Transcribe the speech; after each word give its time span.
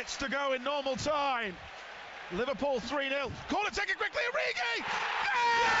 minutes 0.00 0.16
to 0.16 0.30
go 0.30 0.54
in 0.54 0.64
normal 0.64 0.96
time. 0.96 1.54
Liverpool 2.32 2.80
3 2.80 3.10
0. 3.10 3.30
Corner 3.50 3.68
taken 3.68 3.96
quickly, 3.96 4.22
Origi! 4.32 4.82
Yeah! 5.26 5.76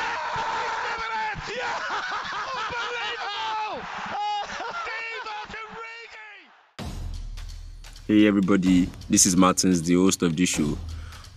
Given 0.90 1.12
it! 1.24 1.62
Unbelievable! 2.68 3.80
Hey 8.06 8.26
everybody, 8.26 8.90
this 9.08 9.24
is 9.24 9.36
Martins, 9.36 9.80
the 9.80 9.94
host 9.94 10.22
of 10.22 10.36
this 10.36 10.50
show, 10.50 10.76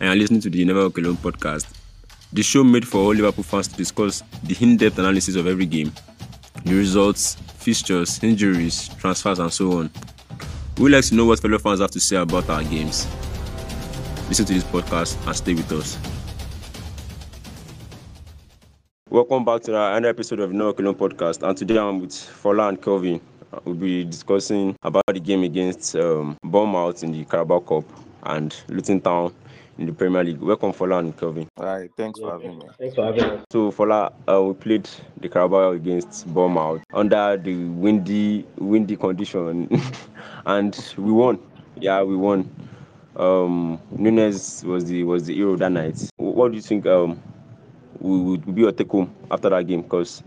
and 0.01 0.09
you're 0.09 0.15
listening 0.15 0.41
to 0.41 0.49
the 0.49 0.65
Never 0.65 0.83
Walk 0.83 0.97
Alone 0.97 1.15
podcast. 1.15 1.67
The 2.33 2.43
show 2.43 2.65
made 2.65 2.85
for 2.85 2.97
all 2.97 3.13
Liverpool 3.13 3.45
fans 3.45 3.69
to 3.69 3.77
discuss 3.77 4.23
the 4.43 4.57
in-depth 4.59 4.99
analysis 4.99 5.35
of 5.37 5.47
every 5.47 5.67
game, 5.67 5.93
the 6.65 6.73
results, 6.73 7.35
fixtures, 7.59 8.21
injuries, 8.21 8.89
transfers, 8.99 9.39
and 9.39 9.53
so 9.53 9.71
on. 9.79 9.89
We 10.79 10.89
like 10.89 11.05
to 11.05 11.15
know 11.15 11.25
what 11.25 11.39
fellow 11.39 11.59
fans 11.59 11.79
have 11.81 11.91
to 11.91 11.99
say 11.99 12.15
about 12.15 12.49
our 12.49 12.63
games. 12.63 13.07
Listen 14.27 14.45
to 14.45 14.53
this 14.53 14.63
podcast 14.63 15.23
and 15.27 15.35
stay 15.35 15.53
with 15.53 15.71
us. 15.71 15.99
Welcome 19.09 19.45
back 19.45 19.61
to 19.63 19.71
another 19.71 20.07
episode 20.09 20.39
of 20.39 20.51
No 20.51 20.69
Alone 20.69 20.95
podcast, 20.95 21.47
and 21.47 21.55
today 21.55 21.77
I'm 21.77 21.99
with 21.99 22.09
Fola 22.11 22.69
and 22.69 22.81
Kelvin. 22.81 23.21
We'll 23.65 23.75
be 23.75 24.03
discussing 24.03 24.75
about 24.81 25.03
the 25.05 25.19
game 25.19 25.43
against 25.43 25.95
um, 25.95 26.35
Bournemouth 26.43 27.03
in 27.03 27.11
the 27.11 27.23
Carabao 27.25 27.59
Cup 27.59 27.85
and 28.23 28.55
Luton 28.67 28.99
Town 28.99 29.31
in 29.77 29.85
the 29.85 29.93
Premier 29.93 30.23
League. 30.23 30.39
Welcome, 30.39 30.73
Fola 30.73 30.99
and 30.99 31.17
Kelvin. 31.17 31.47
All 31.57 31.65
right, 31.65 31.89
thanks 31.97 32.19
for 32.19 32.31
having 32.31 32.59
me. 32.59 32.65
Thanks 32.77 32.95
for 32.95 33.05
having 33.05 33.23
us. 33.23 33.45
So, 33.51 33.71
Fola, 33.71 34.13
uh, 34.27 34.41
we 34.43 34.53
played 34.53 34.89
the 35.19 35.29
Carabao 35.29 35.71
against 35.71 36.27
Bournemouth 36.27 36.83
under 36.93 37.37
the 37.37 37.55
windy, 37.65 38.45
windy 38.57 38.95
condition, 38.95 39.69
and 40.45 40.93
we 40.97 41.11
won. 41.11 41.39
Yeah, 41.79 42.03
we 42.03 42.15
won. 42.15 42.49
Um, 43.15 43.79
Nunez 43.91 44.63
was 44.65 44.85
the 44.85 45.03
was 45.03 45.25
the 45.25 45.35
hero 45.35 45.55
that 45.57 45.71
night. 45.71 46.09
What 46.17 46.49
do 46.49 46.55
you 46.55 46.61
think? 46.61 46.85
Um, 46.85 47.21
we 47.99 48.19
would 48.19 48.55
be 48.55 48.61
your 48.61 48.71
take 48.71 48.89
home 48.91 49.13
after 49.31 49.49
that 49.49 49.65
game? 49.67 49.81
Because 49.81 50.21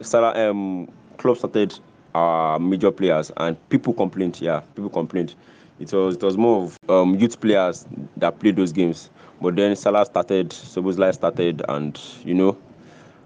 Salah, 0.00 0.48
um, 0.48 0.88
Klopp 1.18 1.38
started 1.38 1.78
our 2.14 2.58
major 2.58 2.90
players 2.90 3.30
and 3.36 3.56
people 3.68 3.92
complained. 3.92 4.40
Yeah, 4.40 4.60
people 4.74 4.90
complained. 4.90 5.34
It 5.80 5.92
was 5.92 6.16
it 6.16 6.22
was 6.22 6.36
more 6.36 6.64
of 6.64 6.78
um, 6.90 7.16
youth 7.16 7.40
players 7.40 7.86
that 8.18 8.38
played 8.38 8.56
those 8.56 8.72
games. 8.72 9.10
But 9.40 9.56
then 9.56 9.74
Salah 9.74 10.04
started, 10.04 10.50
Szoboszlai 10.50 11.14
started, 11.14 11.62
and 11.68 11.98
you 12.22 12.34
know, 12.34 12.58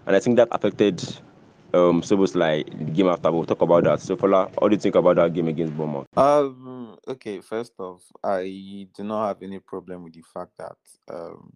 and 0.06 0.14
I 0.14 0.20
think 0.20 0.36
that 0.36 0.48
affected 0.52 1.02
um, 1.74 2.02
Szoboszlai 2.02 2.64
the 2.78 2.92
game 2.92 3.08
after. 3.08 3.32
We'll 3.32 3.44
talk 3.44 3.62
about 3.62 3.84
that. 3.84 4.00
So, 4.00 4.16
Fola, 4.16 4.48
what 4.58 4.68
do 4.68 4.76
you 4.76 4.80
think 4.80 4.94
about 4.94 5.16
that 5.16 5.34
game 5.34 5.48
against 5.48 5.76
Bournemouth? 5.76 6.06
Um, 6.16 6.96
okay, 7.08 7.40
first 7.40 7.72
off, 7.78 8.04
I 8.22 8.86
do 8.96 9.02
not 9.02 9.26
have 9.26 9.42
any 9.42 9.58
problem 9.58 10.04
with 10.04 10.14
the 10.14 10.22
fact 10.22 10.52
that 10.58 10.76
um, 11.12 11.52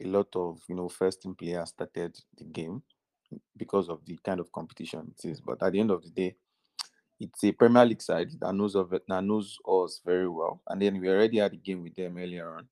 a 0.00 0.06
lot 0.06 0.28
of 0.36 0.60
you 0.68 0.76
know 0.76 0.88
first 0.88 1.22
team 1.22 1.34
players 1.34 1.70
started 1.70 2.16
the 2.38 2.44
game 2.44 2.82
because 3.56 3.88
of 3.88 4.04
the 4.06 4.18
kind 4.24 4.40
of 4.40 4.52
competition 4.52 5.12
it 5.18 5.28
is. 5.28 5.40
But 5.40 5.62
at 5.62 5.72
the 5.72 5.80
end 5.80 5.90
of 5.90 6.02
the 6.02 6.10
day, 6.10 6.36
it's 7.20 7.44
a 7.44 7.52
Premier 7.52 7.84
League 7.84 8.02
side 8.02 8.30
that 8.40 8.54
knows 8.54 8.74
of 8.74 8.92
it, 8.92 9.02
that 9.08 9.22
knows 9.22 9.58
us 9.68 10.00
very 10.04 10.28
well, 10.28 10.62
and 10.68 10.80
then 10.80 10.98
we 11.00 11.08
already 11.08 11.38
had 11.38 11.52
a 11.52 11.56
game 11.56 11.82
with 11.82 11.94
them 11.94 12.16
earlier 12.16 12.56
on. 12.56 12.66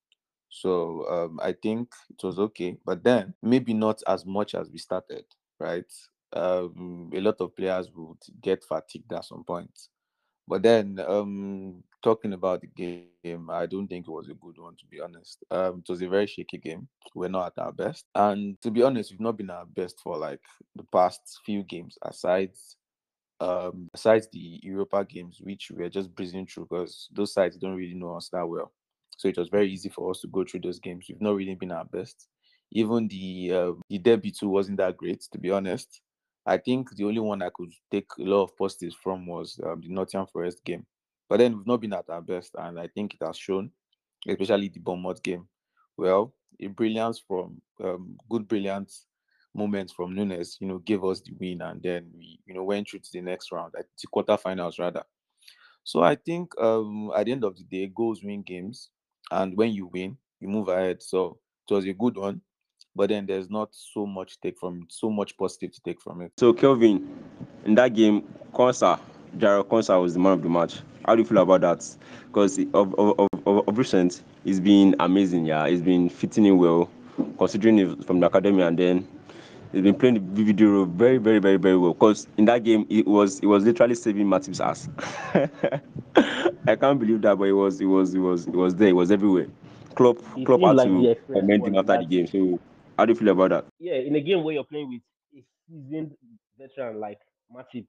So 0.48 1.06
um, 1.10 1.40
I 1.42 1.52
think 1.52 1.90
it 2.10 2.24
was 2.24 2.38
okay, 2.38 2.78
but 2.84 3.04
then 3.04 3.34
maybe 3.42 3.74
not 3.74 4.02
as 4.06 4.24
much 4.24 4.54
as 4.54 4.70
we 4.70 4.78
started, 4.78 5.24
right? 5.60 5.84
Um, 6.32 7.10
a 7.14 7.20
lot 7.20 7.36
of 7.40 7.54
players 7.54 7.90
would 7.94 8.18
get 8.42 8.64
fatigued 8.64 9.12
at 9.12 9.26
some 9.26 9.44
point. 9.44 9.70
But 10.46 10.62
then, 10.62 10.98
um, 11.06 11.84
talking 12.02 12.32
about 12.32 12.62
the 12.62 12.68
game, 13.22 13.50
I 13.50 13.66
don't 13.66 13.86
think 13.86 14.08
it 14.08 14.10
was 14.10 14.28
a 14.30 14.34
good 14.34 14.58
one 14.58 14.76
to 14.76 14.86
be 14.86 14.98
honest. 14.98 15.44
Um, 15.50 15.82
it 15.86 15.90
was 15.90 16.00
a 16.00 16.08
very 16.08 16.26
shaky 16.26 16.56
game. 16.56 16.88
We're 17.14 17.28
not 17.28 17.52
at 17.58 17.62
our 17.62 17.72
best, 17.72 18.06
and 18.14 18.58
to 18.62 18.70
be 18.70 18.82
honest, 18.82 19.10
we've 19.10 19.20
not 19.20 19.36
been 19.36 19.50
at 19.50 19.56
our 19.56 19.66
best 19.66 20.00
for 20.02 20.16
like 20.16 20.40
the 20.74 20.84
past 20.84 21.20
few 21.44 21.62
games. 21.64 21.98
Aside, 22.00 22.52
um, 23.40 23.88
besides 23.92 24.28
the 24.32 24.60
Europa 24.62 25.04
games, 25.04 25.38
which 25.40 25.70
we 25.74 25.84
are 25.84 25.90
just 25.90 26.14
breezing 26.14 26.46
through 26.46 26.64
because 26.64 27.08
those 27.12 27.32
sides 27.32 27.56
don't 27.56 27.76
really 27.76 27.94
know 27.94 28.16
us 28.16 28.28
that 28.30 28.46
well. 28.46 28.72
So 29.16 29.28
it 29.28 29.38
was 29.38 29.48
very 29.48 29.70
easy 29.70 29.88
for 29.88 30.10
us 30.10 30.20
to 30.20 30.28
go 30.28 30.44
through 30.44 30.60
those 30.60 30.78
games. 30.78 31.06
We've 31.08 31.20
not 31.20 31.34
really 31.34 31.54
been 31.54 31.72
our 31.72 31.84
best. 31.84 32.28
Even 32.70 33.08
the 33.08 33.52
uh, 33.52 33.72
the 33.88 33.98
debut 33.98 34.30
too 34.30 34.48
wasn't 34.48 34.78
that 34.78 34.96
great, 34.96 35.22
to 35.32 35.38
be 35.38 35.50
honest. 35.50 36.00
I 36.46 36.56
think 36.56 36.94
the 36.94 37.04
only 37.04 37.20
one 37.20 37.42
I 37.42 37.50
could 37.54 37.72
take 37.90 38.08
a 38.18 38.22
lot 38.22 38.44
of 38.44 38.56
positives 38.56 38.94
from 39.02 39.26
was 39.26 39.60
um, 39.64 39.80
the 39.80 39.88
Nottingham 39.88 40.26
Forest 40.32 40.64
game. 40.64 40.86
But 41.28 41.38
then 41.38 41.56
we've 41.56 41.66
not 41.66 41.80
been 41.80 41.92
at 41.92 42.08
our 42.08 42.22
best, 42.22 42.52
and 42.58 42.80
I 42.80 42.88
think 42.88 43.14
it 43.14 43.24
has 43.24 43.36
shown, 43.36 43.70
especially 44.26 44.68
the 44.68 44.80
Bournemouth 44.80 45.22
game. 45.22 45.46
Well, 45.96 46.32
a 46.60 46.68
brilliance 46.68 47.22
from 47.26 47.60
um, 47.82 48.16
good 48.30 48.48
brilliance 48.48 49.06
moments 49.54 49.92
from 49.92 50.14
Nunez, 50.14 50.56
you 50.60 50.68
know, 50.68 50.78
gave 50.78 51.04
us 51.04 51.20
the 51.20 51.32
win, 51.38 51.62
and 51.62 51.82
then 51.82 52.10
we, 52.16 52.38
you 52.46 52.54
know, 52.54 52.64
went 52.64 52.88
through 52.88 53.00
to 53.00 53.10
the 53.12 53.20
next 53.20 53.52
round, 53.52 53.74
at 53.78 53.86
the 54.00 54.08
quarterfinals 54.08 54.78
rather. 54.78 55.02
So 55.84 56.02
I 56.02 56.16
think 56.16 56.52
um, 56.60 57.10
at 57.16 57.26
the 57.26 57.32
end 57.32 57.44
of 57.44 57.56
the 57.56 57.64
day, 57.64 57.90
goals 57.94 58.22
win 58.22 58.42
games, 58.42 58.90
and 59.30 59.56
when 59.56 59.72
you 59.72 59.86
win, 59.86 60.16
you 60.40 60.48
move 60.48 60.68
ahead. 60.68 61.02
So 61.02 61.38
it 61.68 61.74
was 61.74 61.86
a 61.86 61.92
good 61.92 62.16
one, 62.16 62.40
but 62.94 63.08
then 63.08 63.26
there's 63.26 63.48
not 63.50 63.70
so 63.72 64.06
much 64.06 64.40
take 64.40 64.58
from 64.58 64.82
it, 64.82 64.92
so 64.92 65.10
much 65.10 65.36
positive 65.36 65.72
to 65.72 65.80
take 65.82 66.00
from 66.00 66.20
it. 66.20 66.32
So, 66.38 66.52
Kelvin, 66.52 67.08
in 67.64 67.74
that 67.76 67.94
game, 67.94 68.22
Quansah, 68.52 69.00
Jarell 69.38 69.64
Quansah 69.64 70.00
was 70.00 70.14
the 70.14 70.20
man 70.20 70.32
of 70.32 70.42
the 70.42 70.48
match. 70.48 70.80
How 71.04 71.14
do 71.14 71.22
you 71.22 71.28
feel 71.28 71.38
about 71.38 71.60
that? 71.62 71.96
Because 72.26 72.58
of, 72.74 72.94
of, 72.98 73.28
of, 73.46 73.68
of 73.68 73.78
recent, 73.78 74.22
he's 74.44 74.60
been 74.60 74.94
amazing. 75.00 75.46
Yeah, 75.46 75.68
he's 75.68 75.80
been 75.80 76.08
fitting 76.10 76.44
in 76.44 76.58
well, 76.58 76.90
considering 77.38 78.02
from 78.02 78.20
the 78.20 78.26
academy, 78.26 78.62
and 78.62 78.78
then 78.78 79.08
he's 79.78 79.84
been 79.84 79.94
playing 79.98 80.14
the 80.34 80.42
video 80.42 80.68
role 80.70 80.84
very, 80.84 81.18
very, 81.18 81.38
very, 81.38 81.56
very 81.56 81.76
well. 81.76 81.94
Because 81.94 82.26
in 82.36 82.44
that 82.46 82.64
game, 82.64 82.86
it 82.90 83.06
was 83.06 83.38
it 83.40 83.46
was 83.46 83.64
literally 83.64 83.94
saving 83.94 84.26
Matip's 84.26 84.60
ass. 84.60 84.88
I 86.66 86.76
can't 86.76 86.98
believe 86.98 87.22
that, 87.22 87.36
but 87.36 87.44
it 87.44 87.52
was 87.52 87.80
it 87.80 87.86
was 87.86 88.14
it 88.14 88.18
was 88.18 88.46
it 88.46 88.54
was 88.54 88.74
there. 88.74 88.88
It 88.88 88.96
was 88.96 89.10
everywhere. 89.10 89.46
Klopp 89.94 90.18
Klopp 90.44 90.60
had 90.60 90.76
like 90.76 90.88
to 90.88 91.16
comment 91.32 91.66
him 91.66 91.76
after 91.76 91.98
the 91.98 92.06
game. 92.06 92.26
So, 92.26 92.58
how 92.96 93.04
do 93.04 93.12
you 93.12 93.18
feel 93.18 93.28
about 93.28 93.50
that? 93.50 93.64
Yeah, 93.78 93.94
in 93.94 94.16
a 94.16 94.20
game 94.20 94.42
where 94.42 94.54
you're 94.54 94.64
playing 94.64 94.88
with 94.90 95.02
a 95.36 95.44
seasoned 95.68 96.12
veteran 96.58 96.98
like 96.98 97.18
Matip, 97.54 97.86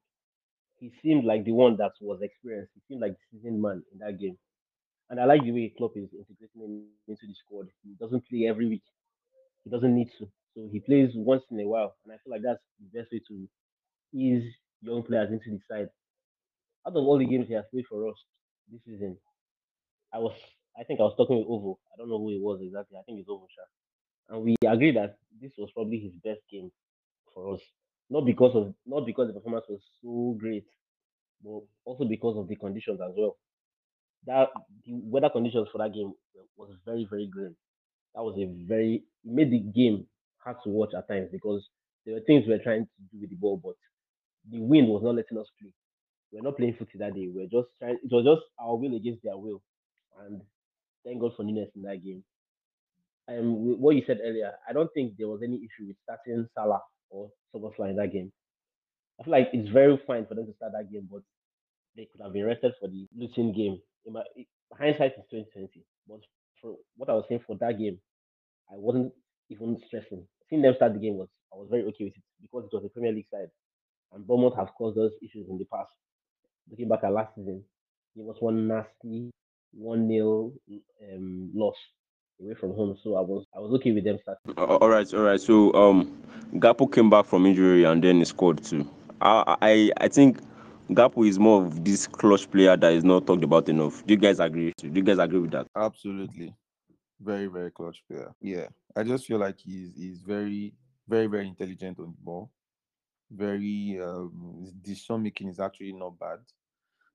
he 0.80 0.92
seemed 1.02 1.26
like 1.26 1.44
the 1.44 1.52
one 1.52 1.76
that 1.78 1.94
was 2.02 2.22
experienced. 2.22 2.72
He 2.76 2.82
seemed 2.88 3.02
like 3.02 3.14
the 3.14 3.38
seasoned 3.38 3.62
man 3.62 3.84
in 3.92 4.00
that 4.00 4.20
game. 4.20 4.38
And 5.10 5.20
I 5.20 5.26
like 5.26 5.42
the 5.44 5.52
way 5.52 5.74
Klopp 5.76 5.98
is 5.98 6.10
integrating 6.14 6.62
him 6.62 6.84
into 7.08 7.26
the 7.26 7.34
squad. 7.34 7.68
He 7.84 7.96
doesn't 8.00 8.30
play 8.30 8.46
every 8.48 8.68
week. 8.68 8.84
He 9.64 9.72
doesn't 9.72 9.94
need 9.96 10.10
to. 10.20 10.28
So 10.60 10.70
he 10.72 10.80
plays 10.82 11.12
once 11.16 11.44
in 11.52 11.60
a 11.62 11.68
while. 11.68 11.96
And 12.04 12.14
I 12.14 12.18
feel 12.18 12.32
like 12.32 12.42
that's 12.44 12.62
the 12.80 13.00
best 13.00 13.12
way 13.14 13.22
to 13.30 13.50
ease 14.14 14.54
young 14.82 15.04
players 15.04 15.32
into 15.32 15.52
the 15.52 15.60
side. 15.70 15.90
Out 16.88 16.96
of 16.96 17.04
all 17.06 17.18
the 17.18 17.26
games 17.26 17.48
he 17.48 17.54
has 17.54 17.66
played 17.72 17.86
for 17.88 18.10
us 18.10 18.16
this 18.72 18.82
season, 18.86 19.18
I 20.14 20.20
was 20.20 20.36
I 20.80 20.84
think 20.84 21.00
I 21.00 21.04
was 21.04 21.16
talking 21.18 21.38
with 21.38 21.48
Ovo. 21.48 21.80
I 21.94 21.98
don't 21.98 22.10
know 22.10 22.20
who 22.20 22.32
it 22.32 22.42
was 22.42 22.62
exactly. 22.62 22.98
I 22.98 23.04
think 23.04 23.20
it's 23.20 23.30
Ovo 23.30 23.48
Sha. 23.56 23.64
And 24.36 24.44
we 24.44 24.56
agreed 24.68 24.98
that 24.98 25.18
this 25.42 25.54
was 25.58 25.72
probably 25.74 26.00
his 26.00 26.14
best 26.24 26.42
game 26.52 26.72
for 27.34 27.56
us. 27.56 27.62
Not 28.10 28.26
because 28.26 28.56
of 28.56 28.76
not 28.86 29.06
because 29.06 29.28
the 29.30 29.34
performance 29.34 29.66
was 29.70 29.82
so 30.02 30.38
great, 30.40 30.68
but 31.44 31.62
also 31.86 32.06
because 32.06 32.38
of 32.38 32.48
the 32.48 32.58
conditions 32.58 33.02
as 33.02 33.14
well. 33.18 33.38
That 34.26 34.50
the 34.86 34.94
weather 35.04 35.30
conditions 35.30 35.70
for 35.72 35.80
that 35.80 35.94
game 35.94 36.14
was 36.58 36.72
very, 36.86 37.06
very 37.10 37.28
grim. 37.28 37.58
That 38.16 38.24
was 38.24 38.38
a 38.40 38.46
very 38.68 39.06
made 39.24 39.52
the 39.52 39.60
game 39.60 40.08
hard 40.44 40.58
to 40.64 40.70
watch 40.70 40.94
at 40.98 41.08
times 41.08 41.30
because 41.32 41.68
there 42.06 42.16
were 42.16 42.22
things 42.22 42.46
we 42.48 42.54
were 42.54 42.64
trying 42.64 42.86
to 42.86 43.02
do 43.12 43.22
with 43.22 43.30
the 43.30 43.36
ball, 43.36 43.58
but 43.64 43.76
the 44.52 44.60
wind 44.60 44.88
was 44.88 45.04
not 45.04 45.16
letting 45.16 45.38
us 45.38 45.48
play. 45.60 45.72
We 46.32 46.40
were 46.40 46.44
not 46.44 46.58
playing 46.58 46.76
footy 46.78 46.98
that 47.00 47.16
day. 47.16 47.28
We 47.28 47.42
were 47.42 47.62
just 47.62 47.70
trying 47.80 47.98
it 48.04 48.12
was 48.12 48.26
just 48.26 48.48
our 48.60 48.76
will 48.78 48.96
against 48.96 49.24
their 49.24 49.38
will. 49.38 49.62
And 50.20 50.42
thank 51.06 51.20
God 51.22 51.34
for 51.36 51.44
Nunez 51.44 51.70
in 51.76 51.84
that 51.84 52.04
game. 52.04 52.24
Um, 53.28 53.80
what 53.80 53.96
you 53.96 54.04
said 54.08 54.20
earlier, 54.24 54.54
I 54.68 54.74
don't 54.74 54.90
think 54.94 55.14
there 55.18 55.28
was 55.28 55.42
any 55.44 55.58
issue 55.58 55.88
with 55.88 55.98
starting 56.04 56.48
Salah 56.56 56.82
or 57.10 57.30
Szoboszlai 57.54 57.92
in 57.92 57.96
that 57.98 58.12
game. 58.12 58.32
I 59.20 59.24
feel 59.24 59.32
like 59.32 59.50
it's 59.54 59.70
very 59.70 60.00
fine 60.08 60.26
for 60.26 60.36
them 60.36 60.48
to 60.48 60.54
start 60.56 60.74
that 60.74 60.92
game, 60.92 61.08
but 61.12 61.22
they 61.96 62.08
could 62.12 62.22
have 62.24 62.34
been 62.34 62.46
rested 62.46 62.74
for 62.80 62.88
the 62.88 63.08
Luton 63.16 63.54
game. 63.54 63.80
In 64.06 64.14
my 64.14 64.24
hindsight 64.78 65.14
is 65.18 65.26
twenty 65.30 65.46
twenty, 65.54 65.86
but 66.08 66.20
for 66.62 66.78
what 66.98 67.10
I 67.10 67.14
was 67.14 67.26
saying 67.30 67.42
for 67.46 67.58
that 67.58 67.78
game, 67.80 68.00
I 68.72 68.76
wasn't 68.78 69.14
even 69.50 69.78
stressing. 69.88 70.26
Seeing 70.50 70.62
them 70.62 70.74
start 70.76 70.94
the 70.94 71.00
game 71.00 71.16
was 71.18 71.28
I 71.54 71.58
was 71.58 71.68
very 71.70 71.84
okay 71.84 72.06
with 72.06 72.18
it 72.18 72.24
because 72.42 72.66
it 72.66 72.76
was 72.76 72.86
a 72.86 72.90
Premier 72.90 73.12
League 73.14 73.28
side, 73.32 73.50
and 74.14 74.26
Bournemouth 74.26 74.56
have 74.56 74.70
caused 74.78 74.98
us 74.98 75.12
issues 75.22 75.48
in 75.50 75.58
the 75.58 75.66
past. 75.66 75.90
Looking 76.70 76.88
back 76.88 77.04
at 77.04 77.12
last 77.14 77.36
season, 77.36 77.64
it 78.16 78.24
was 78.24 78.38
one 78.40 78.68
nasty 78.68 79.32
one 79.74 80.08
nil 80.08 80.54
um, 81.14 81.52
loss 81.54 81.76
away 82.42 82.56
from 82.56 82.74
home, 82.74 82.98
so 83.04 83.16
I 83.16 83.22
was 83.22 83.46
I 83.56 83.60
was 83.60 83.74
okay 83.76 83.92
with 83.92 84.04
them 84.04 84.18
starting. 84.22 84.58
All 84.58 84.90
right, 84.90 85.12
all 85.14 85.22
right. 85.22 85.40
So, 85.40 85.74
um, 85.74 86.22
Gakpo 86.54 86.92
came 86.92 87.10
back 87.10 87.26
from 87.26 87.46
injury 87.46 87.84
and 87.84 88.04
then 88.04 88.18
he 88.18 88.26
scored 88.26 88.64
too. 88.64 88.90
I, 89.22 89.58
I, 89.62 89.92
I 89.98 90.08
think 90.08 90.40
Gakpo 90.92 91.28
is 91.28 91.38
more 91.38 91.64
of 91.66 91.84
this 91.84 92.08
clutch 92.08 92.50
player 92.50 92.76
that 92.78 92.94
is 92.94 93.04
not 93.04 93.28
talked 93.28 93.44
about 93.44 93.70
enough. 93.70 94.06
Do 94.06 94.14
you 94.14 94.20
guys 94.20 94.40
agree? 94.40 94.74
Do 94.78 94.88
you 94.88 95.04
guys 95.04 95.20
agree 95.20 95.40
with 95.40 95.52
that? 95.52 95.68
Absolutely. 95.76 96.56
Very, 97.22 97.48
very 97.48 97.72
clutch 97.72 98.04
player. 98.08 98.34
Yeah. 98.42 98.68
I 98.96 99.04
just 99.04 99.26
feel 99.26 99.40
like 99.40 99.60
he's 99.60 99.94
he's 99.96 100.22
very, 100.22 100.74
very, 101.08 101.28
very 101.28 101.48
intelligent 101.48 102.00
on 102.00 102.06
the 102.12 102.24
ball. 102.24 102.50
Very 103.32 104.00
um 104.02 104.58
his 104.62 104.72
decision 104.74 105.24
making 105.24 105.50
is 105.50 105.60
actually 105.60 105.94
not 105.94 106.18
bad. 106.20 106.40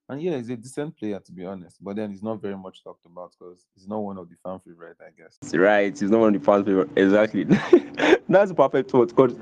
And 0.08 0.22
yeah, 0.22 0.36
he's 0.36 0.50
a 0.50 0.56
decent 0.56 0.96
player 0.96 1.18
to 1.18 1.32
be 1.32 1.44
honest. 1.46 1.82
But 1.82 1.96
then 1.96 2.10
he's 2.10 2.22
not 2.22 2.42
very 2.42 2.56
much 2.56 2.84
talked 2.84 3.06
about 3.06 3.32
because 3.38 3.64
he's 3.74 3.88
not 3.88 3.98
one 4.00 4.18
of 4.18 4.28
the 4.28 4.36
fan 4.44 4.60
favorite, 4.60 4.98
I 5.00 5.10
guess. 5.16 5.38
Right, 5.54 5.98
he's 5.98 6.10
not 6.10 6.20
one 6.20 6.34
of 6.34 6.40
the 6.40 6.44
fan 6.44 6.64
favorite. 6.64 6.90
Exactly. 6.96 7.44
That's 8.28 8.50
the 8.50 8.54
perfect 8.54 8.92
word. 8.92 9.08
Because 9.08 9.34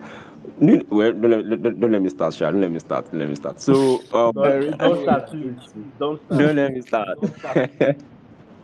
well, 0.88 1.12
don't, 1.12 1.48
let- 1.50 1.62
don't, 1.62 1.80
don't 1.80 1.92
let 1.92 2.02
me 2.02 2.08
start, 2.10 2.34
Sha. 2.34 2.50
Don't 2.50 2.60
let 2.60 2.70
me 2.70 2.78
start. 2.78 3.10
Don't 3.10 3.20
let 3.20 3.28
me 3.28 3.34
start. 3.34 3.60
So 3.60 4.04
um, 4.12 4.32
Don't, 4.34 4.78
don't 4.78 5.02
start. 5.02 5.30
Don't 5.98 6.20
start. 6.20 6.38
don't 6.38 6.56
let 6.56 6.72
me 6.72 6.80
start. 6.82 7.18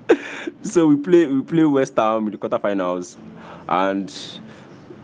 So 0.63 0.87
we 0.89 0.97
play 0.97 1.27
we 1.27 1.43
play 1.43 1.65
West 1.65 1.97
Ham 1.97 2.27
in 2.27 2.33
the 2.33 2.39
quarterfinals, 2.39 3.17
and 3.69 4.13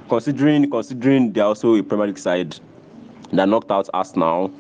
considering 0.08 0.68
considering 0.70 1.32
they're 1.32 1.44
also 1.44 1.74
a 1.76 1.82
Premier 1.82 2.08
League 2.08 2.18
side 2.18 2.56
that 3.32 3.48
knocked 3.48 3.70
out 3.70 3.88
Arsenal, 3.94 4.52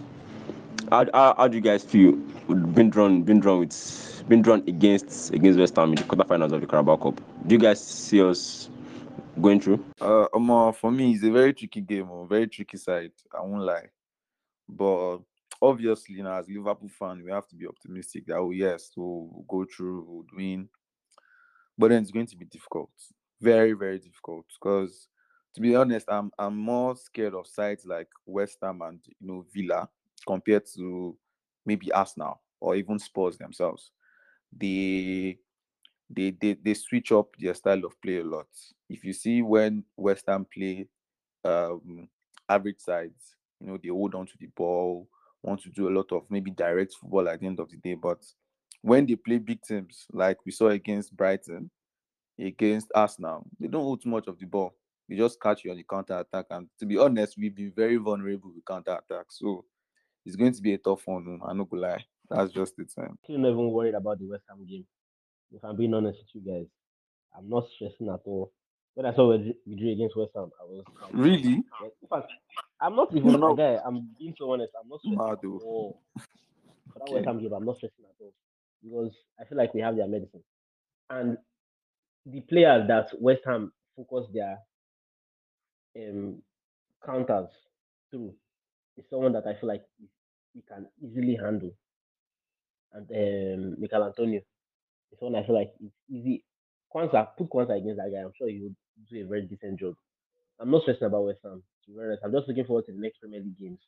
how, 0.90 1.06
how, 1.12 1.34
how 1.36 1.48
do 1.48 1.56
you 1.56 1.62
guys 1.62 1.84
feel? 1.84 2.12
Been 2.48 2.90
drawn 2.90 3.22
been 3.22 3.40
drawn 3.40 3.60
with 3.60 4.24
been 4.28 4.42
drawn 4.42 4.62
against 4.68 5.32
against 5.32 5.58
West 5.58 5.76
Ham 5.76 5.90
in 5.90 5.96
the 5.96 6.02
quarterfinals 6.04 6.52
of 6.52 6.60
the 6.60 6.66
Carabao 6.66 6.96
Cup. 6.96 7.20
Do 7.46 7.54
you 7.54 7.60
guys 7.60 7.84
see 7.84 8.22
us 8.22 8.68
going 9.40 9.60
through? 9.60 9.84
Uh 10.00 10.28
Omo, 10.34 10.74
for 10.74 10.90
me, 10.90 11.12
it's 11.12 11.24
a 11.24 11.30
very 11.30 11.52
tricky 11.54 11.80
game, 11.80 12.10
or 12.10 12.26
very 12.26 12.46
tricky 12.46 12.76
side. 12.76 13.12
I 13.36 13.42
won't 13.42 13.62
lie. 13.62 13.88
But 14.68 15.18
obviously, 15.64 16.16
you 16.16 16.22
know, 16.22 16.32
as 16.32 16.48
Liverpool 16.48 16.88
fan, 16.88 17.22
we 17.24 17.30
have 17.30 17.46
to 17.48 17.56
be 17.56 17.66
optimistic 17.66 18.26
that 18.26 18.36
oh 18.36 18.50
yes, 18.50 18.92
we'll 18.96 19.44
go 19.48 19.64
through, 19.64 20.04
we'll 20.06 20.26
win. 20.36 20.68
But 21.76 21.90
then 21.90 22.02
it's 22.02 22.10
going 22.12 22.26
to 22.26 22.36
be 22.36 22.44
difficult. 22.44 22.90
Very, 23.40 23.72
very 23.72 23.98
difficult. 23.98 24.46
Because 24.48 25.08
to 25.54 25.60
be 25.60 25.74
honest, 25.74 26.06
I'm 26.10 26.30
I'm 26.38 26.56
more 26.56 26.96
scared 26.96 27.34
of 27.34 27.46
sides 27.46 27.84
like 27.86 28.08
West 28.26 28.58
Ham 28.62 28.82
and 28.82 29.00
you 29.06 29.26
know 29.26 29.46
Villa 29.54 29.88
compared 30.26 30.66
to 30.76 31.16
maybe 31.66 31.92
Arsenal 31.92 32.40
or 32.60 32.76
even 32.76 32.98
Spurs 32.98 33.36
themselves. 33.38 33.90
They 34.56 35.38
they 36.10 36.30
they, 36.30 36.54
they 36.54 36.74
switch 36.74 37.12
up 37.12 37.34
their 37.38 37.54
style 37.54 37.84
of 37.84 38.00
play 38.00 38.18
a 38.18 38.24
lot. 38.24 38.48
If 38.88 39.04
you 39.04 39.12
see 39.12 39.42
when 39.42 39.84
West 39.96 40.24
Ham 40.28 40.46
play 40.52 40.88
um 41.44 42.08
average 42.48 42.80
sides, 42.80 43.36
you 43.60 43.66
know, 43.66 43.78
they 43.82 43.88
hold 43.88 44.14
on 44.14 44.26
to 44.26 44.34
the 44.38 44.46
ball, 44.46 45.08
want 45.44 45.62
to 45.62 45.70
do 45.70 45.88
a 45.88 45.94
lot 45.96 46.10
of 46.12 46.24
maybe 46.30 46.50
direct 46.50 46.94
football 46.94 47.28
at 47.28 47.40
the 47.40 47.46
end 47.46 47.60
of 47.60 47.70
the 47.70 47.76
day. 47.76 47.94
But 47.94 48.18
when 48.80 49.06
they 49.06 49.16
play 49.16 49.38
big 49.38 49.62
teams, 49.62 50.06
like 50.12 50.38
we 50.44 50.52
saw 50.52 50.68
against 50.68 51.16
Brighton, 51.16 51.70
against 52.38 52.90
Arsenal, 52.94 53.46
they 53.60 53.68
don't 53.68 53.82
hold 53.82 54.02
too 54.02 54.08
much 54.08 54.26
of 54.26 54.38
the 54.38 54.46
ball. 54.46 54.74
They 55.08 55.16
just 55.16 55.40
catch 55.40 55.64
you 55.64 55.70
on 55.70 55.76
the 55.76 55.84
counter 55.84 56.18
attack. 56.18 56.46
And 56.50 56.68
to 56.78 56.86
be 56.86 56.98
honest, 56.98 57.36
we've 57.38 57.54
been 57.54 57.72
very 57.76 57.96
vulnerable 57.96 58.52
with 58.54 58.64
counter 58.64 58.92
attack. 58.92 59.26
So 59.28 59.64
it's 60.24 60.36
going 60.36 60.54
to 60.54 60.62
be 60.62 60.74
a 60.74 60.78
tough 60.78 61.02
one. 61.06 61.38
oh, 61.42 61.46
I'm 61.46 61.58
not 61.58 61.68
gonna 61.68 61.82
lie. 61.82 62.04
That's 62.30 62.52
just 62.52 62.74
it. 62.78 62.90
Um, 62.96 63.18
I'm 63.28 63.42
not 63.42 63.50
even 63.50 63.70
worried 63.70 63.94
about 63.94 64.18
the 64.18 64.26
West 64.26 64.44
Ham 64.48 64.66
game. 64.66 64.86
If 65.52 65.62
I'm 65.62 65.76
being 65.76 65.92
honest 65.92 66.18
with 66.18 66.42
you 66.42 66.52
guys, 66.52 66.66
I'm 67.36 67.48
not 67.48 67.64
stressing 67.74 68.08
at 68.08 68.20
all. 68.24 68.52
When 68.94 69.06
I 69.06 69.14
saw 69.14 69.36
drew- 69.36 69.54
we 69.66 69.74
drew 69.76 69.90
against 69.92 70.16
West 70.16 70.32
Ham, 70.36 70.50
I 70.60 70.64
was 70.64 70.84
like, 71.02 71.12
really? 71.12 71.54
in 71.54 71.64
fact, 72.08 72.32
I'm 72.80 72.94
not 72.94 73.14
even 73.14 73.40
No. 73.40 73.52
a 73.52 73.56
guy. 73.56 73.78
I'm 73.84 74.14
being 74.18 74.34
so 74.38 74.52
honest. 74.52 74.72
I'm 74.80 74.88
not 74.88 75.00
stressing 75.00 75.18
Mad, 75.18 75.32
at 75.32 75.38
oh. 75.44 75.60
all. 75.64 76.00
For 76.92 76.98
that 77.00 77.02
Okay. 77.02 77.14
West 77.14 77.26
Ham 77.26 77.40
game, 77.40 77.52
I'm 77.52 77.64
not 77.64 77.76
stressing 77.76 78.04
at 78.04 78.14
all 78.20 78.32
because 78.82 79.12
I 79.40 79.44
feel 79.44 79.58
like 79.58 79.74
we 79.74 79.80
have 79.80 79.96
their 79.96 80.06
medicine. 80.06 80.44
And 81.10 81.38
the 82.26 82.40
players 82.42 82.86
that 82.88 83.08
West 83.20 83.42
Ham 83.46 83.72
focus 83.96 84.26
their 84.32 84.58
um, 85.96 86.42
counters 87.04 87.48
through 88.10 88.34
is 88.96 89.04
someone 89.10 89.32
that 89.32 89.46
I 89.46 89.54
feel 89.54 89.68
like 89.68 89.82
we- 90.00 90.08
we 90.54 90.62
can 90.62 90.86
easily 91.02 91.34
handle. 91.36 91.72
And 92.92 93.10
um, 93.10 93.80
Michael 93.80 94.04
Antonio 94.04 94.38
is 95.10 95.18
someone 95.18 95.42
I 95.42 95.46
feel 95.46 95.56
like 95.56 95.72
it's 95.80 95.94
easy. 96.08 96.44
Quansah, 96.94 97.36
put 97.36 97.48
Quansah 97.50 97.76
against 97.78 97.96
that 97.98 98.12
guy. 98.12 98.22
I'm 98.22 98.32
sure 98.38 98.48
he 98.48 98.60
would 98.60 98.76
do 99.10 99.24
a 99.24 99.26
very 99.26 99.42
decent 99.42 99.78
job. 99.80 99.94
I'm 100.60 100.70
not 100.70 100.82
stressing 100.82 101.06
about 101.06 101.24
West 101.24 101.40
Ham. 101.44 101.62
To 101.86 101.90
be 101.92 102.00
honest, 102.00 102.22
I'm 102.24 102.32
just 102.32 102.48
looking 102.48 102.64
forward 102.64 102.86
to 102.86 102.92
the 102.92 102.98
next 102.98 103.18
Premier 103.18 103.40
League 103.40 103.58
games. 103.58 103.80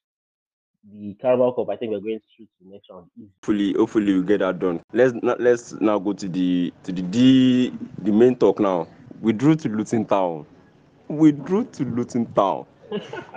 The 0.92 1.14
Carabao 1.20 1.52
Cup, 1.52 1.68
I 1.70 1.76
think 1.76 1.92
we're 1.92 2.00
going 2.00 2.20
through 2.36 2.46
to 2.46 2.52
the 2.64 2.70
next 2.70 2.90
round. 2.90 3.10
Hopefully, 3.40 3.72
hopefully 3.74 4.14
we 4.20 4.22
get 4.26 4.38
that 4.40 4.58
done. 4.58 4.80
Let's 4.92 5.14
not, 5.22 5.40
let's 5.40 5.72
now 5.80 5.98
go 5.98 6.12
to 6.12 6.28
the 6.28 6.72
to 6.84 6.92
the 6.92 7.02
the, 7.02 7.72
the 8.02 8.12
main 8.12 8.36
talk 8.36 8.60
now. 8.60 8.86
We 9.20 9.32
drew 9.32 9.56
to 9.56 9.68
Luton 9.68 10.04
Town. 10.04 10.46
We 11.08 11.32
drew 11.32 11.64
to 11.64 11.84
Luton 11.84 12.26
Town. 12.34 12.66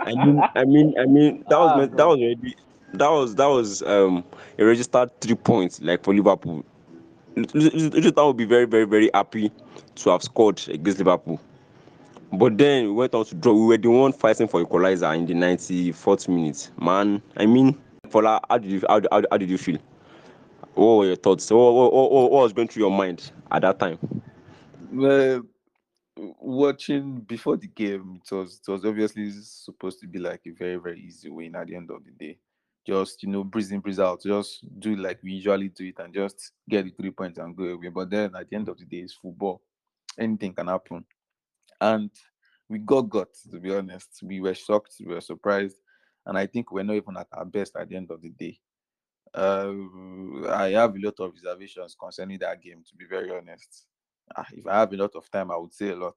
I 0.06 0.14
mean, 0.14 0.42
I 0.56 0.66
mean, 0.66 0.94
I 1.00 1.06
mean, 1.06 1.44
that 1.50 1.58
was 1.58 1.72
Ah, 1.72 1.86
that 1.96 2.08
was 2.08 2.20
already 2.20 2.56
that 2.94 3.10
was 3.10 3.36
that 3.36 3.46
was 3.48 3.82
um 3.84 4.24
a 4.58 4.66
registered 4.66 5.10
three 5.22 5.36
points 5.36 5.82
like 5.82 6.04
for 6.04 6.14
Liverpool. 6.14 6.64
Luton 7.36 8.14
Town 8.14 8.28
would 8.28 8.38
be 8.38 8.46
very 8.46 8.66
very 8.66 8.86
very 8.86 9.10
happy 9.14 9.52
to 9.96 10.10
have 10.12 10.24
scored 10.24 10.62
against 10.70 11.00
Liverpool. 11.00 11.40
But 12.32 12.58
then 12.58 12.86
we 12.86 12.92
went 12.92 13.16
out 13.16 13.28
to 13.28 13.36
draw. 13.36 13.54
We 13.54 13.66
were 13.66 13.78
the 13.78 13.90
one 13.90 14.14
fighting 14.14 14.48
for 14.48 14.62
equalizer 14.62 15.12
in 15.14 15.26
the 15.26 15.34
94th 15.34 16.28
minute. 16.28 16.70
Man, 16.80 17.22
I 17.36 17.46
mean, 17.46 17.78
Fola, 18.08 18.40
how 18.50 18.58
did 18.60 18.72
you 18.72 18.82
how, 18.88 19.02
how, 19.12 19.24
how 19.32 19.38
did 19.38 19.50
you 19.50 19.58
feel? 19.58 19.80
What 20.76 20.96
were 20.98 21.06
your 21.08 21.16
thoughts? 21.16 21.50
What, 21.50 21.74
what, 21.74 21.94
what, 21.94 22.12
what 22.12 22.44
was 22.44 22.54
going 22.54 22.68
through 22.68 22.84
your 22.84 22.92
mind 22.92 23.32
at 23.52 23.64
that 23.64 23.80
time? 23.80 23.98
Watching 26.16 27.22
before 27.22 27.58
the 27.58 27.68
game, 27.68 28.22
it 28.24 28.36
was 28.36 28.62
it 28.66 28.72
was 28.72 28.86
obviously 28.86 29.32
supposed 29.42 30.00
to 30.02 30.08
be 30.08 30.20
like 30.20 30.42
a 30.46 30.52
very 30.52 30.76
very 30.76 31.00
easy 31.00 31.30
win 31.30 31.56
at 31.56 31.68
the 31.68 31.76
end 31.76 31.90
of 31.90 32.04
the 32.04 32.12
day. 32.12 32.38
Just 32.86 33.24
you 33.24 33.30
know, 33.30 33.44
breeze 33.44 33.72
in, 33.72 33.80
breeze 33.80 34.00
out. 34.00 34.22
Just 34.22 34.66
do 34.80 34.96
like 34.96 35.20
we 35.24 35.32
usually 35.32 35.70
do 35.70 35.86
it 35.86 36.00
and 36.00 36.14
just 36.14 36.52
get 36.70 36.86
the 36.86 36.92
three 36.92 37.12
points 37.12 37.40
and 37.40 37.56
go 37.56 37.64
away. 37.64 37.90
But 37.90 38.10
then 38.10 38.36
at 38.36 38.50
the 38.50 38.56
end 38.56 38.70
of 38.70 38.78
the 38.78 38.86
day, 38.86 38.98
it's 38.98 39.14
football. 39.14 39.62
Anything 40.18 40.54
can 40.54 40.68
happen, 40.68 41.06
and 41.82 42.10
we 42.68 42.80
got 42.80 43.10
got 43.10 43.30
to 43.52 43.60
be 43.60 43.74
honest. 43.76 44.20
We 44.24 44.40
were 44.42 44.54
shocked. 44.56 44.96
We 45.00 45.14
were 45.14 45.22
surprised, 45.22 45.78
and 46.26 46.38
I 46.38 46.46
think 46.46 46.72
we're 46.72 46.84
not 46.84 46.96
even 46.96 47.18
at 47.18 47.28
our 47.34 47.46
best 47.46 47.76
at 47.76 47.90
the 47.90 47.96
end 47.96 48.12
of 48.12 48.22
the 48.22 48.30
day. 48.30 48.60
Uh, 49.34 49.74
I 50.50 50.72
have 50.72 50.96
a 50.96 51.00
lot 51.00 51.20
of 51.20 51.34
reservations 51.34 51.96
concerning 52.00 52.40
that 52.40 52.62
game. 52.62 52.84
To 52.88 52.96
be 52.96 53.06
very 53.06 53.32
honest, 53.32 53.86
Ah, 54.36 54.46
if 54.54 54.66
I 54.68 54.80
have 54.80 54.94
a 54.94 54.98
lot 54.98 55.16
of 55.16 55.30
time, 55.32 55.52
I 55.52 55.58
would 55.58 55.74
say 55.74 55.90
a 55.90 55.96
lot. 55.96 56.16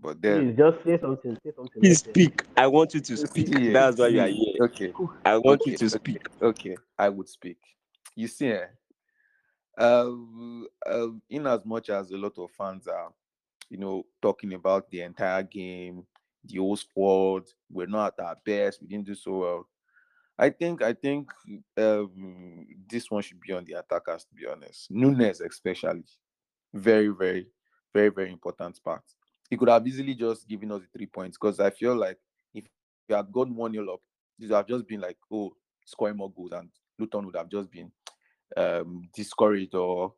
But 0.00 0.22
then, 0.22 0.54
Please 0.54 0.56
just 0.56 0.84
say 0.84 0.98
something. 1.00 1.36
Say 1.44 1.52
something. 1.54 1.82
Please 1.82 2.04
let's 2.06 2.18
hear. 2.18 2.26
speak. 2.26 2.42
I 2.56 2.66
want 2.66 2.94
you 2.94 3.00
to 3.00 3.16
speak. 3.16 3.48
See, 3.48 3.72
That's 3.72 3.98
why 3.98 4.08
you 4.08 4.20
are 4.20 4.28
here. 4.28 4.54
Okay, 4.62 4.92
I 5.24 5.36
want 5.38 5.66
you 5.66 5.76
to 5.76 5.90
speak. 5.90 6.26
okay. 6.40 6.76
I 6.98 7.08
would 7.08 7.28
speak. 7.28 7.58
You 8.14 8.28
see, 8.28 8.48
eh, 8.48 8.66
um, 9.76 10.66
um, 10.86 11.22
in 11.28 11.46
as 11.46 11.64
much 11.64 11.90
as 11.90 12.10
a 12.10 12.16
lot 12.16 12.38
of 12.38 12.50
fans 12.52 12.86
are, 12.86 13.12
you 13.70 13.78
know, 13.78 14.04
talking 14.22 14.54
about 14.54 14.90
the 14.90 15.02
entire 15.02 15.42
game, 15.42 16.04
the 16.44 16.58
whole 16.58 16.76
squad, 16.76 17.44
we're 17.70 17.86
not 17.86 18.14
at 18.18 18.24
our 18.24 18.36
best, 18.44 18.80
we 18.80 18.88
didn't 18.88 19.06
do 19.06 19.14
so 19.14 19.38
well. 19.38 19.68
I 20.38 20.50
think, 20.50 20.82
I 20.82 20.92
think, 20.92 21.30
um, 21.76 22.66
this 22.88 23.10
one 23.10 23.22
should 23.22 23.40
be 23.40 23.52
on 23.52 23.64
the 23.64 23.74
attackers. 23.74 24.24
To 24.24 24.34
be 24.34 24.46
honest, 24.46 24.90
Nunez 24.90 25.40
especially, 25.40 26.04
very, 26.72 27.08
very, 27.08 27.48
very, 27.92 28.10
very 28.10 28.30
important 28.32 28.80
part. 28.84 29.02
He 29.50 29.56
could 29.56 29.68
have 29.68 29.86
easily 29.86 30.14
just 30.14 30.46
given 30.46 30.70
us 30.72 30.82
the 30.82 30.98
three 30.98 31.06
points 31.06 31.36
because 31.40 31.58
I 31.58 31.70
feel 31.70 31.96
like 31.96 32.18
if 32.54 32.64
we 33.08 33.14
had 33.14 33.32
gone 33.32 33.54
one 33.56 33.72
0 33.72 33.92
up, 33.94 34.00
this 34.38 34.50
would 34.50 34.56
have 34.56 34.66
just 34.68 34.86
been 34.86 35.00
like, 35.00 35.16
oh, 35.32 35.52
scoring 35.84 36.16
more 36.16 36.30
goals, 36.30 36.52
and 36.52 36.68
Luton 36.98 37.26
would 37.26 37.36
have 37.36 37.48
just 37.48 37.70
been 37.70 37.90
um 38.56 39.08
discouraged 39.14 39.74
or 39.74 40.14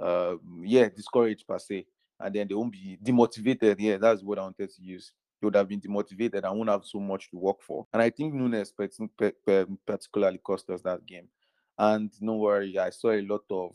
um 0.00 0.62
yeah, 0.64 0.88
discouraged 0.88 1.46
per 1.46 1.58
se. 1.58 1.86
And 2.20 2.34
then 2.34 2.48
they 2.48 2.54
won't 2.54 2.72
be 2.72 2.98
demotivated. 3.02 3.76
Yeah, 3.78 3.96
that's 3.96 4.22
what 4.22 4.38
I 4.38 4.42
wanted 4.42 4.70
to 4.70 4.82
use. 4.82 5.12
They 5.40 5.46
would 5.46 5.56
have 5.56 5.68
been 5.68 5.80
demotivated 5.80 6.44
and 6.44 6.56
won't 6.56 6.70
have 6.70 6.84
so 6.84 7.00
much 7.00 7.30
to 7.30 7.36
work 7.36 7.62
for. 7.62 7.86
And 7.92 8.00
I 8.00 8.10
think 8.10 8.34
Nunez 8.34 8.72
pat- 8.72 8.96
pa- 9.18 9.30
pa- 9.44 9.66
particularly 9.86 10.38
cost 10.38 10.70
us 10.70 10.82
that 10.82 11.04
game. 11.04 11.28
And 11.76 12.10
no 12.20 12.36
worry, 12.36 12.78
I 12.78 12.90
saw 12.90 13.10
a 13.10 13.22
lot 13.22 13.42
of 13.50 13.74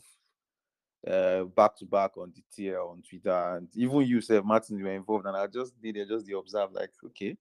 uh 1.06 1.44
back 1.44 1.74
to 1.78 1.86
back 1.86 2.14
on 2.18 2.30
the 2.36 2.42
tier 2.54 2.78
on 2.78 3.02
Twitter 3.08 3.56
and 3.56 3.68
even 3.74 4.02
you 4.02 4.20
said 4.20 4.44
Martin 4.44 4.76
you 4.76 4.84
were 4.84 4.92
involved 4.92 5.24
and 5.24 5.34
I 5.34 5.46
just 5.46 5.72
did 5.80 5.96
it 5.96 6.08
just 6.08 6.26
the 6.26 6.36
observe 6.36 6.72
like 6.72 6.90
okay 7.06 7.38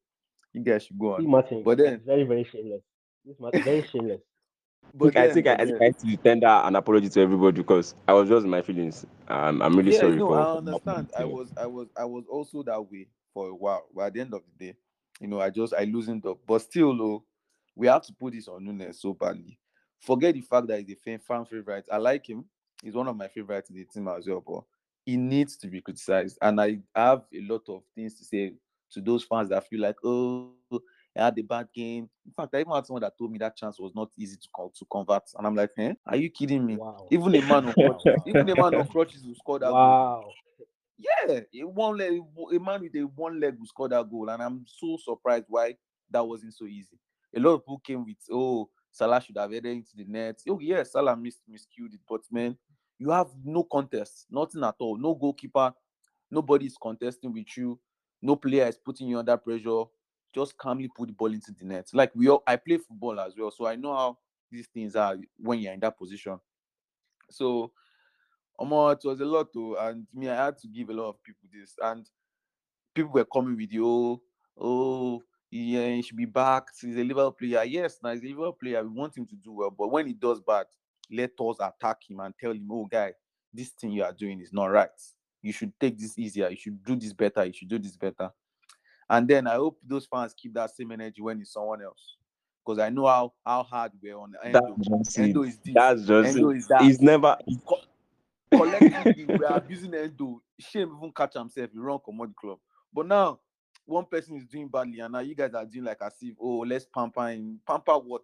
you 0.53 0.61
guys 0.61 0.85
should 0.85 0.97
go 0.97 1.17
See, 1.17 1.23
on 1.23 1.29
Martin, 1.29 1.63
but 1.63 1.77
then 1.77 1.93
it's 1.93 2.05
very, 2.05 2.23
very 2.23 2.43
shameless. 2.43 2.81
This 3.25 3.39
Martin, 3.39 3.63
very 3.63 3.87
shameless. 3.87 4.21
But 4.93 5.15
I 5.15 5.31
think 5.31 5.47
I, 5.47 5.55
but 5.55 5.61
I 5.61 5.65
think 5.65 5.81
I 5.81 5.85
need 6.03 6.17
to 6.17 6.23
tender 6.23 6.47
an 6.47 6.75
apology 6.75 7.09
to 7.09 7.21
everybody 7.21 7.57
because 7.61 7.95
I 8.07 8.13
was 8.13 8.27
just 8.29 8.43
in 8.43 8.49
my 8.49 8.61
feelings. 8.61 9.05
Um, 9.27 9.61
I'm 9.61 9.75
really 9.75 9.93
yeah, 9.93 9.99
sorry 9.99 10.15
no, 10.17 10.27
for. 10.27 10.39
I 10.39 10.57
understand. 10.57 11.09
I 11.17 11.23
was, 11.25 11.53
I 11.57 11.65
was, 11.65 11.87
I 11.97 12.05
was 12.05 12.25
also 12.29 12.63
that 12.63 12.81
way 12.81 13.07
for 13.33 13.49
a 13.49 13.55
while. 13.55 13.85
But 13.95 14.07
at 14.07 14.13
the 14.13 14.21
end 14.21 14.33
of 14.33 14.41
the 14.57 14.65
day, 14.65 14.75
you 15.19 15.27
know, 15.27 15.39
I 15.39 15.49
just 15.49 15.73
I 15.73 15.83
loosened 15.83 16.25
up. 16.25 16.39
But 16.47 16.61
still, 16.61 16.97
though, 16.97 17.23
we 17.75 17.87
have 17.87 18.03
to 18.03 18.13
put 18.13 18.33
this 18.33 18.47
on 18.47 18.65
Nunez 18.65 19.01
so 19.01 19.13
badly. 19.13 19.59
forget 19.99 20.33
the 20.33 20.41
fact 20.41 20.67
that 20.67 20.79
he's 20.79 20.91
a 20.91 20.95
fan, 20.95 21.19
fan 21.19 21.45
favorite. 21.45 21.85
I 21.91 21.97
like 21.97 22.27
him. 22.27 22.45
He's 22.83 22.95
one 22.95 23.07
of 23.07 23.15
my 23.15 23.27
favorites 23.27 23.69
in 23.69 23.75
the 23.75 23.85
team 23.85 24.07
as 24.07 24.27
well, 24.27 24.43
but 24.45 24.63
he 25.05 25.17
needs 25.17 25.57
to 25.57 25.67
be 25.67 25.81
criticized. 25.81 26.37
And 26.41 26.59
I 26.61 26.79
have 26.95 27.23
a 27.33 27.41
lot 27.41 27.67
of 27.67 27.83
things 27.93 28.15
to 28.15 28.23
say 28.23 28.53
to 28.91 29.01
those 29.01 29.23
fans 29.23 29.49
that 29.49 29.67
feel 29.67 29.81
like, 29.81 29.97
oh, 30.03 30.51
I 31.17 31.25
had 31.25 31.39
a 31.39 31.41
bad 31.41 31.67
game. 31.73 32.09
In 32.25 32.31
fact, 32.31 32.53
I 32.53 32.59
even 32.59 32.73
had 32.73 32.85
someone 32.85 33.01
that 33.01 33.17
told 33.17 33.31
me 33.31 33.39
that 33.39 33.55
chance 33.55 33.79
was 33.79 33.93
not 33.95 34.11
easy 34.17 34.37
to 34.37 34.47
call, 34.53 34.71
to 34.77 34.85
convert, 34.85 35.23
and 35.37 35.45
I'm 35.45 35.55
like, 35.55 35.71
eh, 35.77 35.93
are 36.05 36.15
you 36.15 36.29
kidding 36.29 36.65
me? 36.65 36.77
Wow. 36.77 37.07
Even 37.09 37.35
a 37.35 37.41
man 37.41 37.67
of 37.67 37.75
crutches, 37.75 38.21
even 38.25 38.49
a 38.49 38.55
man 38.55 38.75
of 38.75 38.89
crutches 38.89 39.23
who 39.23 39.33
scored 39.35 39.63
that 39.63 39.71
goal. 39.71 40.35
Yeah, 40.97 41.39
a 41.55 41.63
one 41.63 41.97
leg, 41.97 42.19
a 42.53 42.59
man 42.59 42.81
with 42.81 42.95
a 42.95 43.03
one 43.03 43.39
leg 43.39 43.57
who 43.57 43.65
scored 43.65 43.91
that 43.91 44.09
goal, 44.09 44.29
and 44.29 44.41
I'm 44.41 44.65
so 44.67 44.97
surprised 45.03 45.45
why 45.47 45.75
that 46.11 46.25
wasn't 46.25 46.53
so 46.53 46.65
easy. 46.65 46.97
A 47.35 47.39
lot 47.39 47.53
of 47.53 47.61
people 47.61 47.79
came 47.79 48.05
with, 48.05 48.17
oh, 48.31 48.69
Salah 48.91 49.21
should 49.21 49.37
have 49.37 49.51
headed 49.51 49.71
into 49.71 49.95
the 49.95 50.05
net. 50.05 50.39
Oh, 50.49 50.59
yes, 50.59 50.91
Salah 50.93 51.15
missed 51.15 51.41
miscued 51.49 51.93
it, 51.93 52.01
but 52.07 52.21
man, 52.31 52.57
you 52.97 53.11
have 53.11 53.27
no 53.43 53.63
contest, 53.63 54.25
nothing 54.29 54.63
at 54.63 54.75
all. 54.79 54.97
No 54.97 55.15
goalkeeper, 55.15 55.73
nobody 56.29 56.65
is 56.65 56.77
contesting 56.79 57.31
with 57.31 57.55
you, 57.55 57.79
no 58.21 58.35
player 58.35 58.67
is 58.67 58.77
putting 58.77 59.07
you 59.07 59.19
under 59.19 59.37
pressure. 59.37 59.83
Just 60.33 60.57
calmly 60.57 60.89
put 60.95 61.07
the 61.07 61.13
ball 61.13 61.33
into 61.33 61.51
the 61.51 61.65
net. 61.65 61.87
Like 61.93 62.11
we 62.15 62.29
all, 62.29 62.43
I 62.45 62.55
play 62.55 62.77
football 62.77 63.19
as 63.19 63.33
well, 63.37 63.51
so 63.51 63.65
I 63.65 63.75
know 63.75 63.95
how 63.95 64.17
these 64.51 64.67
things 64.67 64.95
are 64.95 65.15
when 65.37 65.59
you're 65.59 65.73
in 65.73 65.79
that 65.79 65.97
position. 65.97 66.39
So, 67.29 67.71
Omo, 68.59 68.93
it 68.93 69.07
was 69.07 69.19
a 69.21 69.25
lot 69.25 69.51
too, 69.53 69.77
and 69.79 70.05
me, 70.13 70.29
I 70.29 70.45
had 70.45 70.57
to 70.59 70.67
give 70.67 70.89
a 70.89 70.93
lot 70.93 71.09
of 71.09 71.23
people 71.23 71.47
this, 71.51 71.75
and 71.81 72.07
people 72.93 73.11
were 73.11 73.25
coming 73.25 73.55
with 73.55 73.71
you, 73.71 73.87
oh, 73.87 74.21
oh, 74.59 75.23
yeah, 75.51 75.87
he 75.87 76.01
should 76.01 76.17
be 76.17 76.25
back. 76.25 76.67
He's 76.79 76.95
a 76.95 77.03
Liverpool 77.03 77.31
player. 77.31 77.63
Yes, 77.63 77.97
now 78.03 78.11
he's 78.11 78.23
a 78.23 78.27
Liverpool 78.27 78.57
player. 78.61 78.83
We 78.83 78.89
want 78.89 79.17
him 79.17 79.25
to 79.25 79.35
do 79.35 79.51
well, 79.51 79.71
but 79.71 79.89
when 79.91 80.05
he 80.07 80.13
does 80.13 80.39
bad, 80.41 80.67
let 81.11 81.31
us 81.39 81.57
attack 81.59 81.97
him 82.07 82.19
and 82.19 82.33
tell 82.39 82.51
him, 82.51 82.67
oh, 82.71 82.85
guy, 82.85 83.13
this 83.53 83.69
thing 83.69 83.91
you 83.91 84.03
are 84.03 84.13
doing 84.13 84.39
is 84.41 84.53
not 84.53 84.67
right. 84.67 84.89
You 85.41 85.51
should 85.53 85.73
take 85.79 85.97
this 85.97 86.19
easier. 86.19 86.49
You 86.49 86.57
should 86.57 86.83
do 86.83 86.95
this 86.95 87.13
better. 87.13 87.45
You 87.45 87.53
should 87.53 87.69
do 87.69 87.79
this 87.79 87.97
better. 87.97 88.29
And 89.09 89.27
then 89.27 89.47
I 89.47 89.55
hope 89.55 89.79
those 89.85 90.05
fans 90.05 90.33
keep 90.37 90.53
that 90.53 90.75
same 90.75 90.91
energy 90.91 91.21
when 91.21 91.41
it's 91.41 91.53
someone 91.53 91.81
else. 91.81 92.17
Because 92.65 92.79
I 92.79 92.89
know 92.89 93.07
how 93.07 93.33
how 93.45 93.63
hard 93.63 93.91
we're 94.01 94.17
on 94.17 94.33
Endo. 94.43 94.77
That's 94.77 95.05
just 95.05 95.19
Endo 95.19 95.43
is 95.43 95.57
this. 95.57 95.73
That's 95.73 96.05
just 96.05 96.37
Endo 96.37 96.49
it. 96.51 96.57
is 96.57 96.67
that. 96.67 96.81
He's 96.83 97.01
never. 97.01 97.37
Co- 97.67 97.81
collectively, 98.55 99.25
we 99.25 99.45
are 99.45 99.57
abusing 99.57 99.93
Endo. 99.93 100.41
Shame 100.59 100.93
even 100.97 101.11
catch 101.11 101.33
himself. 101.33 101.69
He 101.71 101.79
run 101.79 101.99
commodity 102.03 102.35
club. 102.39 102.59
But 102.93 103.07
now, 103.07 103.39
one 103.85 104.05
person 104.05 104.37
is 104.37 104.45
doing 104.45 104.67
badly, 104.67 104.99
and 104.99 105.13
now 105.13 105.19
you 105.19 105.33
guys 105.33 105.53
are 105.53 105.65
doing 105.65 105.85
like 105.85 106.01
as 106.01 106.13
if, 106.21 106.35
oh, 106.39 106.59
let's 106.59 106.85
pamper 106.85 107.29
him. 107.29 107.59
Pamper 107.67 107.97
what? 107.97 108.21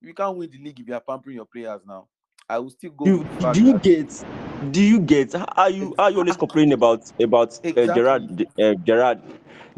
You 0.00 0.12
can't 0.12 0.36
win 0.36 0.50
the 0.50 0.58
league 0.58 0.80
if 0.80 0.88
you 0.88 0.94
are 0.94 1.00
pampering 1.00 1.36
your 1.36 1.46
players 1.46 1.80
now. 1.86 2.08
I 2.48 2.58
will 2.58 2.70
still 2.70 2.90
go 2.90 3.18
with 3.18 3.40
fact 3.40 3.54
do 3.54 3.64
you 3.64 3.78
get? 3.78 4.24
Do 4.70 4.82
you 4.82 5.00
get? 5.00 5.34
Are 5.56 5.70
you? 5.70 5.94
Are 5.98 6.10
you 6.10 6.18
always 6.18 6.36
complaining 6.36 6.74
about 6.74 7.10
about 7.20 7.58
uh. 7.64 7.94
Gerrard 7.94 8.46
uh, 8.60 8.74
Gerrard 8.84 9.22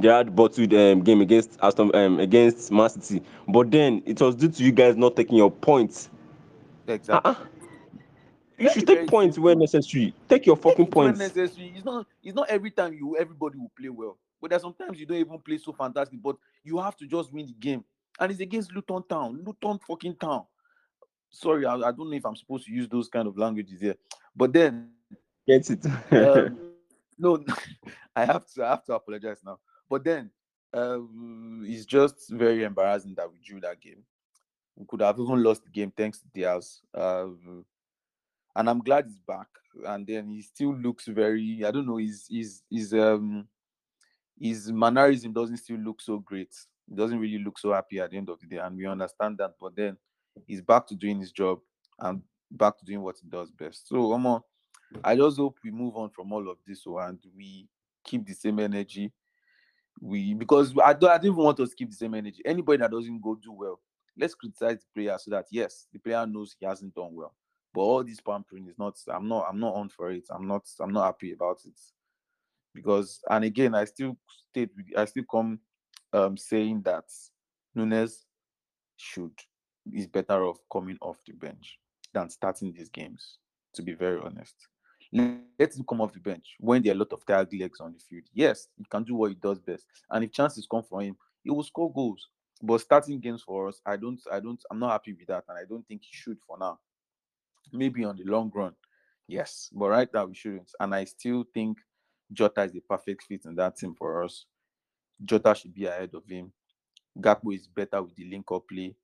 Gerrard 0.00 0.34
bottled 0.34 0.74
um, 0.74 1.02
game 1.02 1.20
against 1.20 1.58
Aston 1.62 1.94
um, 1.94 2.18
against 2.18 2.72
Man 2.72 2.90
City, 2.90 3.22
but 3.48 3.70
then 3.70 4.02
it 4.04 4.20
was 4.20 4.34
due 4.34 4.48
to 4.48 4.64
you 4.64 4.72
guys 4.72 4.96
not 4.96 5.14
taking 5.14 5.36
your 5.36 5.50
points. 5.50 6.10
Exactly. 6.88 7.32
Uh-uh. 7.32 7.44
You 8.58 8.70
should 8.70 8.86
take 8.86 9.06
points 9.06 9.38
where 9.38 9.54
necessary. 9.54 10.14
Take 10.28 10.46
your 10.46 10.56
fucking 10.56 10.86
points. 10.86 11.18
necessary. 11.18 11.72
It's 11.74 11.84
not. 11.84 12.06
It's 12.22 12.34
not 12.34 12.48
every 12.48 12.72
time 12.72 12.94
you 12.94 13.16
everybody 13.16 13.58
will 13.58 13.72
play 13.78 13.90
well. 13.90 14.18
But 14.40 14.50
there's 14.50 14.62
sometimes 14.62 14.98
you 14.98 15.06
don't 15.06 15.18
even 15.18 15.38
play 15.38 15.58
so 15.58 15.72
fantastic. 15.72 16.20
But 16.20 16.36
you 16.64 16.78
have 16.78 16.96
to 16.96 17.06
just 17.06 17.32
win 17.32 17.46
the 17.46 17.52
game, 17.52 17.84
and 18.18 18.32
it's 18.32 18.40
against 18.40 18.72
Luton 18.72 19.04
Town. 19.08 19.40
Luton 19.44 19.78
fucking 19.86 20.16
Town. 20.16 20.44
Sorry, 21.30 21.66
I, 21.66 21.74
I 21.74 21.92
don't 21.92 22.10
know 22.10 22.16
if 22.16 22.24
I'm 22.24 22.36
supposed 22.36 22.66
to 22.66 22.72
use 22.72 22.88
those 22.88 23.08
kind 23.08 23.28
of 23.28 23.36
languages 23.36 23.80
here. 23.80 23.96
But 24.34 24.52
then 24.52 24.90
Get 25.46 25.70
it? 25.70 25.86
um, 25.86 26.58
no, 27.18 27.44
I 28.16 28.24
have 28.24 28.46
to 28.54 28.64
I 28.64 28.70
have 28.70 28.84
to 28.84 28.94
apologize 28.94 29.40
now. 29.44 29.58
But 29.88 30.04
then 30.04 30.30
um, 30.74 31.64
it's 31.66 31.84
just 31.84 32.28
very 32.30 32.64
embarrassing 32.64 33.14
that 33.16 33.30
we 33.30 33.38
drew 33.44 33.60
that 33.60 33.80
game. 33.80 34.02
We 34.74 34.84
could 34.86 35.00
have 35.00 35.18
even 35.18 35.42
lost 35.42 35.64
the 35.64 35.70
game 35.70 35.92
thanks 35.96 36.18
to 36.18 36.26
Diaz. 36.34 36.80
Um, 36.94 37.64
and 38.54 38.68
I'm 38.68 38.80
glad 38.80 39.06
he's 39.06 39.20
back. 39.20 39.46
And 39.86 40.06
then 40.06 40.28
he 40.28 40.42
still 40.42 40.74
looks 40.74 41.06
very 41.06 41.62
I 41.64 41.70
don't 41.70 41.86
know, 41.86 41.98
his 41.98 42.26
his 42.30 42.62
his 42.70 42.92
um 42.94 43.46
his 44.38 44.70
mannerism 44.70 45.32
doesn't 45.32 45.58
still 45.58 45.78
look 45.78 46.00
so 46.00 46.18
great. 46.18 46.54
He 46.88 46.94
doesn't 46.94 47.18
really 47.18 47.42
look 47.42 47.58
so 47.58 47.72
happy 47.72 48.00
at 48.00 48.10
the 48.10 48.16
end 48.16 48.28
of 48.28 48.40
the 48.40 48.46
day, 48.46 48.58
and 48.58 48.76
we 48.76 48.86
understand 48.86 49.38
that. 49.38 49.54
But 49.60 49.76
then 49.76 49.96
he's 50.46 50.60
back 50.60 50.86
to 50.88 50.94
doing 50.94 51.20
his 51.20 51.32
job 51.32 51.60
and 52.00 52.22
back 52.50 52.78
to 52.78 52.84
doing 52.84 53.02
what 53.02 53.16
he 53.20 53.28
does 53.28 53.50
best. 53.50 53.88
So 53.88 53.96
Omo, 53.96 54.42
I 55.04 55.16
just 55.16 55.38
hope 55.38 55.58
we 55.64 55.70
move 55.70 55.96
on 55.96 56.10
from 56.10 56.32
all 56.32 56.48
of 56.48 56.58
this 56.66 56.84
and 56.86 57.18
we 57.36 57.68
keep 58.04 58.26
the 58.26 58.34
same 58.34 58.58
energy. 58.60 59.12
We 60.00 60.34
because 60.34 60.74
I 60.82 60.92
don't 60.92 61.10
I 61.10 61.16
don't 61.16 61.26
even 61.26 61.36
want 61.36 61.60
us 61.60 61.70
to 61.70 61.76
keep 61.76 61.90
the 61.90 61.96
same 61.96 62.14
energy. 62.14 62.42
Anybody 62.44 62.78
that 62.78 62.90
doesn't 62.90 63.22
go 63.22 63.34
do 63.34 63.52
well, 63.52 63.80
let's 64.18 64.34
criticize 64.34 64.78
the 64.78 64.86
player 64.94 65.16
so 65.18 65.30
that 65.30 65.46
yes, 65.50 65.86
the 65.92 65.98
player 65.98 66.26
knows 66.26 66.54
he 66.58 66.66
hasn't 66.66 66.94
done 66.94 67.14
well. 67.14 67.34
But 67.72 67.80
all 67.80 68.04
this 68.04 68.20
pampering 68.20 68.68
is 68.68 68.78
not. 68.78 68.96
I'm 69.08 69.28
not. 69.28 69.46
I'm 69.48 69.58
not 69.58 69.74
on 69.74 69.88
for 69.88 70.10
it. 70.10 70.24
I'm 70.30 70.46
not. 70.46 70.68
I'm 70.80 70.92
not 70.92 71.06
happy 71.06 71.32
about 71.32 71.60
it 71.64 71.80
because. 72.74 73.20
And 73.30 73.44
again, 73.44 73.74
I 73.74 73.86
still 73.86 74.16
state 74.50 74.70
I 74.96 75.06
still 75.06 75.24
come 75.30 75.60
um 76.12 76.36
saying 76.36 76.82
that 76.82 77.04
Nunez 77.74 78.26
should 78.96 79.32
is 79.92 80.06
better 80.06 80.44
off 80.44 80.58
coming 80.72 80.98
off 81.00 81.18
the 81.26 81.32
bench 81.32 81.78
than 82.12 82.30
starting 82.30 82.72
these 82.72 82.88
games. 82.88 83.38
To 83.74 83.82
be 83.82 83.92
very 83.92 84.18
honest, 84.20 84.54
let 85.12 85.76
him 85.76 85.84
come 85.88 86.00
off 86.00 86.14
the 86.14 86.20
bench 86.20 86.56
when 86.58 86.82
there 86.82 86.92
are 86.92 86.96
a 86.96 86.98
lot 86.98 87.12
of 87.12 87.26
tired 87.26 87.52
legs 87.52 87.80
on 87.80 87.92
the 87.92 87.98
field. 87.98 88.24
Yes, 88.32 88.68
he 88.76 88.84
can 88.84 89.04
do 89.04 89.14
what 89.14 89.30
he 89.30 89.34
does 89.34 89.58
best, 89.60 89.84
and 90.10 90.24
if 90.24 90.32
chances 90.32 90.66
come 90.70 90.82
for 90.82 91.02
him, 91.02 91.16
he 91.44 91.50
will 91.50 91.62
score 91.62 91.92
goals. 91.92 92.28
But 92.62 92.80
starting 92.80 93.20
games 93.20 93.42
for 93.42 93.68
us, 93.68 93.80
I 93.84 93.96
don't. 93.96 94.20
I 94.32 94.40
don't. 94.40 94.62
I'm 94.70 94.78
not 94.78 94.92
happy 94.92 95.12
with 95.12 95.26
that, 95.28 95.44
and 95.48 95.58
I 95.58 95.64
don't 95.68 95.86
think 95.86 96.02
he 96.02 96.12
should 96.12 96.38
for 96.46 96.56
now 96.58 96.78
maybe 97.72 98.04
on 98.04 98.16
the 98.16 98.24
long 98.24 98.50
run, 98.54 98.74
yes, 99.26 99.70
but 99.72 99.88
right 99.88 100.08
now 100.12 100.24
we 100.26 100.34
shouldn't. 100.34 100.70
And 100.80 100.94
I 100.94 101.04
still 101.04 101.44
think 101.52 101.78
Jota 102.32 102.62
is 102.62 102.72
the 102.72 102.80
perfect 102.80 103.24
fit 103.24 103.44
in 103.44 103.54
that 103.56 103.76
team 103.76 103.94
for 103.94 104.24
us. 104.24 104.46
Jota 105.24 105.54
should 105.54 105.74
be 105.74 105.86
ahead 105.86 106.10
of 106.14 106.26
him. 106.26 106.52
Gakpo 107.18 107.54
is 107.54 107.66
better 107.66 108.02
with 108.02 108.14
the 108.14 108.28
link 108.28 108.46
up 108.52 108.64
play. 108.68 108.94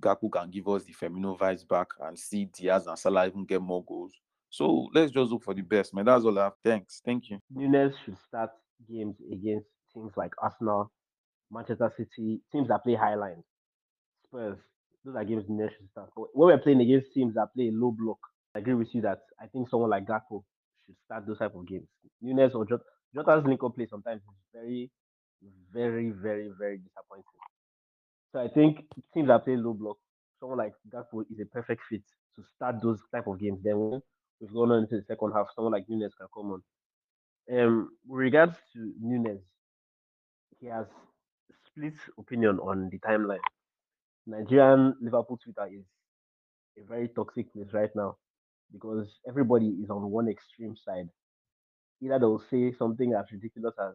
Gakpo 0.00 0.30
can 0.30 0.50
give 0.50 0.68
us 0.68 0.84
the 0.84 0.92
Firmino 0.92 1.38
vibes 1.38 1.66
back 1.66 1.88
and 2.00 2.18
see 2.18 2.44
Diaz 2.46 2.86
and 2.86 2.98
Salah 2.98 3.26
even 3.26 3.44
get 3.44 3.60
more 3.60 3.84
goals. 3.84 4.12
So 4.50 4.88
let's 4.94 5.12
just 5.12 5.30
look 5.30 5.42
for 5.42 5.54
the 5.54 5.62
best, 5.62 5.92
man. 5.94 6.06
That's 6.06 6.24
all 6.24 6.38
I 6.38 6.44
have. 6.44 6.54
Thanks. 6.64 7.02
Thank 7.04 7.30
you. 7.30 7.38
Nunez 7.54 7.92
should 8.04 8.16
start 8.26 8.50
games 8.88 9.16
against 9.30 9.66
teams 9.92 10.12
like 10.16 10.32
Arsenal, 10.40 10.90
Manchester 11.50 11.92
City, 11.96 12.40
teams 12.52 12.68
that 12.68 12.82
play 12.84 12.94
high 12.94 13.14
line. 13.14 13.42
Spurs, 14.26 14.58
those 15.04 15.16
are 15.16 15.24
games 15.24 15.44
Nunez 15.48 15.72
should 15.76 15.90
start. 15.90 16.10
But 16.16 16.28
when 16.32 16.48
we're 16.48 16.62
playing 16.62 16.80
against 16.80 17.12
teams 17.12 17.34
that 17.34 17.48
play 17.54 17.70
low 17.72 17.90
block, 17.90 18.18
I 18.54 18.60
agree 18.60 18.74
with 18.74 18.94
you 18.94 19.02
that 19.02 19.20
I 19.40 19.46
think 19.46 19.68
someone 19.68 19.90
like 19.90 20.06
Gakpo 20.06 20.44
should 20.86 20.96
start 21.04 21.26
those 21.26 21.38
type 21.38 21.54
of 21.54 21.66
games. 21.66 21.88
Nunez 22.22 22.54
or 22.54 22.64
Jota, 22.64 22.84
Jota's 23.14 23.44
link 23.44 23.62
up 23.62 23.74
play 23.74 23.86
sometimes 23.90 24.22
is 24.22 24.36
very, 24.54 24.90
very, 25.72 26.10
very, 26.10 26.50
very 26.58 26.78
disappointing. 26.78 27.24
So 28.32 28.40
I 28.40 28.48
think 28.48 28.84
teams 29.14 29.28
that 29.28 29.44
play 29.44 29.56
low 29.56 29.74
block, 29.74 29.96
someone 30.40 30.58
like 30.58 30.74
Gakpo 30.92 31.22
is 31.30 31.40
a 31.40 31.46
perfect 31.46 31.82
fit 31.88 32.02
to 32.36 32.44
start 32.54 32.76
those 32.82 33.00
type 33.12 33.26
of 33.26 33.40
games. 33.40 33.60
Then 33.62 34.00
we've 34.40 34.52
gone 34.52 34.70
on 34.72 34.82
into 34.82 34.96
the 34.96 35.04
second 35.06 35.32
half, 35.34 35.46
someone 35.54 35.72
like 35.72 35.88
Nunez 35.88 36.14
can 36.14 36.26
come 36.34 36.52
on. 36.52 36.62
Um, 37.50 37.90
with 38.06 38.20
regards 38.20 38.56
to 38.74 38.92
Nunez, 39.00 39.40
he 40.60 40.66
has 40.66 40.86
split 41.66 41.94
opinion 42.18 42.58
on 42.58 42.90
the 42.90 42.98
timeline. 42.98 43.38
Nigerian 44.26 44.94
Liverpool 45.00 45.38
Twitter 45.42 45.66
is 45.72 45.84
a 46.78 46.86
very 46.86 47.08
toxic 47.08 47.52
place 47.52 47.68
right 47.72 47.90
now 47.94 48.16
because 48.72 49.08
everybody 49.26 49.68
is 49.82 49.88
on 49.90 50.10
one 50.10 50.28
extreme 50.28 50.76
side. 50.76 51.08
Either 52.02 52.18
they'll 52.18 52.44
say 52.50 52.72
something 52.78 53.14
as 53.14 53.24
ridiculous 53.32 53.74
as 53.80 53.94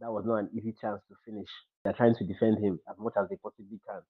that 0.00 0.10
was 0.10 0.24
not 0.26 0.36
an 0.38 0.50
easy 0.56 0.74
chance 0.80 1.00
to 1.08 1.14
finish. 1.24 1.48
They're 1.88 1.96
trying 1.96 2.16
to 2.16 2.24
defend 2.24 2.62
him 2.62 2.78
as 2.84 2.96
much 2.98 3.14
as 3.16 3.30
they 3.30 3.36
possibly 3.36 3.80
can. 3.88 4.02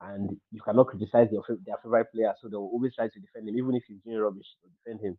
And 0.00 0.30
you 0.50 0.62
cannot 0.64 0.86
criticize 0.86 1.28
their, 1.28 1.44
their 1.66 1.76
favorite 1.84 2.10
player, 2.10 2.32
so 2.40 2.48
they'll 2.48 2.72
always 2.72 2.94
try 2.94 3.04
to 3.04 3.20
defend 3.20 3.46
him, 3.46 3.58
even 3.58 3.76
if 3.76 3.82
he's 3.86 4.00
doing 4.02 4.16
rubbish, 4.16 4.46
they'll 4.64 4.72
defend 4.80 5.04
him. 5.04 5.18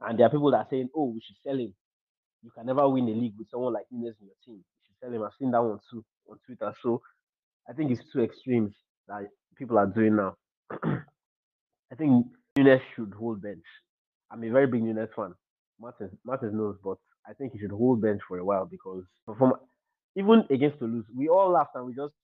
And 0.00 0.16
there 0.16 0.26
are 0.26 0.30
people 0.30 0.52
that 0.52 0.58
are 0.58 0.66
saying, 0.70 0.90
oh, 0.94 1.06
we 1.10 1.20
should 1.20 1.42
sell 1.42 1.58
him. 1.58 1.74
You 2.44 2.52
can 2.52 2.66
never 2.66 2.88
win 2.88 3.08
a 3.08 3.18
league 3.18 3.34
with 3.36 3.50
someone 3.50 3.72
like 3.72 3.86
Nunez 3.90 4.14
in 4.20 4.28
your 4.28 4.38
team. 4.46 4.62
You 4.62 4.82
should 4.86 4.98
sell 5.02 5.12
him. 5.12 5.24
I've 5.24 5.34
seen 5.40 5.50
that 5.50 5.62
one 5.62 5.80
too 5.90 6.04
on 6.30 6.38
Twitter. 6.46 6.72
So 6.84 7.02
I 7.68 7.72
think 7.72 7.90
it's 7.90 8.02
two 8.12 8.22
extremes 8.22 8.72
that 9.08 9.26
people 9.58 9.78
are 9.78 9.86
doing 9.86 10.14
now. 10.14 10.36
I 10.84 11.94
think 11.98 12.26
Nunez 12.56 12.80
should 12.94 13.12
hold 13.18 13.42
bench. 13.42 13.66
I'm 14.30 14.44
a 14.44 14.50
very 14.50 14.68
big 14.68 14.84
Nunez 14.84 15.08
fan. 15.16 15.34
Martin, 15.80 16.16
Martin 16.24 16.56
knows, 16.56 16.76
but 16.84 16.98
I 17.28 17.32
think 17.32 17.54
he 17.54 17.58
should 17.58 17.72
hold 17.72 18.02
bench 18.02 18.20
for 18.28 18.38
a 18.38 18.44
while 18.44 18.66
because 18.70 19.02
even 20.14 20.44
against 20.50 20.78
Toulouse, 20.78 21.04
we 21.16 21.28
all 21.28 21.50
laughed 21.50 21.74
and 21.74 21.86
we 21.86 21.94
just 21.94 22.14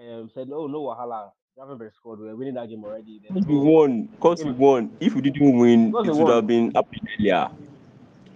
um, 0.00 0.30
said, 0.34 0.48
"Oh 0.52 0.66
no, 0.66 0.82
Wahala, 0.82 1.30
Gravenberch 1.58 1.94
scored. 1.94 2.20
We're 2.20 2.34
winning 2.34 2.54
that 2.54 2.68
game 2.68 2.84
already. 2.84 3.20
Then 3.28 3.44
we 3.46 3.56
won. 3.56 4.06
Because 4.06 4.44
we 4.44 4.52
won. 4.52 4.96
If 5.00 5.14
we 5.14 5.20
didn't 5.22 5.56
win, 5.56 5.88
it 5.88 5.92
would 5.92 6.08
won. 6.08 6.32
have 6.32 6.46
been 6.46 6.72
happened 6.72 7.08
earlier. 7.18 7.48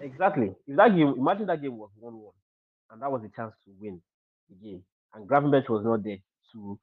Exactly. 0.01 0.55
If 0.67 0.77
that 0.77 0.95
game, 0.95 1.15
imagine 1.19 1.47
that 1.47 1.61
game 1.61 1.77
was 1.77 1.91
one-one, 1.99 2.35
and 2.91 3.03
that 3.03 3.11
was 3.11 3.23
a 3.25 3.29
chance 3.35 3.53
to 3.65 3.73
win 3.81 4.01
the 4.49 4.55
game, 4.57 4.83
and 5.15 5.29
Gravenberch 5.29 5.69
was 5.69 5.85
not 5.85 6.05
there 6.05 6.19
to 6.53 6.79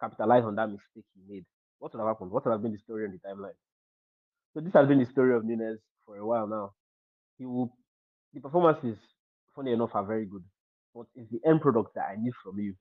capitalize 0.00 0.44
on 0.44 0.54
that 0.56 0.68
mistake 0.68 1.04
he 1.14 1.22
made. 1.32 1.44
What 1.78 1.92
would 1.92 2.00
have 2.00 2.08
happened? 2.08 2.30
What 2.30 2.44
would 2.44 2.52
have 2.52 2.62
been 2.62 2.72
the 2.72 2.78
story 2.78 3.04
on 3.06 3.12
the 3.12 3.18
timeline? 3.26 3.56
So 4.52 4.60
this 4.60 4.72
has 4.74 4.86
been 4.86 4.98
the 4.98 5.06
story 5.06 5.34
of 5.34 5.44
Nunez 5.44 5.78
for 6.04 6.16
a 6.16 6.26
while 6.26 6.46
now. 6.46 6.72
He 7.38 7.46
will. 7.46 7.72
The 8.34 8.40
performances, 8.40 8.98
funny 9.56 9.72
enough, 9.72 9.90
are 9.94 10.04
very 10.04 10.26
good, 10.26 10.44
but 10.94 11.06
it's 11.14 11.30
the 11.30 11.40
end 11.48 11.60
product 11.60 11.94
that 11.94 12.06
I 12.12 12.16
need 12.20 12.32
from 12.42 12.58
you. 12.58 12.74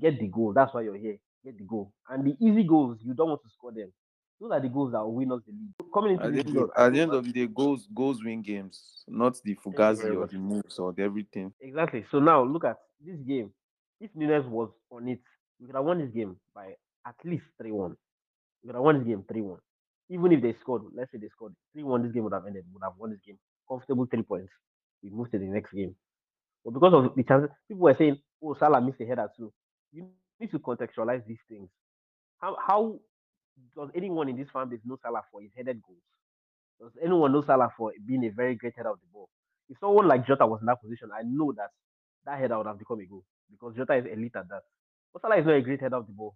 Get 0.00 0.18
the 0.18 0.28
goal. 0.28 0.52
That's 0.52 0.72
why 0.74 0.82
you're 0.82 0.96
here. 0.96 1.18
Get 1.44 1.58
the 1.58 1.64
goal. 1.64 1.92
And 2.08 2.24
the 2.24 2.36
easy 2.44 2.64
goals, 2.64 2.98
you 3.02 3.14
don't 3.14 3.28
want 3.28 3.42
to 3.42 3.50
score 3.50 3.72
them. 3.72 3.92
Those 4.40 4.50
are 4.52 4.60
the 4.60 4.68
goals 4.68 4.92
that 4.92 5.00
will 5.00 5.14
win 5.14 5.30
us 5.32 5.40
the 5.46 5.52
league. 5.52 5.92
Coming 5.92 6.12
into 6.12 6.24
At 6.24 6.32
the, 6.32 6.38
end 6.40 6.56
of, 6.56 6.70
at 6.76 6.92
the 6.92 7.00
end 7.00 7.12
of 7.12 7.24
the 7.24 7.32
day, 7.32 7.46
goals 7.46 7.86
goals 7.94 8.22
win 8.24 8.42
games, 8.42 9.04
not 9.06 9.40
the 9.44 9.54
fugazi 9.54 10.14
or 10.16 10.26
the 10.26 10.38
moves 10.38 10.78
or 10.78 10.92
the 10.92 11.02
everything. 11.02 11.52
Exactly. 11.60 12.04
So 12.10 12.18
now 12.18 12.42
look 12.42 12.64
at 12.64 12.76
this 13.00 13.16
game. 13.20 13.50
If 14.00 14.10
Nunez 14.14 14.44
was 14.46 14.70
on 14.90 15.08
it, 15.08 15.20
we 15.60 15.66
could 15.66 15.76
have 15.76 15.84
won 15.84 15.98
this 15.98 16.10
game 16.10 16.36
by 16.54 16.74
at 17.06 17.14
least 17.24 17.44
3 17.58 17.70
1. 17.70 17.96
We 18.62 18.68
could 18.68 18.74
have 18.74 18.84
won 18.84 18.98
this 18.98 19.06
game 19.06 19.24
3 19.26 19.40
1. 19.40 19.58
Even 20.10 20.32
if 20.32 20.42
they 20.42 20.54
scored, 20.60 20.82
let's 20.94 21.12
say 21.12 21.18
they 21.18 21.28
scored 21.28 21.54
3 21.72 21.84
1, 21.84 22.02
this 22.02 22.12
game 22.12 22.24
would 22.24 22.32
have 22.32 22.46
ended. 22.46 22.64
We 22.66 22.74
would 22.74 22.84
have 22.84 22.98
won 22.98 23.10
this 23.10 23.20
game. 23.24 23.38
Comfortable 23.68 24.06
three 24.06 24.22
points. 24.22 24.52
We 25.02 25.10
moved 25.10 25.32
to 25.32 25.38
the 25.38 25.46
next 25.46 25.72
game. 25.72 25.94
But 26.64 26.74
because 26.74 26.94
of 26.94 27.14
the 27.14 27.22
chances, 27.22 27.50
people 27.68 27.84
were 27.84 27.94
saying, 27.96 28.18
oh, 28.42 28.54
Salah 28.58 28.80
missed 28.80 29.00
a 29.00 29.06
header 29.06 29.28
too. 29.36 29.52
You 29.92 30.08
need 30.40 30.50
to 30.50 30.58
contextualize 30.58 31.26
these 31.26 31.38
things. 31.48 31.68
How, 32.38 32.56
how 32.66 32.98
does 33.76 33.90
anyone 33.94 34.28
in 34.28 34.36
this 34.36 34.48
fan 34.52 34.68
base 34.68 34.80
know 34.84 34.98
Salah 35.02 35.22
for 35.30 35.40
his 35.42 35.50
headed 35.56 35.80
goals? 35.86 36.02
Does 36.80 36.92
anyone 37.02 37.32
know 37.32 37.42
Salah 37.44 37.70
for 37.76 37.92
being 38.06 38.24
a 38.24 38.30
very 38.30 38.54
great 38.54 38.74
header 38.76 38.90
of 38.90 38.98
the 39.00 39.06
ball? 39.12 39.28
If 39.68 39.78
someone 39.78 40.08
like 40.08 40.26
Jota 40.26 40.46
was 40.46 40.60
in 40.60 40.66
that 40.66 40.82
position, 40.82 41.10
I 41.14 41.22
know 41.24 41.52
that 41.56 41.70
that 42.26 42.38
header 42.38 42.58
would 42.58 42.66
have 42.66 42.78
become 42.78 43.00
a 43.00 43.06
goal 43.06 43.24
because 43.50 43.76
Jota 43.76 43.94
is 43.94 44.06
elite 44.12 44.36
at 44.36 44.48
that. 44.48 44.62
But 45.12 45.22
Salah 45.22 45.38
is 45.38 45.46
not 45.46 45.54
a 45.54 45.62
great 45.62 45.80
header 45.80 45.96
of 45.96 46.06
the 46.06 46.12
ball. 46.12 46.34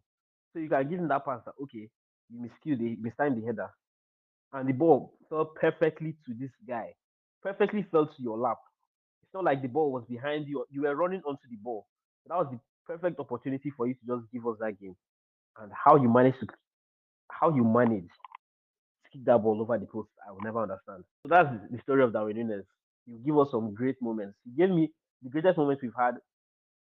So 0.52 0.60
you 0.60 0.68
can 0.68 0.88
give 0.88 0.98
him 0.98 1.08
that 1.08 1.24
pass 1.24 1.40
that, 1.44 1.54
okay, 1.62 1.88
you 2.30 2.38
miscued 2.40 2.78
the, 2.78 2.96
mistimed 3.00 3.42
the 3.42 3.46
header. 3.46 3.68
And 4.52 4.68
the 4.68 4.72
ball 4.72 5.14
fell 5.28 5.46
perfectly 5.46 6.14
to 6.26 6.34
this 6.34 6.50
guy. 6.66 6.94
Perfectly 7.42 7.84
fell 7.90 8.06
to 8.06 8.22
your 8.22 8.38
lap. 8.38 8.58
It's 9.28 9.34
not 9.34 9.44
like 9.44 9.60
the 9.60 9.68
ball 9.68 9.92
was 9.92 10.04
behind 10.08 10.48
you. 10.48 10.64
You 10.70 10.82
were 10.82 10.96
running 10.96 11.20
onto 11.26 11.46
the 11.50 11.56
ball. 11.62 11.86
So 12.24 12.32
that 12.32 12.38
was 12.38 12.46
the 12.50 12.58
perfect 12.86 13.20
opportunity 13.20 13.70
for 13.76 13.86
you 13.86 13.92
to 13.92 14.00
just 14.06 14.32
give 14.32 14.46
us 14.46 14.56
that 14.60 14.80
game. 14.80 14.96
And 15.60 15.70
how 15.72 15.96
you 15.96 16.08
managed 16.08 16.40
to, 16.40 16.46
how 17.30 17.54
you 17.54 17.62
managed 17.62 18.08
to 18.08 19.10
kick 19.12 19.26
that 19.26 19.42
ball 19.42 19.60
over 19.60 19.76
the 19.76 19.84
post, 19.84 20.08
I 20.26 20.32
will 20.32 20.40
never 20.40 20.62
understand. 20.62 21.04
So 21.22 21.28
that's 21.28 21.50
the 21.70 21.78
story 21.82 22.02
of 22.04 22.14
Darwin 22.14 22.36
Nunez. 22.36 22.64
You 23.04 23.18
give 23.22 23.38
us 23.38 23.48
some 23.50 23.74
great 23.74 24.00
moments. 24.00 24.38
He 24.44 24.50
gave 24.52 24.70
me 24.70 24.90
the 25.22 25.28
greatest 25.28 25.58
moments 25.58 25.82
we've 25.82 25.92
had 25.94 26.14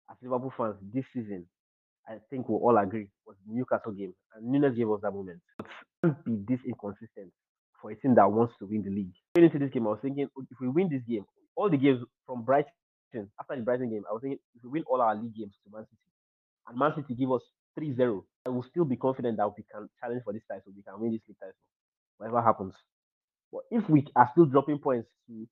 as 0.09 0.17
Liverpool 0.23 0.53
fans 0.57 0.77
this 0.91 1.05
season. 1.13 1.45
I 2.07 2.15
think 2.31 2.49
we'll 2.49 2.59
all 2.61 2.77
agree 2.77 3.07
was 3.27 3.35
the 3.45 3.53
Newcastle 3.53 3.91
game, 3.91 4.13
and 4.33 4.47
Nunez 4.51 4.75
gave 4.75 4.89
us 4.89 5.01
that 5.03 5.11
moment. 5.11 5.41
But 5.57 5.67
can't 6.03 6.25
be 6.25 6.37
this 6.47 6.59
inconsistent 6.65 7.31
for 7.79 7.91
a 7.91 7.95
team 7.95 8.15
that 8.15 8.31
wants 8.31 8.53
to 8.59 8.65
win 8.65 8.81
the 8.81 8.89
league. 8.89 9.13
Going 9.35 9.45
into 9.45 9.59
this 9.59 9.71
game, 9.71 9.85
I 9.85 9.91
was 9.91 9.99
thinking 10.01 10.27
"Oh, 10.37 10.43
if 10.49 10.59
we 10.59 10.67
win 10.67 10.89
this 10.89 11.03
game, 11.07 11.25
all 11.61 11.69
the 11.69 11.77
games 11.77 12.03
from 12.25 12.41
Brighton 12.41 12.73
after 13.39 13.55
the 13.55 13.61
Brighton 13.61 13.89
game, 13.89 14.03
I 14.09 14.13
was 14.13 14.21
thinking 14.21 14.39
if 14.55 14.63
we 14.63 14.69
win 14.71 14.83
all 14.87 15.01
our 15.01 15.15
league 15.15 15.35
games 15.35 15.53
to 15.63 15.69
Man 15.71 15.85
City, 15.85 16.09
and 16.67 16.77
Man 16.77 16.93
City 16.95 17.13
give 17.13 17.31
us 17.31 17.41
3-0, 17.77 18.23
I 18.45 18.49
will 18.49 18.65
still 18.69 18.85
be 18.85 18.95
confident 18.95 19.37
that 19.37 19.47
we 19.47 19.63
can 19.71 19.87
challenge 19.99 20.23
for 20.23 20.33
this 20.33 20.41
title, 20.49 20.73
we 20.75 20.81
can 20.81 20.99
win 20.99 21.11
this 21.11 21.21
league 21.27 21.37
title, 21.39 21.53
whatever 22.17 22.41
happens. 22.41 22.73
But 23.51 23.63
if 23.69 23.87
we 23.89 24.07
are 24.15 24.29
still 24.31 24.45
dropping 24.45 24.79
points 24.79 25.09
to 25.27 25.45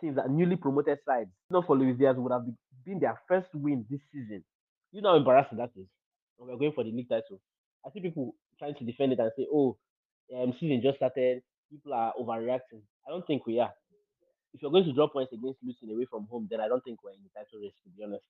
teams 0.00 0.16
that 0.16 0.28
newly 0.28 0.56
promoted 0.56 0.98
sides, 1.06 1.30
not 1.48 1.66
for 1.66 1.78
Luis 1.78 1.96
Diaz 1.96 2.16
would 2.18 2.32
have 2.32 2.44
been- 2.44 3.00
their 3.00 3.18
first 3.26 3.48
win 3.54 3.86
this 3.90 4.00
season. 4.12 4.44
You 4.92 5.02
know 5.02 5.10
how 5.10 5.16
embarrassing 5.16 5.58
that 5.58 5.70
is. 5.74 5.88
And 6.38 6.48
we're 6.48 6.56
going 6.56 6.72
for 6.72 6.84
the 6.84 6.90
league 6.92 7.08
title. 7.08 7.40
I 7.84 7.90
see 7.90 8.00
people 8.00 8.34
trying 8.58 8.74
to 8.76 8.84
defend 8.84 9.12
it 9.12 9.18
and 9.18 9.32
say, 9.36 9.46
"Oh, 9.52 9.76
um, 10.34 10.52
season 10.60 10.82
just 10.82 10.98
started. 10.98 11.42
People 11.70 11.94
are 11.94 12.12
overreacting." 12.14 12.82
I 13.06 13.10
don't 13.10 13.26
think 13.26 13.46
we 13.46 13.58
are. 13.58 13.74
If 14.56 14.62
you're 14.62 14.70
going 14.70 14.84
to 14.84 14.92
drop 14.94 15.12
points 15.12 15.34
against 15.34 15.60
Luton 15.62 15.94
away 15.94 16.06
from 16.08 16.26
home, 16.30 16.48
then 16.50 16.62
I 16.62 16.68
don't 16.68 16.82
think 16.82 17.04
we're 17.04 17.10
in 17.12 17.20
the 17.22 17.28
title 17.36 17.60
race. 17.60 17.76
To 17.84 17.90
be 17.90 18.04
honest, 18.04 18.24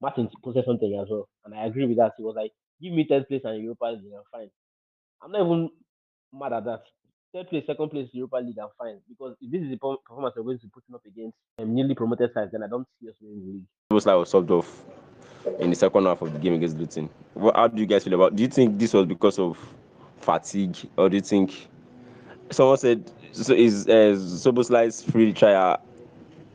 Martin 0.00 0.30
posted 0.44 0.64
something 0.64 0.94
as 0.94 1.10
well, 1.10 1.28
and 1.44 1.52
I 1.52 1.66
agree 1.66 1.86
with 1.86 1.96
that. 1.96 2.12
He 2.16 2.22
was 2.22 2.36
like, 2.36 2.52
"Give 2.80 2.92
me 2.92 3.04
third 3.08 3.26
place 3.26 3.42
and 3.42 3.60
Europa 3.60 3.86
League, 3.86 4.14
I'm 4.14 4.22
fine." 4.30 4.50
I'm 5.20 5.32
not 5.32 5.44
even 5.44 5.70
mad 6.32 6.52
at 6.52 6.64
that. 6.66 6.82
Third 7.34 7.48
place, 7.48 7.64
second 7.66 7.90
place, 7.90 8.08
Europa 8.12 8.36
League, 8.36 8.58
I'm 8.62 8.68
fine 8.78 9.00
because 9.08 9.34
if 9.40 9.50
this 9.50 9.62
is 9.62 9.70
the 9.70 9.76
performance 9.76 10.34
we're 10.36 10.44
going 10.44 10.60
to 10.60 10.66
be 10.66 10.70
putting 10.72 10.94
up 10.94 11.02
against 11.04 11.36
um, 11.58 11.74
newly 11.74 11.96
promoted 11.96 12.32
sides, 12.32 12.52
then 12.52 12.62
I 12.62 12.68
don't 12.68 12.86
see 13.00 13.08
us 13.08 13.16
winning 13.20 13.44
the 13.44 13.52
league. 13.54 13.66
It 13.90 13.94
was 13.94 14.06
like 14.06 14.16
was 14.16 14.32
subbed 14.32 14.50
off 14.50 14.84
in 15.58 15.70
the 15.70 15.76
second 15.76 16.04
half 16.04 16.22
of 16.22 16.32
the 16.32 16.38
game 16.38 16.54
against 16.54 16.78
Luton. 16.78 17.10
What, 17.34 17.56
how 17.56 17.66
do 17.66 17.80
you 17.80 17.86
guys 17.86 18.04
feel 18.04 18.14
about? 18.14 18.36
Do 18.36 18.42
you 18.44 18.48
think 18.48 18.78
this 18.78 18.94
was 18.94 19.06
because 19.06 19.40
of 19.40 19.58
fatigue, 20.20 20.76
or 20.96 21.08
do 21.08 21.16
you 21.16 21.22
think 21.22 21.68
someone 22.50 22.78
said 22.78 23.10
so? 23.32 23.54
Is 23.54 23.86
uh, 23.88 24.16
Szoboszlai's 24.16 25.02
free 25.02 25.32
trial 25.32 25.80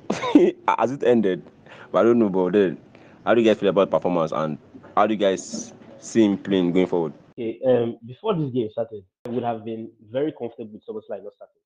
has 0.79 0.91
it 0.91 1.03
ended? 1.03 1.43
But 1.91 1.99
I 1.99 2.03
don't 2.03 2.19
know. 2.19 2.27
about 2.27 2.55
it. 2.55 2.77
how 3.25 3.33
do 3.33 3.41
you 3.41 3.47
guys 3.47 3.59
feel 3.59 3.69
about 3.69 3.89
performance, 3.89 4.31
and 4.31 4.57
how 4.95 5.07
do 5.07 5.13
you 5.13 5.19
guys 5.19 5.73
see 5.99 6.23
him 6.23 6.37
playing 6.37 6.71
going 6.73 6.87
forward? 6.87 7.13
Okay, 7.37 7.59
um, 7.65 7.97
before 8.05 8.35
this 8.35 8.51
game 8.51 8.69
started, 8.71 9.03
I 9.25 9.29
would 9.29 9.43
have 9.43 9.65
been 9.65 9.91
very 10.11 10.33
comfortable 10.37 10.71
with 10.71 10.83
Szoboszlai 10.85 11.23
not 11.23 11.33
starting. 11.35 11.63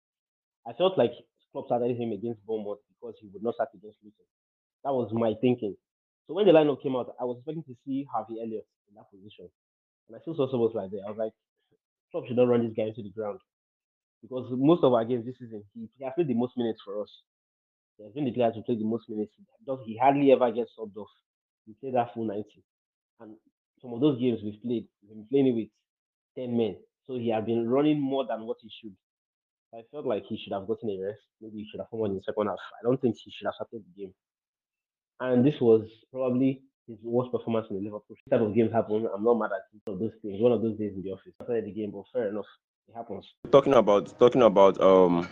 I 0.67 0.73
felt 0.75 0.99
like 0.99 1.13
Klopp 1.53 1.67
started 1.67 1.97
him 1.97 2.13
against 2.13 2.45
Bournemouth 2.47 2.79
because 2.89 3.17
he 3.21 3.29
would 3.33 3.43
not 3.43 3.55
start 3.55 3.71
against 3.75 3.99
Luton. 4.03 4.27
That 4.85 4.93
was 4.93 5.11
my 5.13 5.35
thinking. 5.41 5.77
So 6.27 6.35
when 6.35 6.47
the 6.47 6.53
lineup 6.53 6.83
came 6.83 6.97
out, 6.97 7.15
I 7.21 7.25
was 7.25 7.39
expecting 7.39 7.65
to 7.65 7.77
see 7.85 8.07
Harvey 8.13 8.41
Elliott 8.41 8.67
in 8.89 8.95
that 8.97 9.11
position, 9.11 9.49
and 10.09 10.17
I 10.17 10.21
still 10.21 10.35
saw 10.35 10.51
Szoboszlai 10.51 10.91
there. 10.91 11.03
I 11.07 11.11
was 11.11 11.19
like, 11.19 11.33
Klopp 12.11 12.27
should 12.27 12.37
not 12.37 12.49
run 12.49 12.65
this 12.65 12.75
guy 12.77 12.85
into 12.91 13.03
the 13.03 13.11
ground 13.11 13.41
because 14.29 14.51
most 14.57 14.83
of 14.83 14.93
our 14.93 15.05
games 15.05 15.25
this 15.25 15.39
season, 15.39 15.63
he, 15.75 15.89
has 16.03 16.13
played 16.15 16.29
the 16.29 16.35
most 16.35 16.57
minutes 16.57 16.81
for 16.85 17.03
us. 17.03 17.11
He 17.97 18.05
has 18.05 18.13
been 18.13 18.25
the 18.25 18.33
player 18.33 18.53
to 18.53 18.63
play 18.63 18.77
the 18.77 18.85
most 18.85 19.09
minutes. 19.09 19.33
He, 19.85 19.97
hardly 19.97 20.33
ever 20.33 20.51
gets 20.51 20.73
subbed 20.79 20.97
off. 20.97 21.09
He 21.67 21.75
played 21.81 21.95
that 21.95 22.13
full 22.15 22.25
90. 22.27 22.45
And 23.21 23.37
some 23.81 23.93
of 23.95 24.01
those 24.01 24.21
games 24.21 24.41
we've 24.43 24.61
played, 24.63 24.87
we've 25.03 25.17
been 25.17 25.27
playing 25.31 25.57
with 25.57 25.69
10 26.37 26.57
men. 26.57 26.77
So 27.07 27.15
he 27.15 27.31
had 27.31 27.47
been 27.47 27.69
running 27.69 28.01
more 28.01 28.27
than 28.27 28.47
what 28.47 28.59
he 28.61 28.71
should. 28.81 28.97
I 29.75 29.83
felt 29.91 30.07
like 30.07 30.25
he 30.29 30.39
should 30.39 30.53
have 30.53 30.67
gotten 30.67 30.91
a 30.91 31.07
rest. 31.07 31.23
Maybe 31.41 31.59
he 31.59 31.69
should 31.71 31.81
have 31.81 31.91
come 31.91 32.01
on 32.01 32.11
in 32.11 32.17
the 32.17 32.23
second 32.23 32.47
half. 32.47 32.59
I 32.81 32.83
don't 32.83 33.01
think 33.01 33.17
he 33.23 33.31
should 33.31 33.47
have 33.47 33.55
started 33.55 33.85
the 33.85 34.03
game. 34.03 34.15
And 35.21 35.47
this 35.47 35.61
was 35.61 35.87
probably 36.13 36.63
his 36.87 36.99
worst 37.03 37.33
performance 37.33 37.67
in 37.71 37.77
the 37.77 37.83
Liverpool. 37.83 38.17
This 38.17 38.31
type 38.31 38.47
of 38.47 38.55
games 38.55 38.73
happen. 38.73 39.09
I'm 39.13 39.25
not 39.25 39.35
mad 39.39 39.51
at. 39.53 39.67
One 39.85 39.95
of 39.95 40.01
those 40.01 40.17
things. 40.23 40.41
One 40.41 40.53
of 40.53 40.63
those 40.63 40.79
days 40.79 40.93
in 40.95 41.03
the 41.03 41.11
office. 41.11 41.35
I 41.41 41.45
started 41.45 41.67
the 41.67 41.73
game, 41.73 41.91
but 41.91 42.05
fair 42.13 42.29
enough. 42.29 42.47
It 42.89 42.95
happens. 42.95 43.35
Talking 43.51 43.75
about 43.75 44.19
talking 44.19 44.43
about 44.43 44.81
um 44.81 45.29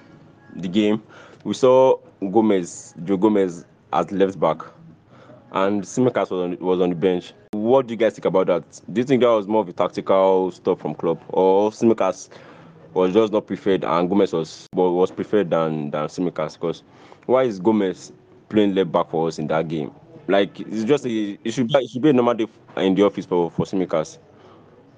the 0.56 0.68
game, 0.68 1.02
we 1.44 1.54
saw 1.54 1.96
Gomez, 2.20 2.94
Joe 3.04 3.16
Gomez 3.16 3.64
as 3.92 4.10
left 4.10 4.40
back, 4.40 4.58
and 5.52 5.82
Tsimikas 5.82 6.30
was 6.30 6.40
on 6.40 6.58
was 6.58 6.80
on 6.80 6.90
the 6.90 6.96
bench. 6.96 7.32
What 7.52 7.86
do 7.86 7.94
you 7.94 7.98
guys 7.98 8.14
think 8.14 8.24
about 8.24 8.48
that? 8.48 8.80
Do 8.92 9.00
you 9.00 9.04
think 9.04 9.22
that 9.22 9.28
was 9.28 9.46
more 9.46 9.62
of 9.62 9.68
a 9.68 9.72
tactical 9.72 10.50
stuff 10.50 10.80
from 10.80 10.94
Klopp, 10.94 11.22
or 11.28 11.70
Tsimikas 11.70 12.28
was 12.92 13.12
just 13.12 13.32
not 13.32 13.46
preferred 13.46 13.84
and 13.84 14.08
Gomez 14.08 14.32
was 14.32 14.66
was 14.74 15.10
preferred 15.12 15.50
than 15.50 15.90
than 15.90 16.08
Tsimikas? 16.08 16.54
Because 16.54 16.82
why 17.26 17.44
is 17.44 17.60
Gomez 17.60 18.12
playing 18.48 18.74
left 18.74 18.90
back 18.90 19.10
for 19.10 19.28
us 19.28 19.38
in 19.38 19.46
that 19.46 19.68
game? 19.68 19.92
Like 20.26 20.58
it's 20.60 20.84
just 20.84 21.06
a, 21.06 21.38
it 21.44 21.50
should 21.52 21.68
be 21.68 21.78
it 21.78 21.90
should 21.90 22.02
be 22.02 22.10
a 22.10 22.12
normal 22.12 22.34
day 22.34 22.46
in 22.78 22.94
the 22.96 23.04
office 23.04 23.26
for 23.26 23.50
for 23.50 23.64
Tsimikas. 23.64 24.18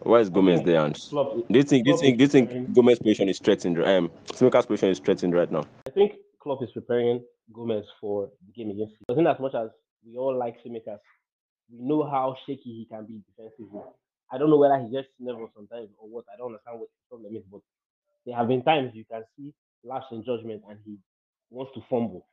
Why 0.07 0.21
is 0.21 0.31
Gomez 0.31 0.59
think 0.59 0.67
there? 0.67 0.85
And 0.85 0.95
Klopp- 0.95 1.49
do 1.49 1.59
you 1.59 1.63
think 1.65 1.85
do 1.85 1.91
you 1.91 1.99
think 1.99 2.19
do 2.19 2.23
you 2.25 2.29
think 2.29 2.73
Gomez's 2.73 3.01
position 3.01 3.29
is 3.29 3.41
threatened? 3.41 3.83
Um, 3.83 4.11
Tsimikas' 4.29 4.67
position 4.67 4.91
is 4.91 5.01
threatened 5.01 5.35
right 5.35 5.51
now. 5.51 5.65
I 5.87 5.91
think 5.91 6.13
Klopp 6.39 6.63
is 6.63 6.71
preparing 6.71 7.25
Gomez 7.53 7.85
for 8.01 8.31
the 8.47 8.53
game 8.53 8.71
against. 8.71 8.93
City. 8.93 9.21
In 9.21 9.27
as 9.27 9.41
much 9.41 9.55
as 9.55 9.69
we 10.07 10.17
all 10.17 10.37
like 10.37 10.63
Tsimikas, 10.63 10.99
we 11.73 11.85
know 11.85 12.09
how 12.09 12.37
shaky 12.47 12.71
he 12.71 12.87
can 12.89 13.05
be 13.05 13.21
defensively. 13.27 13.81
I 14.33 14.39
don't 14.39 14.51
know 14.51 14.59
whether 14.59 14.79
he 14.79 14.95
just 14.95 15.09
nervous 15.19 15.51
sometimes 15.57 15.89
or 15.99 16.09
what. 16.09 16.25
I 16.33 16.37
don't 16.37 16.49
understand 16.55 16.79
what 16.81 16.89
his 16.89 17.09
problem 17.11 17.35
is, 17.37 17.43
but 17.51 17.61
there 18.25 18.37
have 18.37 18.47
been 18.49 18.63
times 18.63 18.93
you 18.95 19.05
can 19.11 19.25
see 19.37 19.53
lapse 19.83 20.07
in 20.13 20.25
judgment 20.25 20.63
and 20.69 20.79
he 20.85 20.99
wants 21.51 21.73
to 21.75 21.81
fumble. 21.91 22.27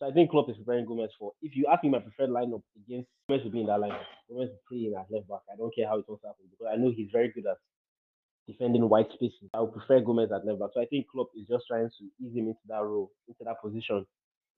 So 0.00 0.08
I 0.08 0.12
think 0.12 0.30
Klopp 0.30 0.48
is 0.48 0.56
preparing 0.56 0.86
Gomez 0.86 1.10
for. 1.18 1.32
If 1.42 1.54
you 1.54 1.66
ask 1.70 1.84
me 1.84 1.90
my 1.90 1.98
preferred 1.98 2.30
lineup 2.30 2.62
against 2.74 3.08
Gomez 3.28 3.44
will 3.44 3.52
be 3.52 3.60
in 3.60 3.66
that 3.66 3.80
lineup. 3.80 4.08
Gomez 4.30 4.48
will 4.48 4.64
play 4.66 4.88
in 4.88 4.94
at 4.96 5.12
left 5.12 5.28
back. 5.28 5.40
I 5.52 5.56
don't 5.56 5.74
care 5.74 5.86
how 5.86 5.98
it 5.98 6.06
turns 6.08 6.20
out 6.26 6.36
because 6.40 6.72
I 6.72 6.76
know 6.76 6.90
he's 6.90 7.10
very 7.12 7.28
good 7.28 7.44
at 7.44 7.58
defending 8.48 8.88
white 8.88 9.12
spaces. 9.12 9.50
I 9.52 9.60
would 9.60 9.74
prefer 9.74 10.00
Gomez 10.00 10.32
at 10.32 10.46
left 10.46 10.58
back. 10.58 10.70
So 10.72 10.80
I 10.80 10.86
think 10.86 11.06
Klopp 11.12 11.28
is 11.36 11.46
just 11.46 11.66
trying 11.68 11.90
to 11.90 12.04
ease 12.18 12.34
him 12.34 12.48
into 12.48 12.64
that 12.68 12.82
role, 12.82 13.10
into 13.28 13.44
that 13.44 13.60
position, 13.62 14.06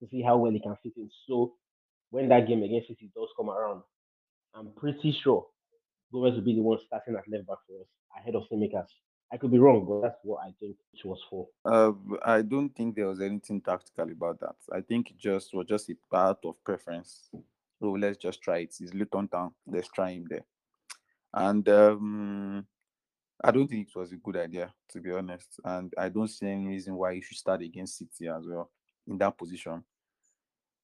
to 0.01 0.09
see 0.09 0.23
how 0.23 0.37
well 0.37 0.53
he 0.53 0.61
can 0.61 0.77
fit 0.81 0.93
in. 0.97 1.11
So 1.29 1.55
when 2.11 2.29
that 2.29 2.47
game 2.47 2.63
against 2.63 2.87
City 2.87 3.11
does 3.13 3.29
come 3.37 3.51
around, 3.51 3.83
I'm 4.55 4.71
pretty 4.77 5.17
sure 5.25 5.47
Gomez 6.13 6.35
will 6.35 6.43
be 6.43 6.55
the 6.55 6.63
one 6.63 6.79
starting 6.87 7.17
at 7.17 7.29
left 7.29 7.49
back 7.49 7.59
for 7.67 7.81
us 7.81 7.89
ahead 8.17 8.37
of 8.37 8.45
Tsimikas. 8.47 8.87
I 9.33 9.39
could 9.39 9.51
be 9.51 9.59
wrong, 9.59 9.87
but 9.89 10.03
that's 10.03 10.21
what 10.25 10.43
I 10.43 10.53
think 10.61 10.77
it 10.93 11.05
was 11.07 11.23
for. 11.31 11.49
Uh, 11.65 11.93
I 12.23 12.43
don't 12.43 12.69
think 12.69 12.95
there 12.95 13.07
was 13.07 13.23
anything 13.23 13.63
tactical 13.63 14.11
about 14.11 14.39
that. 14.41 14.57
I 14.71 14.83
think 14.83 15.11
it 15.11 15.19
just 15.19 15.55
was 15.55 15.67
just 15.67 15.89
a 15.89 15.97
part 16.11 16.39
of 16.45 16.63
preference. 16.63 17.31
So 17.81 17.93
let's 17.93 18.19
just 18.19 18.43
try 18.43 18.59
it. 18.59 18.77
It's 18.79 18.93
Luton 18.93 19.29
Town. 19.29 19.55
Let's 19.67 19.89
try 19.89 20.11
him 20.11 20.27
there. 20.29 20.45
And 21.33 21.67
um, 21.71 22.67
I 23.43 23.51
don't 23.51 23.69
think 23.69 23.89
it 23.89 23.99
was 23.99 24.13
a 24.13 24.17
good 24.17 24.37
idea, 24.37 24.71
to 24.91 25.01
be 25.01 25.11
honest. 25.13 25.59
And 25.65 25.95
I 25.97 26.11
don't 26.11 26.29
see 26.29 26.49
any 26.49 26.67
reason 26.67 26.95
why 26.95 27.13
you 27.13 27.23
should 27.23 27.39
start 27.39 27.63
against 27.63 27.97
City 27.97 28.29
as 28.29 28.47
well 28.47 28.71
in 29.09 29.17
that 29.17 29.39
position. 29.39 29.83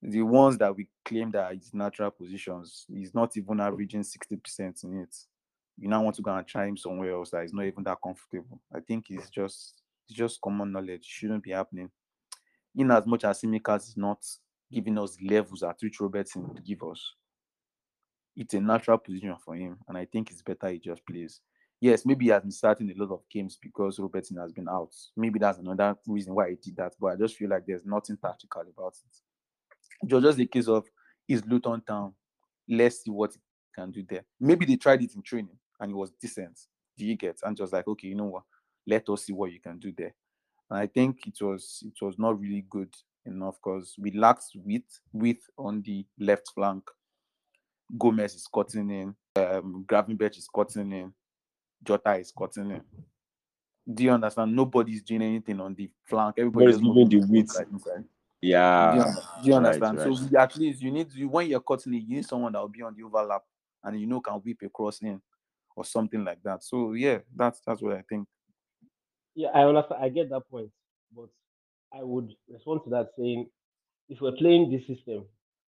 The 0.01 0.23
ones 0.23 0.57
that 0.57 0.75
we 0.75 0.89
claim 1.05 1.31
that 1.33 1.53
it's 1.53 1.75
natural 1.75 2.11
positions, 2.11 2.87
he's 2.89 3.15
not 3.15 3.37
even 3.37 3.61
averaging 3.61 4.03
60% 4.03 4.85
in 4.85 5.01
it 5.01 5.15
you 5.81 5.89
now 5.89 6.03
want 6.03 6.17
to 6.17 6.23
go 6.23 6.35
and 6.35 6.47
try 6.47 6.67
him 6.67 6.77
somewhere 6.77 7.13
else 7.13 7.31
that 7.31 7.45
is 7.45 7.53
not 7.53 7.65
even 7.65 7.85
that 7.85 7.99
comfortable. 8.03 8.61
I 8.75 8.81
think 8.81 9.07
it's 9.11 9.31
just 9.31 9.83
it's 10.09 10.17
just 10.17 10.41
common 10.41 10.73
knowledge. 10.73 11.01
It 11.01 11.05
shouldn't 11.05 11.45
be 11.45 11.53
happening. 11.53 11.91
In 12.75 12.91
as 12.91 13.07
much 13.07 13.25
as 13.25 13.41
Tsimikas 13.41 13.89
is 13.89 13.97
not 13.97 14.25
giving 14.73 14.99
us 14.99 15.17
levels 15.23 15.63
at 15.63 15.77
which 15.81 16.01
Robertson 16.01 16.49
would 16.49 16.65
give 16.65 16.83
us, 16.83 17.15
it's 18.37 18.55
a 18.55 18.61
natural 18.61 18.99
position 18.99 19.35
for 19.45 19.55
him, 19.55 19.79
and 19.89 19.97
I 19.97 20.05
think 20.05 20.31
it's 20.31 20.43
better 20.43 20.69
he 20.69 20.79
just 20.79 21.05
plays. 21.07 21.41
Yes, 21.81 22.05
maybe 22.05 22.27
he 22.27 22.31
has 22.33 22.43
been 22.43 22.51
starting 22.51 22.91
a 22.91 23.01
lot 23.01 23.13
of 23.13 23.21
games 23.31 23.57
because 23.61 24.01
Robertson 24.01 24.37
has 24.39 24.53
been 24.53 24.69
out. 24.69 24.91
Maybe 25.17 25.39
that's 25.39 25.59
another 25.59 25.97
reason 26.09 26.35
why 26.35 26.51
he 26.51 26.57
did 26.57 26.77
that. 26.77 26.95
But 27.01 27.13
I 27.13 27.17
just 27.17 27.37
feel 27.37 27.49
like 27.51 27.67
there's 27.67 27.85
nothing 27.85 28.17
tactical 28.17 28.63
about 28.63 28.95
it. 28.95 30.13
It 30.13 30.21
just 30.21 30.41
a 30.41 30.47
case 30.47 30.67
of 30.67 30.87
is 31.29 31.45
Luton 31.47 31.81
Town. 31.83 32.15
Let's 32.69 33.05
see 33.05 33.13
what 33.13 33.33
he 33.33 33.39
can 33.77 33.93
do 33.93 34.05
there. 34.09 34.25
Maybe 34.41 34.67
they 34.67 34.77
tried 34.77 35.03
it 35.03 35.15
in 35.15 35.23
training 35.23 35.57
and 35.81 35.91
it 35.91 35.95
was 35.95 36.13
decent. 36.21 36.59
Do 36.97 37.07
you 37.07 37.17
get? 37.17 37.39
And 37.43 37.57
just 37.57 37.73
like, 37.73 37.87
okay, 37.87 38.09
you 38.09 38.15
know 38.15 38.25
what? 38.25 38.43
Let 38.87 39.09
us 39.09 39.25
see 39.25 39.33
what 39.33 39.53
you 39.53 39.61
can 39.61 39.79
do 39.79 39.93
there. 39.97 40.15
And 40.71 40.79
I 40.79 40.87
think 40.87 41.27
it 41.27 41.39
was 41.41 41.83
it 41.87 42.05
was 42.05 42.19
not 42.19 42.39
really 42.41 42.65
good 42.69 42.93
enough 43.25 43.57
because 43.63 43.95
we 43.99 44.11
lacked 44.13 44.45
width 44.55 45.01
width 45.13 45.45
on 45.57 45.83
the 45.83 46.05
left 46.19 46.51
flank. 46.55 46.85
Gomez 47.99 48.35
is 48.35 48.47
cutting 48.53 48.91
in, 48.91 49.15
um, 49.37 49.85
Gravenberch 49.87 50.37
is 50.37 50.49
cutting 50.55 50.93
in, 50.93 51.13
Jota 51.83 52.17
is 52.17 52.33
cutting 52.37 52.71
in. 52.71 52.83
Do 53.91 54.05
you 54.05 54.11
understand? 54.11 54.55
Nobody's 54.55 55.03
doing 55.03 55.23
anything 55.23 55.59
on 55.61 55.75
the 55.75 55.91
flank. 56.05 56.35
Everybody's 56.37 56.83
moving 56.83 57.09
the 57.09 57.27
width. 57.27 57.57
Yeah. 58.43 58.93
Do 58.93 58.99
you, 58.99 59.05
do 59.43 59.49
you 59.49 59.55
understand? 59.55 59.99
Right, 59.99 60.07
right. 60.07 60.17
So 60.17 60.39
at 60.39 60.57
least 60.57 60.83
you 60.83 60.91
need 60.91 61.13
you, 61.15 61.29
when 61.29 61.49
you're 61.49 61.61
cutting 61.61 61.95
it, 61.95 62.05
you 62.07 62.17
need 62.17 62.27
someone 62.27 62.53
that 62.53 62.61
will 62.61 62.69
be 62.69 62.83
on 62.83 62.95
the 62.95 63.03
overlap 63.03 63.43
and 63.85 63.99
you 63.99 64.07
know 64.07 64.21
can 64.21 64.35
whip 64.35 64.59
across 64.63 65.01
in 65.01 65.21
or 65.79 65.85
something 65.85 66.25
like 66.25 66.43
that. 66.43 66.65
So 66.65 66.95
yeah, 66.95 67.19
that's 67.37 67.61
that's 67.65 67.81
what 67.81 67.95
I 67.95 68.03
think. 68.09 68.27
Yeah, 69.37 69.51
I 69.55 69.63
understand. 69.63 70.03
I 70.03 70.09
get 70.09 70.29
that 70.31 70.51
point, 70.51 70.71
but 71.15 71.29
I 71.95 72.03
would 72.03 72.33
respond 72.51 72.81
to 72.85 72.91
that 72.91 73.11
saying, 73.17 73.49
if 74.09 74.21
we're 74.21 74.33
playing 74.33 74.73
this 74.73 74.85
system, 74.89 75.25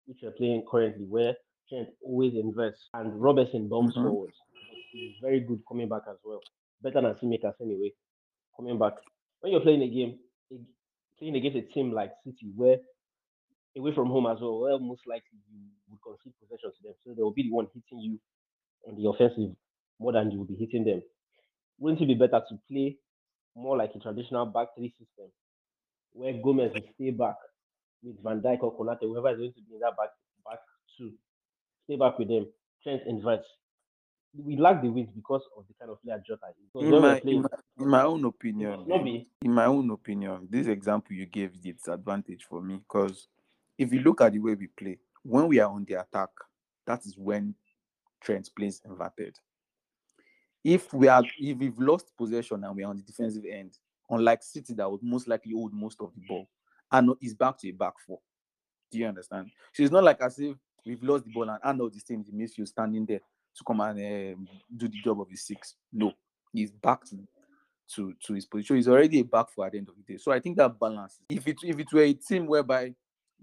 which 0.07 0.21
we're 0.23 0.31
playing 0.31 0.65
currently, 0.71 1.05
where 1.05 1.35
Trent 1.69 1.89
always 2.03 2.33
inverts 2.33 2.89
and 2.95 3.21
Robertson 3.21 3.69
bombs 3.69 3.93
mm-hmm. 3.93 4.09
forward, 4.09 4.33
he's 4.93 5.17
very 5.21 5.41
good 5.41 5.61
coming 5.69 5.91
back 5.91 6.03
as 6.09 6.17
well. 6.25 6.41
Better 6.83 7.03
than 7.03 7.15
Tsimikas 7.15 7.61
anyway, 7.61 7.93
coming 8.57 8.79
back. 8.79 8.95
When 9.41 9.53
you're 9.53 9.61
playing 9.61 9.83
a 9.83 9.89
game, 9.89 10.19
playing 11.19 11.37
against 11.37 11.59
a 11.59 11.63
team 11.75 11.93
like 11.93 12.13
City, 12.25 12.51
where 12.57 12.79
away 13.77 13.95
from 13.95 14.09
home 14.09 14.27
as 14.27 14.41
well, 14.41 14.61
well, 14.61 14.79
most 14.79 15.03
likely 15.07 15.39
you 15.53 15.61
would 15.91 16.01
concede 16.01 16.33
possession 16.41 16.71
to 16.71 16.83
them, 16.83 16.95
so 17.05 17.13
they 17.15 17.23
will 17.23 17.35
be 17.35 17.43
the 17.43 17.53
one 17.53 17.67
hitting 17.75 18.01
you 18.01 18.19
on 18.89 18.97
the 18.97 19.07
offensive 19.07 19.55
more 19.99 20.13
than 20.13 20.31
you 20.31 20.39
will 20.39 20.47
be 20.47 20.55
hitting 20.55 20.85
them. 20.85 21.03
Wouldn't 21.79 22.03
it 22.03 22.07
be 22.07 22.15
better 22.15 22.43
to 22.49 22.59
play 22.71 22.97
more 23.55 23.77
like 23.77 23.91
a 23.95 23.99
traditional 23.99 24.47
back 24.47 24.69
three 24.77 24.91
system 24.91 25.31
where 26.13 26.33
Gomez 26.33 26.73
will 26.75 26.83
stay 26.95 27.11
back 27.11 27.37
with 28.03 28.23
Van 28.23 28.41
Dijk 28.41 28.63
or 28.63 28.77
Konate, 28.77 29.03
whoever 29.03 29.31
is 29.31 29.39
going 29.39 29.53
to 29.53 29.61
be 29.63 29.75
in 29.75 29.81
that 29.81 29.97
back 29.97 30.11
back 30.45 30.59
two, 30.97 31.13
stay 31.85 31.97
back 31.97 32.19
with 32.19 32.29
them, 32.29 32.47
Trent 32.83 33.03
inverts. 33.07 33.47
We 34.37 34.57
lack 34.57 34.83
the 34.83 34.89
width 34.89 35.11
because 35.15 35.43
of 35.57 35.65
the 35.67 35.75
kind 35.79 35.91
of 35.91 36.03
player 36.03 36.23
Jota 36.25 36.47
is. 36.51 36.83
In 36.83 37.01
my, 37.01 37.19
in, 37.25 37.43
my, 37.43 37.49
in 37.81 37.89
my 37.89 38.03
own 38.03 38.25
opinion, 38.25 38.87
in 39.43 39.53
my 39.53 39.65
own 39.65 39.91
opinion, 39.91 40.47
this 40.51 40.67
example 40.67 41.17
you 41.17 41.27
gave 41.27 41.53
is 41.65 41.89
advantage 41.89 42.47
for 42.49 42.61
me 42.61 42.77
because 42.77 43.27
if 43.79 43.93
you 43.93 44.01
look 44.01 44.21
at 44.21 44.33
the 44.33 44.39
way 44.39 44.55
we 44.55 44.67
play, 44.67 44.99
when 45.23 45.49
we 45.49 45.59
are 45.61 45.71
on 45.71 45.85
the 45.89 45.95
attack, 45.95 46.29
that 46.87 47.05
is 47.07 47.17
when 47.17 47.55
Trent 48.21 48.51
plays 48.55 48.83
inverted 48.85 49.35
if 50.75 50.93
we 50.93 51.09
are 51.09 51.23
if 51.39 51.57
we've 51.57 51.79
lost 51.79 52.13
possession 52.17 52.63
and 52.63 52.77
we're 52.77 52.87
on 52.87 52.97
the 52.97 53.03
defensive 53.03 53.45
end, 53.51 53.73
unlike 54.11 54.43
City 54.43 54.75
that 54.75 54.91
would 54.91 55.03
most 55.03 55.27
likely 55.27 55.53
hold 55.53 55.73
most 55.73 56.01
of 56.01 56.13
the 56.15 56.21
ball, 56.29 56.47
and 56.93 57.11
is 57.23 57.35
back 57.35 57.59
to 57.59 57.69
a 57.69 57.73
back 57.73 57.95
four. 58.07 58.19
Do 58.91 58.99
you 58.99 59.07
understand? 59.07 59.51
So 59.73 59.83
it's 59.83 59.93
not 59.93 60.05
like 60.05 60.21
as 60.21 60.39
if 60.39 60.57
we've 60.85 61.03
lost 61.03 61.25
the 61.25 61.33
ball 61.33 61.49
and 61.49 61.59
Arnold 61.63 61.95
is 61.97 62.05
in 62.09 62.23
the 62.23 62.33
midfield 62.33 62.69
standing 62.69 63.07
there 63.07 63.21
to 63.57 63.65
come 63.67 63.81
and 63.81 64.35
um, 64.35 64.49
do 64.77 64.89
the 64.89 65.01
job 65.03 65.21
of 65.21 65.29
his 65.31 65.47
six. 65.47 65.75
No, 65.93 66.13
he's 66.53 66.71
back 66.71 67.05
to, 67.07 67.19
to 67.95 68.15
to 68.25 68.35
his 68.35 68.47
position. 68.47 68.77
He's 68.77 68.89
already 68.89 69.21
a 69.21 69.25
back 69.25 69.51
four 69.51 69.67
at 69.67 69.73
the 69.73 69.79
end 69.79 69.89
of 69.89 69.95
the 69.97 70.13
day. 70.13 70.19
So 70.19 70.33
I 70.33 70.41
think 70.41 70.59
that 70.59 70.79
balance. 70.79 71.19
If 71.31 71.49
it 71.49 71.57
if 71.63 71.79
it 71.79 71.93
were 71.93 72.03
a 72.03 72.13
team 72.13 72.47
whereby 72.47 72.95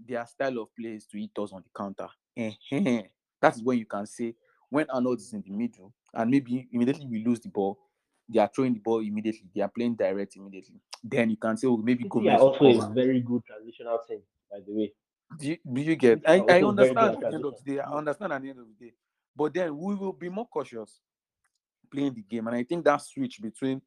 their 0.07 0.25
style 0.27 0.59
of 0.59 0.75
play 0.75 0.89
is 0.89 1.07
to 1.07 1.17
eat 1.17 1.31
us 1.39 1.53
on 1.53 1.63
the 1.63 1.69
counter, 1.75 2.07
eh, 2.37 2.51
eh, 2.71 2.83
eh, 2.85 3.01
that's 3.41 3.61
when 3.61 3.79
you 3.79 3.85
can 3.85 4.05
say 4.05 4.35
when 4.75 4.89
Arnold 4.89 5.19
is 5.19 5.31
in 5.31 5.41
the 5.41 5.51
middle, 5.51 5.93
and 6.13 6.29
maybe 6.29 6.67
immediately 6.69 7.07
we 7.07 7.23
lose 7.23 7.39
the 7.39 7.47
ball, 7.47 7.79
they 8.27 8.39
are 8.39 8.51
throwing 8.53 8.73
the 8.73 8.79
ball 8.81 8.99
immediately, 8.99 9.47
they 9.55 9.61
are 9.61 9.69
playing 9.69 9.95
direct 9.95 10.35
immediately. 10.35 10.81
Then 11.01 11.29
you 11.29 11.37
can 11.37 11.55
say, 11.55 11.67
oh, 11.67 11.77
maybe 11.77 12.03
Gomez. 12.09 12.25
Yeah, 12.25 12.37
also 12.39 12.65
a 12.65 12.93
very 12.93 13.21
good 13.21 13.41
transitional 13.45 13.99
team, 14.05 14.19
by 14.51 14.57
the 14.67 14.73
way. 14.73 14.93
Do 15.39 15.47
you, 15.47 15.57
do 15.73 15.81
you 15.81 15.95
get? 15.95 16.21
I, 16.27 16.43
I 16.49 16.61
understand 16.61 16.97
at 16.97 17.19
the 17.21 17.27
end 17.27 17.45
of 17.45 17.55
the 17.57 17.71
day. 17.71 17.79
I 17.79 17.89
understand 17.89 18.33
at 18.33 18.41
the 18.41 18.49
end 18.49 18.59
of 18.59 18.65
the 18.67 18.85
day. 18.85 18.93
But 19.33 19.53
then 19.53 19.77
we 19.77 19.95
will 19.95 20.13
be 20.13 20.27
more 20.27 20.47
cautious 20.47 20.99
playing 21.89 22.13
the 22.13 22.21
game. 22.21 22.47
And 22.47 22.55
I 22.57 22.63
think 22.63 22.83
that 22.83 23.01
switch 23.01 23.41
between 23.41 23.81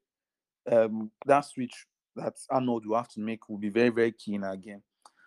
um 0.70 1.10
that 1.26 1.44
switch 1.44 1.86
that 2.16 2.34
Arnold 2.50 2.86
will 2.86 2.96
have 2.96 3.08
to 3.10 3.20
make 3.20 3.46
will 3.48 3.58
be 3.58 3.68
very, 3.68 3.90
very 3.90 4.12
key 4.12 4.34
in 4.34 4.44
our 4.44 4.56
game. 4.56 4.82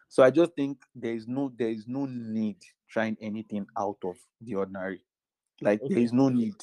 So 0.10 0.24
I 0.24 0.32
just 0.32 0.54
think 0.54 0.80
there 0.96 1.14
is 1.14 1.28
no 1.28 1.52
there 1.56 1.70
is 1.70 1.88
no 1.88 2.06
need 2.06 2.58
trying 2.90 3.16
anything 3.22 3.68
out 3.78 3.98
of 4.04 4.18
the 4.42 4.56
ordinary. 4.56 5.02
Like 5.62 5.82
okay. 5.82 5.94
there 5.94 6.04
is 6.04 6.14
no 6.14 6.30
need 6.30 6.56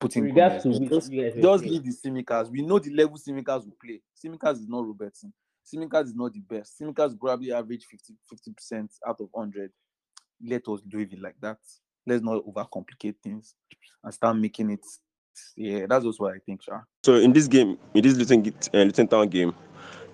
putting. 0.00 0.24
Regards 0.24 0.64
to 0.64 0.70
just, 0.88 1.12
just 1.12 1.64
leave 1.64 1.84
the 1.84 1.92
Tsimikas. 1.92 2.50
We 2.50 2.62
know 2.62 2.78
the 2.78 2.90
level 2.90 3.16
Tsimikas 3.16 3.64
will 3.64 3.76
play. 3.82 4.00
Tsimikas 4.16 4.54
is 4.54 4.68
not 4.68 4.86
Robertson. 4.86 5.32
Tsimikas 5.66 6.04
is 6.04 6.14
not 6.14 6.32
the 6.32 6.40
best. 6.40 6.80
Tsimikas 6.80 7.18
probably 7.18 7.52
average 7.52 7.84
50 7.84 8.52
percent 8.52 8.90
out 9.06 9.20
of 9.20 9.28
hundred. 9.34 9.70
Let 10.44 10.66
us 10.68 10.80
do 10.88 10.98
it 10.98 11.20
like 11.20 11.36
that. 11.42 11.58
Let's 12.06 12.22
not 12.22 12.44
overcomplicate 12.44 13.16
things 13.22 13.54
and 14.02 14.12
start 14.12 14.36
making 14.36 14.70
it. 14.70 14.84
Yeah, 15.56 15.86
that's 15.88 16.04
also 16.04 16.24
what 16.24 16.34
I 16.34 16.38
think, 16.44 16.62
Sha. 16.62 16.80
So 17.04 17.16
in 17.16 17.32
this 17.32 17.46
game, 17.46 17.78
in 17.94 18.02
this 18.02 18.16
Luton, 18.16 18.52
uh, 18.74 18.78
Luton 18.78 19.06
Town 19.06 19.28
game, 19.28 19.54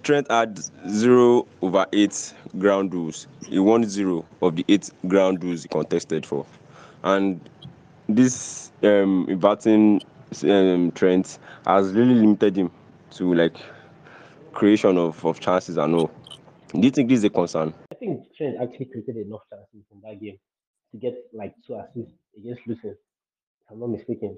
Trent 0.03 0.31
had 0.31 0.61
zero 0.89 1.47
over 1.63 1.87
eight 1.93 2.35
ground 2.59 2.91
duels. 2.91 3.27
He 3.47 3.59
won 3.59 3.85
zero 3.85 4.25
of 4.43 4.57
the 4.57 4.65
eight 4.69 4.91
ground 5.07 5.41
duels 5.41 5.63
he 5.63 5.69
contested 5.69 6.27
for, 6.27 6.45
and 7.03 7.41
this 8.09 8.73
um 8.83 9.27
inverting 9.29 10.01
um, 10.45 10.93
trend 10.93 11.39
has 11.67 11.93
really 11.93 12.15
limited 12.15 12.57
him 12.57 12.71
to 13.11 13.35
like 13.35 13.57
creation 14.53 14.97
of, 14.97 15.25
of 15.25 15.39
chances 15.41 15.77
and 15.77 15.95
all. 15.95 16.11
Do 16.73 16.81
you 16.81 16.91
think 16.91 17.09
this 17.09 17.19
is 17.19 17.25
a 17.25 17.31
concern? 17.31 17.73
I 17.93 17.95
think 17.95 18.25
Trent 18.37 18.57
actually 18.61 18.87
created 18.87 19.17
enough 19.17 19.43
chances 19.51 19.87
in 19.93 20.01
that 20.03 20.21
game 20.21 20.39
to 20.93 20.99
get 20.99 21.15
like 21.33 21.55
two 21.67 21.75
assists 21.75 22.13
against 22.37 22.63
Luton. 22.67 22.91
If 22.91 23.71
I'm 23.71 23.81
not 23.81 23.91
mistaken. 23.91 24.37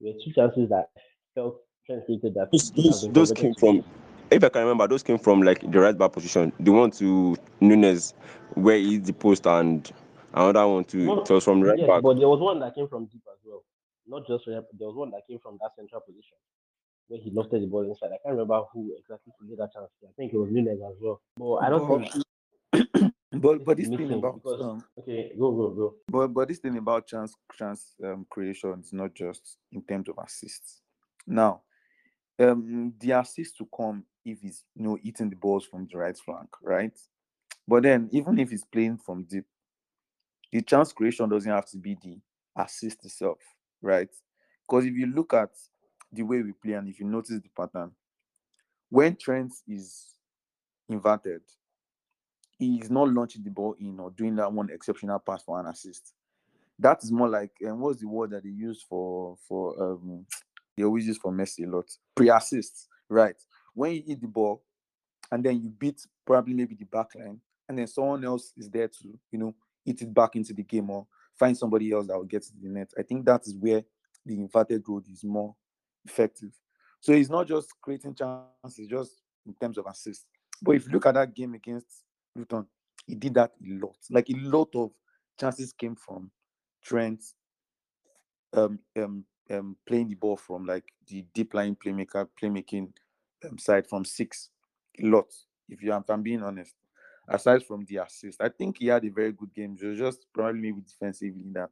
There 0.00 0.12
were 0.12 0.18
two 0.24 0.32
chances 0.32 0.68
that 0.68 0.90
felt 1.34 1.60
Trent 1.86 2.04
created 2.06 2.34
that. 2.34 2.50
Those, 2.52 2.70
those, 2.72 3.08
those 3.12 3.32
came 3.32 3.54
from, 3.54 3.84
if 4.30 4.44
I 4.44 4.48
can 4.48 4.62
remember, 4.62 4.86
those 4.88 5.02
came 5.02 5.18
from 5.18 5.42
like 5.42 5.60
the 5.60 5.80
right 5.80 5.96
back 5.96 6.12
position. 6.12 6.52
The 6.60 6.70
one 6.70 6.90
to 6.92 7.36
Nunez, 7.60 8.14
where 8.54 8.76
he's 8.76 9.02
the 9.02 9.12
post 9.12 9.46
and 9.46 9.90
Another 10.32 10.66
one 10.66 10.84
too. 10.84 11.04
No, 11.04 11.22
it 11.22 11.30
was 11.30 11.44
from 11.44 11.62
right 11.62 11.78
yes, 11.78 11.86
back. 11.86 12.02
But 12.02 12.18
there 12.18 12.28
was 12.28 12.40
one 12.40 12.60
that 12.60 12.74
came 12.74 12.88
from 12.88 13.06
deep 13.06 13.22
as 13.30 13.38
well. 13.44 13.64
Not 14.06 14.26
just 14.26 14.46
there 14.46 14.62
was 14.80 14.96
one 14.96 15.10
that 15.10 15.26
came 15.28 15.38
from 15.38 15.58
that 15.60 15.70
central 15.76 16.00
position 16.00 16.36
where 17.08 17.20
he 17.20 17.30
lofted 17.30 17.60
the 17.60 17.66
ball 17.66 17.82
inside. 17.82 18.06
I 18.06 18.18
can't 18.24 18.36
remember 18.36 18.62
who 18.72 18.94
exactly 18.98 19.32
to 19.38 19.46
get 19.46 19.58
that 19.58 19.72
chance. 19.72 19.90
I 20.02 20.12
think 20.16 20.32
it 20.32 20.38
was 20.38 20.50
Nunez 20.50 20.78
as 20.80 20.96
well. 21.00 21.20
But 21.36 21.56
I 21.56 21.68
don't 21.70 22.04
think. 22.10 23.04
but 23.32 23.64
but 23.64 23.76
this 23.76 23.88
thing 23.88 24.12
about 24.12 24.42
because, 24.42 24.60
um, 24.62 24.84
okay, 24.98 25.32
go 25.38 25.52
go 25.52 25.68
go. 25.70 25.94
But 26.08 26.28
but 26.28 26.48
this 26.48 26.58
thing 26.58 26.78
about 26.78 27.06
chance 27.06 27.34
chance 27.56 27.94
um, 28.02 28.26
creation 28.30 28.80
is 28.80 28.92
not 28.92 29.14
just 29.14 29.58
in 29.70 29.82
terms 29.82 30.08
of 30.08 30.16
assists. 30.24 30.80
Now, 31.26 31.62
um, 32.38 32.94
the 32.98 33.10
assist 33.12 33.58
to 33.58 33.68
come 33.76 34.04
if 34.24 34.40
he's 34.40 34.64
you 34.74 34.84
know 34.84 34.98
eating 35.02 35.28
the 35.28 35.36
balls 35.36 35.66
from 35.66 35.86
the 35.90 35.98
right 35.98 36.16
flank, 36.16 36.48
right? 36.62 36.96
But 37.68 37.82
then 37.84 38.08
even 38.12 38.38
if 38.38 38.50
he's 38.50 38.64
playing 38.64 38.98
from 38.98 39.24
deep, 39.24 39.44
the 40.52 40.60
chance 40.62 40.92
creation 40.92 41.28
doesn't 41.28 41.50
have 41.50 41.66
to 41.70 41.78
be 41.78 41.96
the 42.02 42.18
assist 42.56 43.04
itself, 43.04 43.38
right? 43.80 44.10
Because 44.68 44.84
if 44.84 44.94
you 44.94 45.06
look 45.06 45.32
at 45.34 45.50
the 46.12 46.22
way 46.22 46.42
we 46.42 46.52
play 46.52 46.74
and 46.74 46.88
if 46.88 47.00
you 47.00 47.06
notice 47.06 47.40
the 47.40 47.48
pattern, 47.56 47.90
when 48.90 49.16
Trent 49.16 49.52
is 49.66 50.14
inverted, 50.88 51.40
he 52.58 52.76
is 52.76 52.90
not 52.90 53.08
launching 53.08 53.42
the 53.42 53.50
ball 53.50 53.74
in 53.80 53.98
or 53.98 54.10
doing 54.10 54.36
that 54.36 54.52
one 54.52 54.68
exceptional 54.70 55.18
pass 55.18 55.42
for 55.42 55.58
an 55.58 55.66
assist. 55.66 56.12
That 56.78 57.02
is 57.02 57.10
more 57.10 57.28
like 57.28 57.52
and 57.60 57.72
um, 57.72 57.80
what's 57.80 58.00
the 58.00 58.08
word 58.08 58.30
that 58.30 58.42
they 58.42 58.50
use 58.50 58.84
for 58.88 59.36
for 59.48 59.80
um 59.82 60.26
they 60.76 60.84
always 60.84 61.06
use 61.06 61.18
for 61.18 61.32
Messi 61.32 61.66
a 61.66 61.70
lot 61.70 61.86
pre-assist, 62.14 62.88
right? 63.08 63.36
When 63.74 63.92
you 63.92 64.02
hit 64.06 64.20
the 64.20 64.28
ball 64.28 64.62
and 65.30 65.42
then 65.44 65.62
you 65.62 65.70
beat 65.70 66.06
probably 66.26 66.54
maybe 66.54 66.74
the 66.74 66.84
back 66.84 67.14
line, 67.14 67.40
and 67.68 67.78
then 67.78 67.86
someone 67.86 68.24
else 68.24 68.52
is 68.56 68.68
there 68.68 68.88
to 68.88 69.18
you 69.30 69.38
know 69.38 69.54
hit 69.84 70.02
it 70.02 70.12
back 70.12 70.36
into 70.36 70.52
the 70.52 70.62
game 70.62 70.90
or 70.90 71.06
find 71.38 71.56
somebody 71.56 71.92
else 71.92 72.06
that 72.06 72.16
will 72.16 72.24
get 72.24 72.42
to 72.42 72.52
the 72.60 72.68
net. 72.68 72.90
I 72.98 73.02
think 73.02 73.24
that 73.26 73.46
is 73.46 73.56
where 73.56 73.82
the 74.24 74.34
inverted 74.34 74.84
road 74.88 75.06
is 75.08 75.24
more 75.24 75.54
effective. 76.04 76.52
So 77.00 77.12
it's 77.12 77.30
not 77.30 77.48
just 77.48 77.68
creating 77.80 78.14
chances, 78.14 78.88
just 78.88 79.22
in 79.46 79.54
terms 79.54 79.78
of 79.78 79.86
assists. 79.86 80.26
But 80.60 80.76
if 80.76 80.86
you 80.86 80.92
look 80.92 81.06
at 81.06 81.14
that 81.14 81.34
game 81.34 81.54
against 81.54 82.04
Luton, 82.36 82.66
he 83.06 83.16
did 83.16 83.34
that 83.34 83.52
a 83.60 83.84
lot. 83.84 83.96
Like 84.10 84.30
a 84.30 84.36
lot 84.36 84.68
of 84.74 84.92
chances 85.38 85.72
came 85.72 85.96
from 85.96 86.30
Trent 86.84 87.22
um, 88.52 88.78
um, 88.96 89.24
um, 89.50 89.76
playing 89.86 90.08
the 90.08 90.14
ball 90.14 90.36
from 90.36 90.64
like 90.66 90.84
the 91.08 91.24
deep 91.34 91.54
line 91.54 91.76
playmaker, 91.76 92.28
playmaking 92.40 92.92
um, 93.48 93.58
side 93.58 93.86
from 93.88 94.04
six. 94.04 94.50
A 95.02 95.06
lot, 95.06 95.26
if 95.68 95.82
you 95.82 95.92
if 95.92 96.10
I'm 96.10 96.22
being 96.22 96.42
honest. 96.42 96.74
Aside 97.32 97.64
from 97.64 97.84
the 97.84 97.96
assist, 97.98 98.40
I 98.40 98.48
think 98.48 98.78
he 98.78 98.88
had 98.88 99.04
a 99.04 99.08
very 99.10 99.32
good 99.32 99.52
game. 99.54 99.76
Was 99.82 99.98
just 99.98 100.26
probably 100.32 100.60
maybe 100.60 100.82
defensively 100.82 101.44
that, 101.52 101.70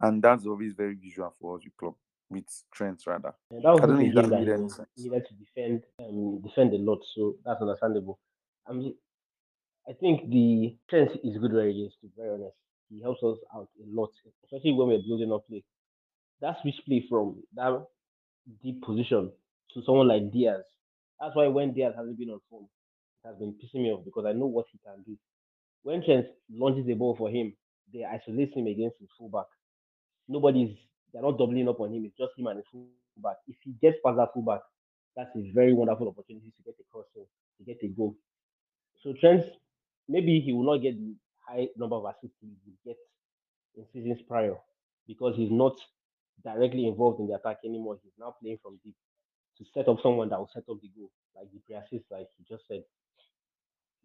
and 0.00 0.22
that's 0.22 0.46
always 0.46 0.72
very 0.72 0.94
visual 0.94 1.34
for 1.40 1.56
us 1.56 1.64
with 1.64 1.76
club 1.76 1.94
with 2.30 2.44
Trent 2.72 3.02
rather. 3.06 3.34
And 3.50 3.62
that 3.64 3.72
was 3.72 3.80
the 3.80 3.96
game 3.96 4.14
that, 4.14 4.30
that 4.30 4.86
he 4.96 5.02
needed 5.04 5.26
to 5.26 5.34
defend 5.34 5.82
um, 5.98 6.40
defend 6.40 6.72
a 6.72 6.78
lot, 6.78 7.00
so 7.14 7.36
that's 7.44 7.60
understandable. 7.60 8.18
I 8.68 8.72
mean, 8.72 8.94
I 9.88 9.92
think 9.92 10.30
the 10.30 10.76
Trent 10.88 11.10
is 11.24 11.36
good 11.38 11.52
where 11.52 11.68
he 11.68 11.82
is. 11.82 11.92
To 12.00 12.06
be 12.06 12.12
very 12.16 12.30
honest, 12.30 12.56
he 12.88 13.02
helps 13.02 13.22
us 13.22 13.38
out 13.54 13.68
a 13.78 13.86
lot, 13.86 14.10
especially 14.44 14.72
when 14.72 14.88
we're 14.88 15.02
building 15.02 15.32
up 15.32 15.46
play. 15.48 15.64
That 16.40 16.56
switch 16.62 16.80
play 16.86 17.04
from 17.08 17.42
that 17.54 17.84
deep 18.62 18.80
position 18.82 19.30
to 19.74 19.82
someone 19.82 20.08
like 20.08 20.32
Diaz. 20.32 20.62
That's 21.20 21.36
why 21.36 21.48
when 21.48 21.74
Diaz 21.74 21.94
hasn't 21.96 22.18
been 22.18 22.30
on 22.30 22.40
form, 22.48 22.66
has 23.24 23.36
been 23.36 23.54
pissing 23.54 23.82
me 23.82 23.92
off 23.92 24.04
because 24.04 24.24
I 24.26 24.32
know 24.32 24.46
what 24.46 24.66
he 24.72 24.78
can 24.84 25.02
do. 25.04 25.16
When 25.82 26.02
Trent 26.04 26.26
launches 26.50 26.86
the 26.86 26.94
ball 26.94 27.16
for 27.16 27.30
him, 27.30 27.54
they 27.92 28.04
isolate 28.04 28.54
him 28.54 28.66
against 28.66 28.98
his 29.00 29.08
fullback. 29.18 29.46
Nobody's 30.28 30.76
they're 31.12 31.22
not 31.22 31.38
doubling 31.38 31.68
up 31.68 31.80
on 31.80 31.92
him. 31.92 32.04
It's 32.04 32.16
just 32.16 32.38
him 32.38 32.46
and 32.46 32.58
his 32.58 32.66
fullback. 32.70 33.36
If 33.48 33.56
he 33.64 33.74
gets 33.82 33.98
past 34.04 34.16
that 34.16 34.32
fullback, 34.32 34.60
that's 35.16 35.34
a 35.36 35.50
very 35.52 35.72
wonderful 35.72 36.08
opportunity 36.08 36.52
to 36.56 36.62
get 36.64 36.74
a 36.78 36.84
crossing, 36.92 37.26
to 37.58 37.64
get 37.64 37.78
a 37.82 37.88
goal. 37.88 38.14
So 39.02 39.12
Trent, 39.20 39.44
maybe 40.08 40.40
he 40.40 40.52
will 40.52 40.64
not 40.64 40.82
get 40.82 40.96
the 40.96 41.14
high 41.46 41.68
number 41.76 41.96
of 41.96 42.04
assists 42.04 42.36
he 42.40 42.48
will 42.64 42.78
get 42.84 42.96
in 43.76 43.84
seasons 43.92 44.22
prior 44.28 44.54
because 45.06 45.36
he's 45.36 45.50
not 45.50 45.74
directly 46.44 46.86
involved 46.86 47.20
in 47.20 47.26
the 47.26 47.34
attack 47.34 47.58
anymore. 47.64 47.98
He's 48.02 48.12
now 48.18 48.34
playing 48.40 48.58
from 48.62 48.78
deep 48.84 48.94
to 49.58 49.64
set 49.74 49.88
up 49.88 49.98
someone 50.02 50.28
that 50.30 50.38
will 50.38 50.50
set 50.52 50.64
up 50.70 50.80
the 50.80 50.90
goal, 50.96 51.10
like 51.36 51.48
the 51.52 51.60
pre-assist, 51.66 52.10
like 52.10 52.28
he 52.38 52.44
just 52.48 52.66
said. 52.68 52.82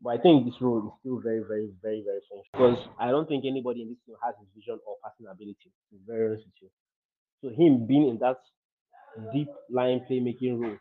But 0.02 0.20
I 0.20 0.22
think 0.22 0.46
this 0.46 0.60
role 0.62 0.86
is 0.86 0.94
still 1.00 1.20
very, 1.20 1.42
very, 1.48 1.72
very, 1.82 2.04
very 2.04 2.20
essential 2.20 2.46
because 2.52 2.78
I 3.00 3.12
don't 3.12 3.28
think 3.28 3.46
anybody 3.46 3.82
in 3.82 3.90
this 3.90 3.98
team 4.06 4.16
has 4.24 4.36
his 4.40 4.50
vision 4.56 4.80
or 4.86 4.96
passing 5.04 5.28
ability. 5.28 5.72
To 5.72 5.96
be 5.96 6.00
very 6.06 6.28
honest 6.28 6.46
with 6.46 6.62
you. 6.62 6.70
So 7.42 7.50
him 7.56 7.88
being 7.88 8.10
in 8.10 8.20
that 8.20 8.38
deep 9.34 9.50
line 9.70 10.06
playmaking 10.10 10.62
role 10.62 10.78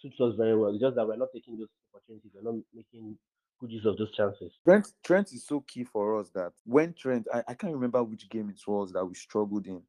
suits 0.00 0.20
us 0.20 0.34
very 0.36 0.56
well. 0.56 0.70
It's 0.70 0.80
just 0.80 0.96
that 0.96 1.06
we're 1.06 1.16
not 1.16 1.28
taking 1.34 1.58
those 1.58 1.68
opportunities. 1.92 2.30
We're 2.34 2.50
not 2.50 2.62
making 2.74 3.18
good 3.60 3.70
use 3.72 3.84
of 3.86 3.96
those 3.96 4.12
chances. 4.14 4.52
Trent 4.64 4.88
Trent 5.02 5.32
is 5.32 5.46
so 5.46 5.60
key 5.60 5.84
for 5.84 6.20
us 6.20 6.30
that 6.34 6.52
when 6.64 6.94
Trent, 6.94 7.26
I, 7.32 7.42
I 7.48 7.54
can't 7.54 7.72
remember 7.72 8.02
which 8.02 8.28
game 8.28 8.50
it 8.50 8.60
was 8.66 8.92
that 8.92 9.04
we 9.04 9.14
struggled 9.14 9.66
in. 9.66 9.82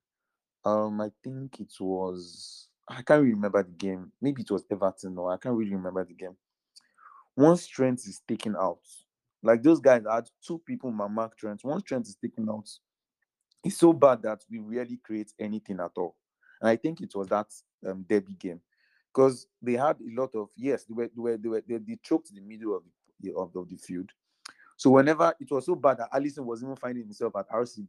Um, 0.66 1.02
I 1.02 1.10
think 1.24 1.60
it 1.60 1.74
was 1.80 2.70
I 2.88 3.02
can't 3.02 3.24
remember 3.24 3.64
the 3.64 3.72
game. 3.72 4.12
Maybe 4.22 4.42
it 4.42 4.52
was 4.52 4.66
Everton 4.72 5.18
or 5.18 5.34
I 5.34 5.38
can't 5.38 5.56
really 5.56 5.76
remember 5.76 6.04
the 6.06 6.14
game. 6.14 6.36
Once 7.38 7.68
Trent 7.68 8.00
is 8.00 8.22
taken 8.28 8.56
out, 8.56 8.82
like 9.44 9.62
those 9.62 9.80
guys 9.80 10.02
had 10.10 10.28
two 10.46 10.60
people 10.66 10.92
my 10.92 11.08
mark 11.08 11.38
Trent. 11.38 11.64
One 11.64 11.82
Trent 11.82 12.08
is 12.08 12.16
taken 12.16 12.50
out, 12.50 12.68
it's 13.64 13.78
so 13.78 13.94
bad 13.94 14.24
that 14.24 14.42
we 14.50 14.58
rarely 14.58 14.98
create 14.98 15.32
anything 15.40 15.80
at 15.80 15.92
all. 15.96 16.16
And 16.60 16.70
I 16.70 16.76
think 16.76 17.00
it 17.00 17.14
was 17.16 17.28
that 17.28 17.48
um, 17.88 18.04
Derby 18.10 18.34
game 18.34 18.60
because 19.14 19.48
they 19.62 19.74
had 19.74 19.98
a 20.02 20.20
lot 20.20 20.34
of 20.36 20.50
yes, 20.58 20.86
they 20.86 20.94
were 20.94 21.10
they 21.16 21.22
were 21.22 21.38
they, 21.38 21.50
were, 21.50 21.64
they, 21.68 21.78
they 21.78 22.00
choked 22.02 22.34
the 22.34 22.42
middle 22.42 22.76
of 22.76 22.84
the 23.20 23.32
of, 23.34 23.56
of 23.56 23.70
the 23.70 23.78
field. 23.78 24.10
So 24.76 24.90
whenever 24.90 25.34
it 25.40 25.50
was 25.52 25.66
so 25.66 25.76
bad 25.76 25.98
that 25.98 26.12
Alisson 26.12 26.46
was 26.46 26.64
even 26.64 26.76
finding 26.76 27.04
himself 27.04 27.36
at 27.36 27.50
RCB, 27.50 27.88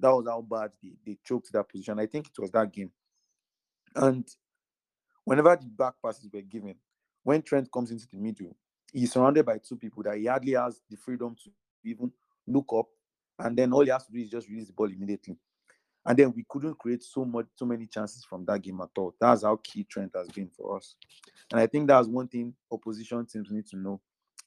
that 0.00 0.10
was 0.10 0.26
how 0.26 0.40
bad 0.42 0.70
they, 0.82 0.92
they 1.04 1.18
choked 1.24 1.52
that 1.52 1.68
position. 1.68 1.98
I 1.98 2.06
think 2.06 2.28
it 2.28 2.40
was 2.40 2.50
that 2.52 2.72
game. 2.72 2.90
And 3.94 4.26
whenever 5.24 5.56
the 5.56 5.66
back 5.66 5.94
passes 6.04 6.28
were 6.32 6.42
given, 6.42 6.74
when 7.28 7.42
Trent 7.42 7.70
comes 7.70 7.90
into 7.90 8.06
the 8.10 8.16
middle, 8.16 8.56
he's 8.90 9.12
surrounded 9.12 9.44
by 9.44 9.58
two 9.58 9.76
people 9.76 10.02
that 10.02 10.16
he 10.16 10.24
hardly 10.24 10.52
has 10.52 10.80
the 10.88 10.96
freedom 10.96 11.36
to 11.44 11.50
even 11.84 12.10
look 12.46 12.64
up 12.74 12.86
and 13.38 13.54
then 13.54 13.70
all 13.70 13.84
he 13.84 13.90
has 13.90 14.06
to 14.06 14.12
do 14.12 14.18
is 14.18 14.30
just 14.30 14.48
release 14.48 14.68
the 14.68 14.72
ball 14.72 14.90
immediately. 14.90 15.36
And 16.06 16.18
then 16.18 16.32
we 16.34 16.46
couldn't 16.48 16.78
create 16.78 17.02
so 17.02 17.26
much, 17.26 17.44
so 17.54 17.66
many 17.66 17.86
chances 17.86 18.24
from 18.24 18.46
that 18.46 18.62
game 18.62 18.80
at 18.80 18.88
all. 18.96 19.14
That's 19.20 19.42
how 19.42 19.60
key 19.62 19.84
Trent 19.84 20.12
has 20.14 20.28
been 20.28 20.48
for 20.56 20.78
us. 20.78 20.94
And 21.52 21.60
I 21.60 21.66
think 21.66 21.88
that's 21.88 22.08
one 22.08 22.28
thing 22.28 22.54
opposition 22.72 23.26
teams 23.26 23.50
need 23.50 23.66
to 23.66 23.76
know. 23.76 24.00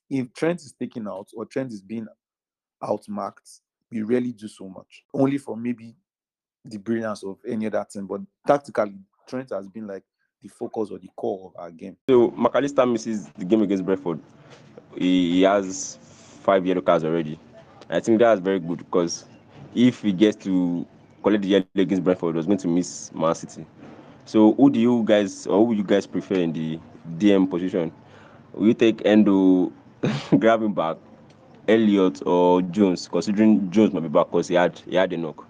If 0.09 0.33
Trent 0.33 0.61
is 0.61 0.73
taken 0.73 1.07
out 1.07 1.27
or 1.35 1.45
Trent 1.45 1.71
is 1.71 1.83
being 1.83 2.07
outmarked, 2.81 3.59
we 3.91 4.01
really 4.01 4.31
do 4.31 4.47
so 4.47 4.67
much. 4.67 5.03
Only 5.13 5.37
for 5.37 5.55
maybe 5.55 5.95
the 6.65 6.79
brilliance 6.79 7.23
of 7.23 7.37
any 7.47 7.67
other 7.67 7.85
team, 7.87 8.07
but 8.07 8.21
tactically, 8.47 8.97
Trent 9.27 9.51
has 9.51 9.69
been 9.69 9.85
like 9.85 10.03
the 10.41 10.49
focus 10.49 10.89
or 10.91 10.99
the 10.99 11.09
core 11.15 11.51
of 11.53 11.61
our 11.61 11.71
game. 11.71 11.97
So 12.09 12.31
Mac 12.31 12.55
Allister 12.55 12.85
misses 12.85 13.27
the 13.29 13.45
game 13.45 13.61
against 13.61 13.85
Brentford. 13.85 14.19
He, 14.97 15.31
he 15.33 15.41
has 15.43 15.97
five 16.43 16.65
yellow 16.65 16.81
cards 16.81 17.03
already. 17.03 17.39
I 17.89 17.99
think 17.99 18.19
that's 18.19 18.41
very 18.41 18.59
good 18.59 18.79
because 18.79 19.25
if 19.75 20.01
he 20.01 20.11
gets 20.13 20.35
to 20.43 20.85
collect 21.23 21.43
the 21.43 21.49
yellow 21.49 21.65
against 21.65 22.03
Brentford, 22.03 22.35
he 22.35 22.37
was 22.37 22.45
going 22.45 22.57
to 22.59 22.67
miss 22.67 23.13
Man 23.13 23.35
City. 23.35 23.65
So 24.25 24.53
who 24.53 24.69
do 24.69 24.79
you 24.79 25.03
guys 25.05 25.47
or 25.47 25.65
who 25.65 25.73
do 25.73 25.77
you 25.79 25.83
guys 25.83 26.07
prefer 26.07 26.35
in 26.35 26.53
the 26.53 26.79
DM 27.17 27.47
position? 27.49 27.91
Will 28.53 28.67
you 28.67 28.73
take 28.73 29.05
Endo 29.05 29.71
grabbing 30.39 30.73
back, 30.73 30.97
Elliott 31.67 32.21
or 32.25 32.61
Jones? 32.61 33.07
Considering 33.07 33.69
Jones 33.71 33.93
might 33.93 34.01
be 34.03 34.09
back 34.09 34.27
because 34.27 34.47
he 34.47 34.55
had 34.55 34.77
he 34.79 34.95
had 34.95 35.13
a 35.13 35.17
knock. 35.17 35.45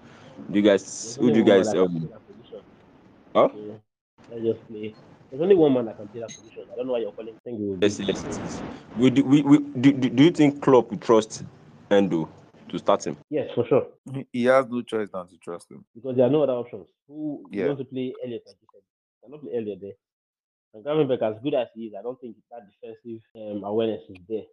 Do 0.50 0.60
you 0.60 0.66
guys 0.66 1.18
who 1.20 1.32
do 1.32 1.40
you 1.40 1.46
guys 1.46 1.74
um 1.74 2.10
huh? 3.36 3.50
Let's 4.32 4.44
just 4.44 4.68
play. 4.68 4.96
There's 5.30 5.42
only 5.42 5.56
one 5.56 5.74
man 5.74 5.86
that 5.86 5.98
can 5.98 6.08
play 6.08 6.22
that 6.22 6.30
position. 6.30 6.64
I 6.72 6.76
don't 6.76 6.88
know 6.88 6.94
why 6.94 7.00
you're 7.00 7.12
calling. 7.12 7.36
Thank 7.46 7.60
you. 7.60 7.78
Yes, 7.82 8.00
yes, 8.00 8.24
yes. 8.26 8.62
We 8.98 9.10
do, 9.10 9.24
we, 9.24 9.42
we, 9.42 9.60
do, 9.60 9.92
do 9.92 10.24
you 10.24 10.32
think 10.32 10.62
Klopp 10.62 10.90
will 10.90 10.98
trust 10.98 11.44
Endo 11.90 12.30
to 12.72 12.80
start 12.80 13.06
him. 13.06 13.18
Yes, 13.30 13.50
for 13.54 13.66
sure. 13.68 13.88
He 14.32 14.46
has 14.46 14.66
no 14.70 14.82
choice 14.82 15.10
than 15.14 15.28
to 15.28 15.38
trust 15.38 15.70
him. 15.70 15.86
Because 15.94 16.16
there 16.16 16.26
are 16.26 16.30
no 16.30 16.44
other 16.44 16.54
options. 16.54 16.88
Who 17.08 17.44
yeah. 17.52 17.68
want 17.68 17.80
to 17.80 17.86
play 17.86 18.14
Elliott, 18.24 18.44
like 18.48 18.56
you 18.62 18.68
said? 18.74 18.82
Cannot 19.24 19.42
play 19.42 19.52
Elliott 19.56 19.80
there. 19.82 19.92
And 20.74 20.86
Gravenberch, 20.86 21.22
as 21.22 21.42
good 21.44 21.54
as 21.54 21.68
he 21.76 21.88
is, 21.88 21.94
I 21.98 22.02
don't 22.02 22.20
think 22.20 22.38
that 22.50 22.62
defensive 22.82 23.22
um, 23.36 23.64
awareness 23.64 24.02
is 24.10 24.18
there. 24.28 24.44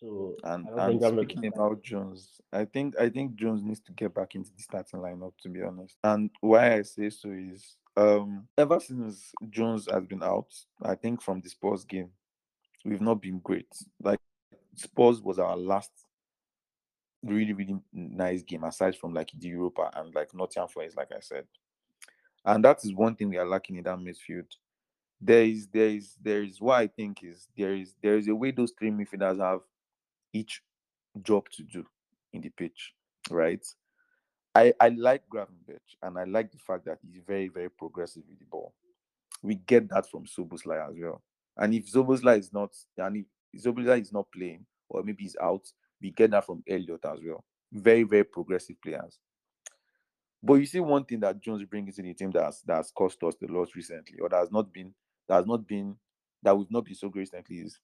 So 0.00 0.34
and, 0.44 0.68
and 0.68 1.02
speaking 1.02 1.46
about 1.46 1.82
Jones, 1.82 2.40
I 2.52 2.64
think 2.64 2.98
I 2.98 3.08
think 3.08 3.36
Jones 3.36 3.62
needs 3.62 3.80
to 3.82 3.92
get 3.92 4.12
back 4.12 4.34
into 4.34 4.50
the 4.54 4.62
starting 4.62 5.00
lineup 5.00 5.32
to 5.42 5.48
be 5.48 5.62
honest. 5.62 5.96
And 6.02 6.30
why 6.40 6.74
I 6.74 6.82
say 6.82 7.10
so 7.10 7.30
is 7.30 7.76
um 7.96 8.48
ever 8.58 8.80
since 8.80 9.32
Jones 9.50 9.88
has 9.90 10.04
been 10.04 10.22
out, 10.22 10.48
I 10.82 10.94
think 10.94 11.22
from 11.22 11.40
the 11.40 11.48
Spurs 11.48 11.84
game, 11.84 12.10
we've 12.84 13.00
not 13.00 13.20
been 13.22 13.38
great. 13.38 13.68
Like 14.02 14.20
Spurs 14.74 15.20
was 15.20 15.38
our 15.38 15.56
last 15.56 15.90
really, 17.22 17.52
really 17.52 17.76
nice 17.92 18.42
game 18.42 18.64
aside 18.64 18.96
from 18.96 19.14
like 19.14 19.30
the 19.38 19.48
Europa 19.48 19.90
and 19.94 20.14
like 20.14 20.34
Nottingham 20.34 20.68
Forest, 20.68 20.96
like 20.96 21.10
I 21.14 21.20
said. 21.20 21.44
And 22.44 22.64
that 22.64 22.84
is 22.84 22.94
one 22.94 23.16
thing 23.16 23.30
we 23.30 23.38
are 23.38 23.48
lacking 23.48 23.76
in 23.76 23.84
that 23.84 23.98
midfield. 23.98 24.46
There 25.20 25.44
is, 25.44 25.66
there 25.68 25.88
is, 25.88 26.14
there 26.20 26.42
is 26.42 26.60
what 26.60 26.80
I 26.80 26.86
think 26.86 27.22
is 27.22 27.48
there 27.56 27.74
is 27.74 27.94
there 28.02 28.18
is 28.18 28.28
a 28.28 28.34
way 28.34 28.50
those 28.50 28.72
three 28.78 28.90
midfielders 28.90 29.38
have 29.40 29.60
each 30.32 30.62
job 31.22 31.48
to 31.52 31.62
do 31.62 31.86
in 32.32 32.42
the 32.42 32.50
pitch, 32.50 32.92
right? 33.30 33.64
I, 34.54 34.72
I 34.80 34.88
like 34.90 35.22
Gravenberch 35.28 35.96
and 36.02 36.18
I 36.18 36.24
like 36.24 36.52
the 36.52 36.58
fact 36.58 36.84
that 36.84 36.98
he's 37.02 37.20
very, 37.26 37.48
very 37.48 37.70
progressive 37.70 38.22
with 38.28 38.38
the 38.38 38.44
ball. 38.44 38.72
We 39.42 39.56
get 39.56 39.88
that 39.90 40.08
from 40.08 40.24
Szoboszlai 40.26 40.88
as 40.88 40.96
well. 40.98 41.22
And 41.56 41.74
if 41.74 41.90
Szoboszlai 41.90 42.38
is 42.38 42.52
not, 42.52 42.70
and 42.96 43.24
if 43.52 43.62
Szoboszlai 43.62 44.00
is 44.00 44.12
not 44.12 44.30
playing, 44.32 44.64
or 44.88 45.02
maybe 45.02 45.24
he's 45.24 45.36
out, 45.40 45.66
we 46.00 46.10
get 46.10 46.30
that 46.30 46.46
from 46.46 46.62
Elliott 46.68 47.04
as 47.04 47.18
well. 47.24 47.44
Very, 47.72 48.04
very 48.04 48.24
progressive 48.24 48.80
players. 48.80 49.18
But 50.42 50.54
you 50.54 50.66
see 50.66 50.80
one 50.80 51.04
thing 51.04 51.20
that 51.20 51.40
Jones 51.40 51.64
brings 51.64 51.98
into 51.98 52.10
the 52.10 52.14
team 52.14 52.30
that's 52.30 52.60
that's 52.60 52.90
cost 52.90 53.22
us 53.24 53.34
the 53.40 53.46
loss 53.50 53.70
recently, 53.74 54.18
or 54.20 54.28
that 54.28 54.36
has 54.36 54.52
not 54.52 54.72
been 54.72 54.92
that 55.26 55.36
has 55.36 55.46
not 55.46 55.66
been 55.66 55.96
that 56.42 56.56
we've 56.56 56.70
not 56.70 56.84
been 56.84 56.94
so 56.94 57.08
great 57.08 57.20
recently 57.22 57.56
is 57.56 57.78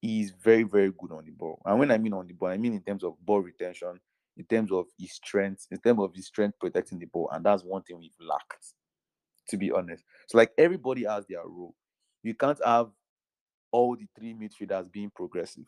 he's 0.00 0.30
very, 0.30 0.62
very 0.62 0.92
good 0.96 1.10
on 1.10 1.24
the 1.24 1.32
ball. 1.32 1.60
And 1.64 1.78
when 1.78 1.90
I 1.90 1.98
mean 1.98 2.12
on 2.12 2.28
the 2.28 2.34
ball, 2.34 2.50
I 2.50 2.56
mean 2.56 2.74
in 2.74 2.82
terms 2.82 3.02
of 3.02 3.14
ball 3.20 3.40
retention, 3.40 3.98
in 4.38 4.44
terms 4.44 4.70
of 4.72 4.86
his 4.98 5.12
strength, 5.12 5.66
in 5.70 5.78
terms 5.78 6.00
of 6.00 6.14
his 6.14 6.26
strength 6.26 6.58
protecting 6.60 6.98
the 6.98 7.06
ball. 7.06 7.28
And 7.32 7.44
that's 7.44 7.64
one 7.64 7.82
thing 7.82 7.98
we've 7.98 8.10
lacked, 8.20 8.74
to 9.48 9.56
be 9.56 9.72
honest. 9.72 10.04
So, 10.28 10.38
like 10.38 10.52
everybody 10.56 11.04
has 11.04 11.26
their 11.26 11.44
role. 11.44 11.74
You 12.22 12.34
can't 12.34 12.58
have 12.64 12.88
all 13.72 13.96
the 13.96 14.06
three 14.16 14.34
midfielders 14.34 14.90
being 14.90 15.10
progressive. 15.14 15.66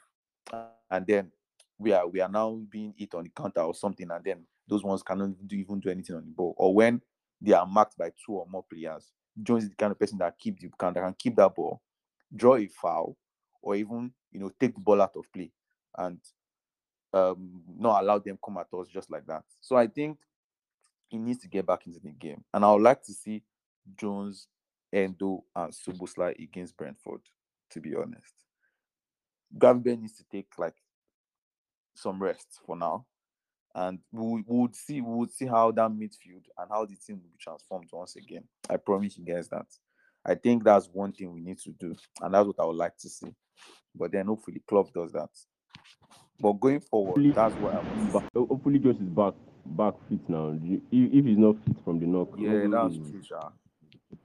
And 0.90 1.06
then 1.06 1.32
we 1.78 1.92
are 1.92 2.06
we 2.06 2.20
are 2.20 2.28
now 2.28 2.60
being 2.70 2.94
hit 2.96 3.14
on 3.14 3.24
the 3.24 3.30
counter 3.30 3.60
or 3.60 3.74
something, 3.74 4.08
and 4.10 4.24
then 4.24 4.46
those 4.68 4.84
ones 4.84 5.02
cannot 5.02 5.30
do, 5.46 5.56
even 5.56 5.80
do 5.80 5.90
anything 5.90 6.16
on 6.16 6.24
the 6.24 6.30
ball. 6.30 6.54
Or 6.56 6.72
when 6.74 7.02
they 7.40 7.52
are 7.52 7.66
marked 7.66 7.98
by 7.98 8.12
two 8.24 8.34
or 8.34 8.46
more 8.48 8.64
players, 8.72 9.10
Jones 9.42 9.64
is 9.64 9.70
the 9.70 9.76
kind 9.76 9.90
of 9.90 9.98
person 9.98 10.18
that 10.18 10.38
keep 10.38 10.60
the 10.60 10.70
can, 10.78 10.94
that 10.94 11.02
can 11.02 11.14
keep 11.18 11.36
that 11.36 11.54
ball, 11.54 11.82
draw 12.34 12.56
a 12.56 12.68
foul, 12.68 13.16
or 13.62 13.74
even 13.74 14.12
you 14.30 14.38
know 14.38 14.50
take 14.60 14.74
the 14.74 14.80
ball 14.80 15.02
out 15.02 15.16
of 15.16 15.24
play 15.32 15.50
and 15.98 16.18
um 17.12 17.62
not 17.78 18.02
allow 18.02 18.18
them 18.18 18.38
come 18.44 18.58
at 18.58 18.72
us 18.78 18.88
just 18.88 19.10
like 19.10 19.26
that. 19.26 19.42
So 19.60 19.76
I 19.76 19.86
think 19.86 20.18
he 21.08 21.18
needs 21.18 21.40
to 21.40 21.48
get 21.48 21.66
back 21.66 21.86
into 21.86 22.00
the 22.00 22.10
game, 22.10 22.44
and 22.54 22.64
I 22.64 22.72
would 22.72 22.82
like 22.82 23.02
to 23.04 23.12
see 23.12 23.42
Jones, 23.96 24.46
Endo, 24.92 25.44
and 25.56 25.72
Szoboszlai 25.72 26.38
against 26.42 26.76
Brentford. 26.76 27.22
To 27.70 27.80
be 27.80 27.94
honest, 27.94 28.34
Gravenberch 29.56 30.00
needs 30.00 30.16
to 30.16 30.24
take 30.30 30.48
like 30.58 30.74
some 31.94 32.20
rest 32.20 32.60
for 32.66 32.76
now, 32.76 33.06
and 33.74 34.00
we 34.12 34.42
would 34.46 34.74
see 34.74 35.00
we 35.00 35.14
would 35.14 35.30
see 35.30 35.46
how 35.46 35.70
that 35.72 35.90
midfield 35.90 36.44
and 36.58 36.68
how 36.68 36.84
the 36.84 36.96
team 36.96 37.16
will 37.16 37.30
be 37.30 37.38
transformed 37.40 37.88
once 37.92 38.16
again. 38.16 38.44
I 38.68 38.76
promise 38.76 39.16
you 39.16 39.24
guys 39.24 39.48
that. 39.48 39.66
I 40.24 40.34
think 40.34 40.64
that's 40.64 40.86
one 40.92 41.12
thing 41.12 41.32
we 41.32 41.40
need 41.40 41.58
to 41.60 41.70
do, 41.70 41.94
and 42.20 42.34
that's 42.34 42.46
what 42.46 42.60
I 42.60 42.64
would 42.64 42.76
like 42.76 42.96
to 42.98 43.08
see. 43.08 43.34
But 43.94 44.12
then 44.12 44.26
hopefully 44.26 44.62
club 44.68 44.92
does 44.92 45.12
that. 45.12 45.30
But 46.40 46.54
going 46.54 46.80
forward, 46.80 47.08
hopefully, 47.08 47.30
that's 47.32 47.54
what 47.56 47.74
I 47.74 47.78
want. 47.78 48.12
Back, 48.12 48.22
hopefully, 48.34 48.78
Jones 48.78 49.00
is 49.00 49.08
back 49.08 49.34
back 49.66 49.94
fit 50.08 50.28
now. 50.28 50.58
If 50.90 51.24
he's 51.24 51.38
not 51.38 51.56
fit 51.66 51.76
from 51.84 52.00
the 52.00 52.06
knock, 52.06 52.30
yeah, 52.38 52.66
that's 52.70 52.96
true, 52.96 53.22
Sha. 53.22 53.50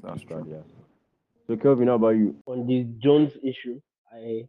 That's 0.02 0.24
true. 0.24 0.48
Yeah. 0.50 0.64
So 1.48 1.58
Kelvin, 1.58 1.88
how 1.88 1.96
about 1.96 2.10
you? 2.10 2.36
On 2.46 2.66
the 2.66 2.88
Jones 3.04 3.34
issue, 3.44 3.80
I 4.12 4.48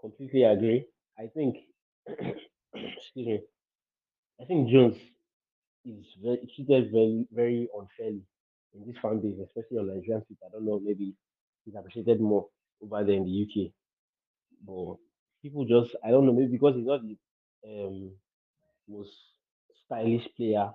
completely 0.00 0.42
agree. 0.44 0.86
I 1.18 1.26
think, 1.34 1.56
excuse 2.08 3.26
me, 3.26 3.40
I 4.40 4.44
think 4.46 4.70
Jones 4.70 4.96
is 5.84 6.04
very 6.22 6.38
treated 6.54 6.90
very 6.92 7.26
very 7.32 7.68
unfairly 7.78 8.22
in 8.74 8.86
this 8.86 8.96
fan 9.02 9.20
base, 9.20 9.38
especially 9.44 9.78
on 9.78 9.88
Nigerian 9.88 10.22
feet. 10.28 10.38
I 10.44 10.50
don't 10.50 10.64
know, 10.64 10.80
maybe 10.82 11.14
he's 11.64 11.74
appreciated 11.74 12.20
more 12.20 12.46
over 12.82 13.04
there 13.04 13.16
in 13.16 13.24
the 13.24 13.42
UK. 13.44 13.72
But 14.66 14.96
people 15.42 15.64
just, 15.64 15.96
I 16.04 16.10
don't 16.10 16.26
know, 16.26 16.32
maybe 16.32 16.52
because 16.52 16.76
he's 16.76 16.86
not 16.86 17.00
the 17.02 17.16
um, 17.66 18.10
most 18.88 19.10
stylish 19.86 20.26
player, 20.36 20.70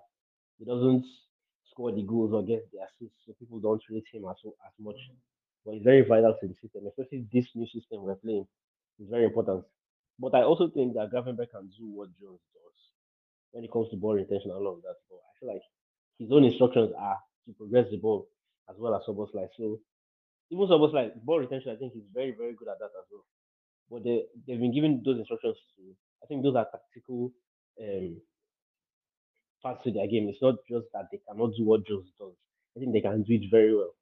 he 0.58 0.66
doesn't 0.66 1.06
score 1.72 1.92
the 1.92 2.04
goals 2.04 2.34
or 2.34 2.44
get 2.44 2.70
the 2.72 2.80
assists, 2.80 3.20
so 3.26 3.34
people 3.40 3.60
don't 3.60 3.82
rate 3.90 4.06
him 4.12 4.26
as, 4.30 4.38
as 4.46 4.74
much. 4.80 4.96
But 5.66 5.76
he's 5.76 5.84
very 5.84 6.02
vital 6.02 6.36
to 6.40 6.48
the 6.48 6.56
system, 6.62 6.88
especially 6.88 7.26
this 7.34 7.48
new 7.56 7.66
system 7.66 8.04
we're 8.04 8.16
playing. 8.16 8.48
It's 9.00 9.10
very 9.10 9.26
important. 9.26 9.66
But 10.20 10.36
I 10.36 10.44
also 10.44 10.70
think 10.70 10.94
that 10.94 11.12
Gravenberch 11.12 11.52
can 11.52 11.68
do 11.78 11.90
what 11.92 12.10
Jones 12.20 12.40
does 12.54 12.78
when 13.52 13.64
it 13.64 13.72
comes 13.72 13.90
to 13.90 13.98
ball 13.98 14.14
retention 14.14 14.52
and 14.52 14.60
all 14.60 14.76
of 14.76 14.82
that. 14.84 14.96
But 15.10 15.18
I 15.18 15.32
feel 15.40 15.54
like 15.54 15.64
his 16.20 16.32
own 16.32 16.46
instructions 16.46 16.94
are 16.98 17.20
to 17.48 17.54
progress 17.54 17.88
the 17.92 17.98
ball 17.98 18.28
as 18.70 18.76
well 18.78 18.96
as 18.96 19.02
Szoboszlai. 19.08 19.50
So 19.58 19.80
even 20.52 20.68
Szoboszlai, 20.68 21.12
ball 21.24 21.40
retention, 21.40 21.72
I 21.72 21.76
think 21.76 21.94
he's 21.94 22.08
very, 22.14 22.32
very 22.32 22.54
good 22.54 22.70
at 22.70 22.80
that 22.80 22.94
as 22.96 23.06
well. 23.12 23.26
But 23.90 24.04
they, 24.04 24.24
they've 24.48 24.60
been 24.60 24.74
given 24.74 25.02
those 25.06 25.20
instructions 25.20 25.58
to, 25.78 25.82
I 26.24 26.26
think 26.28 26.44
those 26.44 26.56
are 26.56 26.68
tactical 26.72 27.32
um, 27.82 28.18
parts 29.62 29.84
to 29.84 29.92
their 29.92 30.08
game. 30.08 30.28
It's 30.30 30.42
not 30.42 30.56
just 30.70 30.88
that 30.94 31.08
they 31.12 31.20
cannot 31.28 31.52
do 31.58 31.66
what 31.66 31.86
Jones 31.88 32.10
does. 32.20 32.34
I 32.76 32.80
think 32.80 32.94
they 32.94 33.02
can 33.02 33.24
do 33.24 33.34
it 33.34 33.50
very 33.52 33.76
well. 33.76 33.94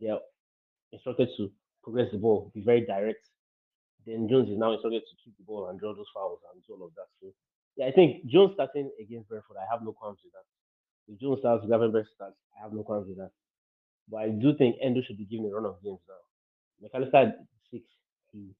They 0.00 0.08
are 0.08 0.20
instructed 0.92 1.30
to 1.36 1.50
progress 1.82 2.08
the 2.12 2.18
ball, 2.18 2.50
be 2.54 2.60
very 2.60 2.84
direct. 2.84 3.26
Then 4.06 4.28
Jones 4.28 4.50
is 4.50 4.58
now 4.58 4.72
instructed 4.72 5.02
to 5.02 5.16
keep 5.24 5.36
the 5.38 5.44
ball 5.44 5.68
and 5.68 5.80
draw 5.80 5.94
those 5.94 6.10
fouls 6.12 6.40
and 6.52 6.62
do 6.66 6.74
all 6.74 6.86
of 6.86 6.94
that. 6.94 7.08
So 7.20 7.32
yeah, 7.76 7.86
I 7.86 7.92
think 7.92 8.26
Jones 8.26 8.52
starting 8.54 8.90
against 9.00 9.28
Brentford, 9.28 9.56
I 9.56 9.66
have 9.72 9.82
no 9.82 9.92
qualms 9.92 10.20
with 10.22 10.32
that. 10.32 10.44
If 11.08 11.20
Jones 11.20 11.40
starts, 11.40 11.64
Gravenberch 11.64 12.06
starts, 12.14 12.36
I 12.56 12.62
have 12.62 12.72
no 12.72 12.82
qualms 12.82 13.08
with 13.08 13.18
that. 13.18 13.30
But 14.08 14.18
I 14.18 14.28
do 14.28 14.54
think 14.56 14.76
Endo 14.82 15.00
should 15.00 15.16
be 15.18 15.24
given 15.24 15.46
a 15.46 15.54
run 15.54 15.64
of 15.64 15.82
games 15.82 16.00
now. 16.08 16.20
Mac 16.80 16.92
Allister 16.94 17.32
six, 17.70 17.84
he 18.32 18.52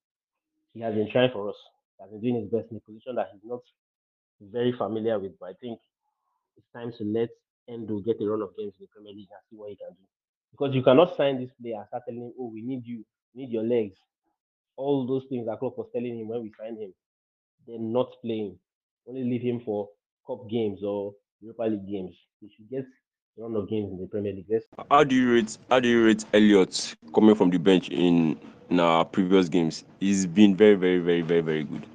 he 0.75 0.81
has 0.81 0.95
been 0.95 1.11
trying 1.11 1.31
for 1.33 1.49
us. 1.49 1.57
He 1.97 2.03
has 2.03 2.11
been 2.11 2.21
doing 2.21 2.43
his 2.43 2.51
best 2.51 2.71
in 2.71 2.79
a 2.79 2.81
position 2.81 3.15
that 3.17 3.31
he's 3.33 3.43
not 3.45 3.61
very 4.41 4.73
familiar 4.73 5.19
with. 5.19 5.39
But 5.39 5.51
I 5.51 5.53
think 5.61 5.79
it's 6.57 6.67
time 6.75 6.93
to 6.99 7.05
let 7.05 7.31
Endo 7.69 8.01
get 8.01 8.21
a 8.21 8.27
run 8.27 8.43
of 8.43 8.57
games 8.57 8.75
in 8.79 8.87
the 8.87 8.93
Premier 8.95 9.15
League 9.15 9.31
and 9.31 9.41
see 9.49 9.57
what 9.57 9.71
he 9.71 9.77
can 9.77 9.91
do. 9.91 10.05
Because 10.51 10.75
you 10.75 10.83
cannot 10.83 11.17
sign 11.17 11.41
this 11.41 11.51
player 11.61 11.77
and 11.77 11.87
start 11.89 12.03
telling 12.07 12.23
him, 12.23 12.33
oh, 12.39 12.51
we 12.53 12.63
need 12.63 12.85
you, 12.85 13.05
we 13.35 13.43
need 13.43 13.53
your 13.53 13.65
legs. 13.65 13.97
All 14.77 15.07
those 15.07 15.25
things 15.29 15.47
that 15.47 15.59
Klopp 15.61 15.79
was 15.79 15.89
telling 15.95 16.19
him 16.19 16.29
when 16.29 16.43
we 16.43 16.53
signed 16.59 16.79
him, 16.79 16.93
they're 17.67 17.79
not 17.79 18.11
playing. 18.23 18.59
Only 19.09 19.25
leave 19.25 19.43
him 19.43 19.63
for 19.65 19.89
cup 20.27 20.49
games 20.51 20.83
or 20.83 21.15
Europa 21.41 21.63
League 21.63 21.89
games. 21.89 22.17
He 22.41 22.51
should 22.55 22.69
get 22.69 22.85
a 23.39 23.43
run 23.43 23.55
of 23.57 23.69
games 23.69 23.91
in 23.93 24.01
the 24.01 24.07
Premier 24.07 24.33
League. 24.33 24.63
How 24.91 25.05
do 25.05 25.15
you 25.15 25.35
rate 25.35 25.57
how 25.71 25.81
do 25.81 25.89
you 25.89 26.07
rate 26.07 26.25
Elliott 26.33 26.95
coming 27.15 27.35
from 27.35 27.51
the 27.51 27.59
bench 27.59 27.89
in 27.91 28.39
in 28.71 28.81
our 28.81 29.05
previous 29.05 29.49
games? 29.49 29.85
He's 30.01 30.27
been 30.27 30.57
very, 30.57 30.75
very, 30.75 30.99
very, 30.99 31.23
very, 31.23 31.41
very 31.41 31.65
good. 31.65 31.87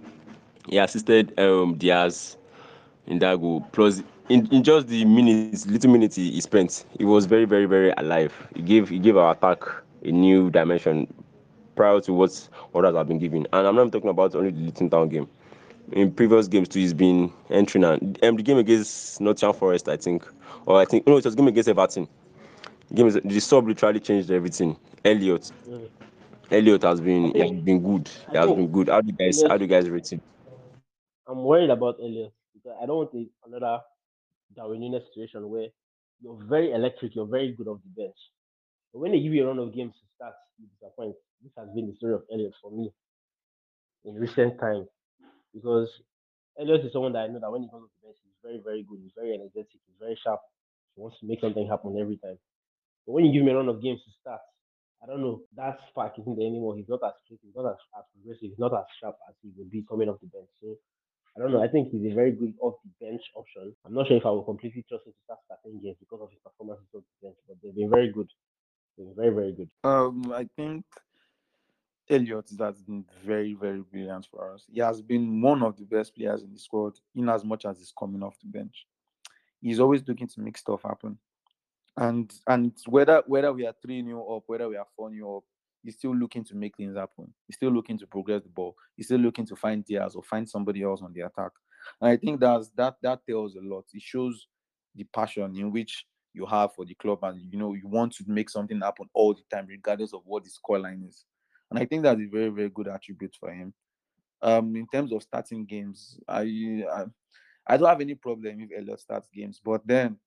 He 0.67 0.77
assisted 0.77 1.37
um 1.39 1.75
Diaz 1.75 2.37
in 3.07 3.19
that 3.19 3.39
goal. 3.39 3.61
Plus 3.71 4.03
in, 4.29 4.47
in 4.53 4.63
just 4.63 4.87
the 4.87 5.05
minutes, 5.05 5.65
little 5.65 5.91
minutes 5.91 6.15
he, 6.15 6.39
spent, 6.41 6.85
he 6.97 7.05
was 7.05 7.25
very, 7.25 7.45
very, 7.45 7.65
very 7.65 7.91
alive. 7.97 8.33
He 8.55 8.61
gave 8.61 8.89
he 8.89 8.99
gave 8.99 9.17
our 9.17 9.33
attack 9.33 9.63
a 10.03 10.11
new 10.11 10.49
dimension 10.49 11.11
prior 11.75 11.99
to 12.01 12.13
what 12.13 12.49
others 12.75 12.95
have 12.95 13.07
been 13.07 13.19
given. 13.19 13.47
And 13.53 13.67
I'm 13.67 13.75
not 13.75 13.91
talking 13.91 14.09
about 14.09 14.35
only 14.35 14.51
the 14.51 14.59
Luton 14.59 14.89
Town 14.89 15.09
game 15.09 15.27
in 15.91 16.11
previous 16.11 16.47
games 16.47 16.69
too, 16.69 16.79
he's 16.79 16.93
been 16.93 17.31
entering 17.49 17.83
and 17.83 18.19
um, 18.23 18.35
the 18.35 18.43
game 18.43 18.57
against 18.57 19.19
Nottingham 19.21 19.55
Forest, 19.55 19.89
I 19.89 19.97
think, 19.97 20.25
or 20.65 20.79
I 20.79 20.85
think 20.85 21.07
no, 21.07 21.17
it 21.17 21.25
was 21.25 21.35
game 21.35 21.47
against 21.47 21.69
Everton. 21.69 22.07
The 22.89 22.95
game 22.95 23.07
is, 23.07 23.19
the 23.23 23.39
sub 23.39 23.67
literally 23.67 23.99
changed 23.99 24.31
everything. 24.31 24.77
Elliott. 25.05 25.51
Elliott 26.51 26.83
has 26.83 27.01
been 27.01 27.33
has 27.35 27.51
been 27.51 27.81
good. 27.83 28.09
He 28.31 28.37
has 28.37 28.51
been 28.51 28.71
good. 28.71 28.89
How 28.89 29.01
do 29.01 29.07
you 29.11 29.13
guys 29.17 29.43
how 29.47 29.57
do 29.57 29.63
you 29.65 29.69
guys 29.69 29.89
rate 29.89 30.11
him? 30.11 30.21
I'm 31.27 31.43
worried 31.43 31.69
about 31.69 31.97
Elliott 32.01 32.33
because 32.53 32.77
I 32.81 32.85
don't 32.85 32.97
want 32.97 33.29
another 33.45 33.81
Darwin 34.55 34.81
Núñez 34.81 35.05
situation 35.07 35.49
where 35.49 35.67
you're 36.21 36.39
very 36.49 36.71
electric, 36.71 37.15
you're 37.15 37.27
very 37.27 37.53
good 37.53 37.67
off 37.67 37.79
the 37.83 38.01
bench. 38.03 38.17
But 38.93 38.99
when 38.99 39.11
they 39.11 39.19
give 39.21 39.33
you 39.33 39.43
a 39.43 39.47
run 39.47 39.59
of 39.59 39.73
games 39.75 39.93
to 39.93 40.05
start, 40.15 40.33
you 40.59 40.67
disappoint. 40.73 41.15
This 41.43 41.53
has 41.57 41.69
been 41.75 41.87
the 41.87 41.95
story 41.95 42.13
of 42.15 42.23
Elliott 42.33 42.53
for 42.61 42.71
me 42.71 42.91
in 44.05 44.15
recent 44.15 44.59
times 44.59 44.87
because 45.53 45.89
Elliott 46.59 46.85
is 46.85 46.93
someone 46.93 47.13
that 47.13 47.19
I 47.25 47.27
know 47.27 47.39
that 47.39 47.51
when 47.51 47.63
he 47.63 47.69
comes 47.69 47.85
off 47.85 47.91
the 48.01 48.07
bench, 48.07 48.17
he's 48.23 48.39
very, 48.43 48.59
very 48.63 48.83
good. 48.83 48.99
He's 49.01 49.13
very 49.15 49.33
energetic. 49.33 49.79
He's 49.87 49.99
very 49.99 50.17
sharp. 50.21 50.41
He 50.95 51.01
wants 51.01 51.19
to 51.21 51.27
make 51.27 51.41
something 51.41 51.67
happen 51.67 51.97
every 51.99 52.17
time. 52.17 52.37
But 53.07 53.13
when 53.13 53.25
you 53.25 53.33
give 53.33 53.43
him 53.43 53.53
a 53.53 53.57
run 53.57 53.69
of 53.69 53.81
games 53.81 54.01
to 54.05 54.11
start, 54.21 54.41
I 55.01 55.07
don't 55.07 55.21
know, 55.21 55.41
that 55.55 55.79
spark 55.89 56.13
isn't 56.19 56.35
there 56.37 56.47
anymore. 56.47 56.75
He's 56.75 56.89
not 56.89 56.99
as 57.03 57.13
quick, 57.27 57.39
he's 57.41 57.55
not 57.55 57.71
as, 57.71 57.77
as 57.97 58.03
progressive, 58.13 58.49
he's 58.49 58.59
not 58.59 58.73
as 58.73 58.85
sharp 58.99 59.15
as 59.29 59.35
he 59.41 59.51
would 59.57 59.71
be 59.71 59.85
coming 59.87 60.09
off 60.09 60.19
the 60.19 60.27
bench. 60.27 60.49
So 60.61 60.75
I 61.35 61.41
don't 61.41 61.53
know. 61.53 61.63
I 61.63 61.67
think 61.67 61.89
he's 61.91 62.11
a 62.11 62.15
very 62.15 62.31
good 62.31 62.53
off 62.59 62.75
the 62.83 63.05
bench 63.05 63.21
option. 63.35 63.73
I'm 63.85 63.93
not 63.93 64.07
sure 64.07 64.17
if 64.17 64.25
I 64.25 64.29
will 64.29 64.43
completely 64.43 64.83
trust 64.89 65.05
him 65.05 65.13
to 65.13 65.19
start 65.23 65.39
starting 65.45 65.79
games 65.81 65.97
because 65.99 66.19
of 66.21 66.29
his 66.31 66.39
performances 66.43 66.87
off 66.93 67.03
the 67.21 67.27
bench, 67.27 67.37
but 67.47 67.57
they've 67.63 67.75
been 67.75 67.89
very 67.89 68.11
good. 68.11 68.27
They've 68.97 69.07
been 69.07 69.15
very, 69.15 69.33
very 69.33 69.51
good. 69.53 69.69
Um, 69.83 70.33
I 70.33 70.49
think 70.55 70.83
Elliott 72.09 72.49
has 72.59 72.81
been 72.81 73.05
very, 73.23 73.53
very 73.53 73.81
brilliant 73.81 74.27
for 74.29 74.53
us. 74.53 74.65
He 74.69 74.81
has 74.81 75.01
been 75.01 75.41
one 75.41 75.61
of 75.63 75.77
the 75.77 75.85
best 75.85 76.15
players 76.15 76.41
in 76.41 76.51
the 76.51 76.59
squad, 76.59 76.93
in 77.15 77.29
as 77.29 77.45
much 77.45 77.65
as 77.65 77.77
he's 77.77 77.93
coming 77.97 78.23
off 78.23 78.35
the 78.41 78.49
bench. 78.49 78.85
He's 79.61 79.79
always 79.79 80.05
looking 80.07 80.27
to 80.27 80.41
make 80.41 80.57
stuff 80.57 80.81
happen. 80.83 81.17
And 81.99 82.33
and 82.47 82.71
whether 82.87 83.21
whether 83.27 83.51
we 83.51 83.67
are 83.67 83.75
3 83.81 84.01
new 84.03 84.21
up, 84.21 84.43
whether 84.47 84.69
we 84.69 84.77
are 84.77 84.87
4 84.95 85.09
new 85.11 85.35
up, 85.35 85.43
he's 85.83 85.95
still 85.95 86.15
looking 86.15 86.45
to 86.45 86.55
make 86.55 86.77
things 86.77 86.95
happen. 86.95 87.33
He's 87.45 87.57
still 87.57 87.71
looking 87.71 87.97
to 87.97 88.07
progress 88.07 88.41
the 88.41 88.49
ball. 88.49 88.75
He's 88.95 89.07
still 89.07 89.19
looking 89.19 89.45
to 89.47 89.55
find 89.55 89.83
Diaz 89.83 90.15
or 90.15 90.23
find 90.23 90.49
somebody 90.49 90.81
else 90.81 91.01
on 91.01 91.11
the 91.11 91.21
attack. 91.21 91.51
And 91.99 92.09
I 92.09 92.15
think 92.15 92.39
that's 92.39 92.69
that 92.77 92.95
that 93.03 93.19
tells 93.27 93.55
a 93.55 93.61
lot. 93.61 93.83
It 93.93 94.01
shows 94.01 94.47
the 94.95 95.03
passion 95.13 95.53
in 95.57 95.73
which 95.73 96.05
you 96.33 96.45
have 96.45 96.73
for 96.73 96.85
the 96.85 96.93
club 96.95 97.19
and 97.23 97.41
you 97.51 97.59
know 97.59 97.73
you 97.73 97.87
want 97.87 98.13
to 98.13 98.23
make 98.27 98.49
something 98.49 98.79
happen 98.79 99.09
all 99.13 99.33
the 99.33 99.43
time, 99.51 99.67
regardless 99.67 100.13
of 100.13 100.21
what 100.23 100.45
the 100.45 100.49
scoreline 100.49 101.05
is. 101.05 101.25
And 101.69 101.77
I 101.77 101.85
think 101.85 102.03
that's 102.03 102.21
a 102.21 102.25
very, 102.25 102.49
very 102.49 102.69
good 102.69 102.87
attribute 102.87 103.35
for 103.37 103.51
him. 103.51 103.73
Um, 104.41 104.73
in 104.77 104.87
terms 104.87 105.11
of 105.11 105.21
starting 105.21 105.65
games, 105.65 106.17
I, 106.27 106.85
I, 106.91 107.03
I 107.67 107.77
don't 107.77 107.89
have 107.89 108.01
any 108.01 108.15
problem 108.15 108.61
if 108.61 108.69
Elliott 108.75 109.01
starts 109.01 109.27
games, 109.33 109.59
but 109.63 109.85
then 109.85 110.17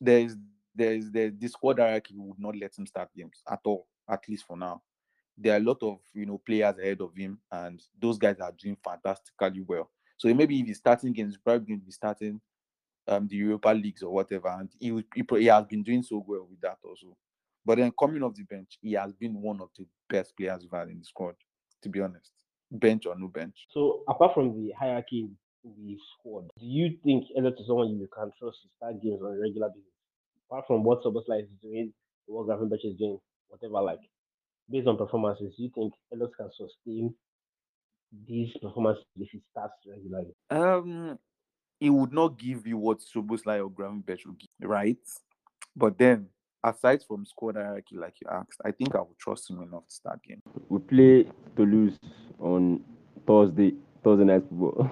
there 0.00 0.18
is 0.18 0.36
there 0.74 0.94
is 0.94 1.10
there 1.10 1.30
the 1.30 1.48
squad 1.48 1.78
hierarchy 1.78 2.14
would 2.16 2.38
not 2.38 2.56
let 2.56 2.76
him 2.76 2.86
start 2.86 3.08
games 3.16 3.42
at 3.50 3.60
all, 3.64 3.86
at 4.08 4.28
least 4.28 4.46
for 4.46 4.56
now. 4.56 4.82
There 5.36 5.54
are 5.54 5.56
a 5.58 5.60
lot 5.60 5.82
of 5.82 5.98
you 6.12 6.26
know 6.26 6.38
players 6.38 6.78
ahead 6.78 7.00
of 7.00 7.14
him, 7.16 7.38
and 7.50 7.82
those 8.00 8.18
guys 8.18 8.36
are 8.40 8.52
doing 8.52 8.76
fantastically 8.84 9.62
well. 9.66 9.90
So 10.16 10.32
maybe 10.32 10.60
if 10.60 10.66
he's 10.66 10.78
starting 10.78 11.12
games, 11.12 11.36
probably 11.36 11.66
going 11.66 11.80
to 11.80 11.86
be 11.86 11.92
starting 11.92 12.40
um 13.06 13.26
the 13.28 13.36
Europa 13.36 13.68
leagues 13.70 14.02
or 14.02 14.12
whatever, 14.12 14.48
and 14.48 14.70
he, 14.78 14.92
will- 14.92 15.02
he 15.14 15.24
he 15.38 15.46
has 15.46 15.64
been 15.66 15.82
doing 15.82 16.02
so 16.02 16.24
well 16.26 16.46
with 16.48 16.60
that 16.60 16.78
also. 16.84 17.16
But 17.64 17.78
then 17.78 17.92
coming 17.98 18.22
off 18.22 18.34
the 18.34 18.42
bench, 18.44 18.78
he 18.80 18.92
has 18.92 19.12
been 19.14 19.40
one 19.40 19.60
of 19.60 19.68
the 19.78 19.86
best 20.08 20.36
players 20.36 20.62
we've 20.62 20.78
had 20.78 20.88
in 20.88 20.98
the 20.98 21.04
squad, 21.04 21.34
to 21.82 21.88
be 21.88 22.00
honest. 22.00 22.30
Bench 22.70 23.06
or 23.06 23.14
no 23.18 23.28
bench. 23.28 23.66
So 23.70 24.02
apart 24.08 24.34
from 24.34 24.52
the 24.54 24.72
hierarchy 24.78 25.28
in 25.64 25.74
the 25.86 25.96
squad, 26.18 26.44
do 26.58 26.66
you 26.66 26.98
think 27.02 27.24
Elliott 27.36 27.58
is 27.58 27.66
someone 27.66 27.88
you 27.98 28.08
can 28.14 28.30
trust 28.38 28.62
to 28.62 28.68
start 28.76 29.02
games 29.02 29.20
on 29.22 29.32
a 29.34 29.40
regular 29.40 29.68
basis? 29.70 29.93
Apart 30.50 30.66
from 30.66 30.84
what 30.84 31.02
Szoboszlai 31.02 31.42
is 31.42 31.48
doing, 31.62 31.92
what 32.26 32.46
Gravenberch 32.46 32.84
is 32.84 32.96
doing, 32.96 33.18
whatever, 33.48 33.82
like 33.84 34.00
based 34.70 34.86
on 34.86 34.96
performances, 34.96 35.54
do 35.56 35.62
you 35.62 35.70
think 35.74 35.92
Elliott 36.12 36.36
can 36.36 36.50
sustain 36.50 37.14
these 38.26 38.52
performances 38.62 39.04
if 39.18 39.28
he 39.30 39.40
starts 39.50 39.74
regularly? 39.86 40.34
Um, 40.50 41.18
he 41.80 41.90
would 41.90 42.12
not 42.12 42.38
give 42.38 42.66
you 42.66 42.78
what 42.78 43.00
Szoboszlai 43.00 43.58
or 43.58 43.70
Gravenberch 43.70 44.26
would 44.26 44.38
give, 44.38 44.68
right? 44.68 44.98
But 45.76 45.98
then, 45.98 46.28
aside 46.62 47.02
from 47.06 47.26
squad 47.26 47.56
hierarchy, 47.56 47.96
like 47.96 48.14
you 48.22 48.28
asked, 48.30 48.60
I 48.64 48.70
think 48.70 48.94
I 48.94 49.00
would 49.00 49.18
trust 49.18 49.50
him 49.50 49.62
enough 49.62 49.86
to 49.88 49.94
start 49.94 50.22
game. 50.22 50.42
We 50.68 50.78
play 50.78 51.30
Toulouse 51.56 51.98
on 52.38 52.82
Thursday, 53.26 53.74
Thursday 54.02 54.24
night 54.24 54.44
football. 54.48 54.90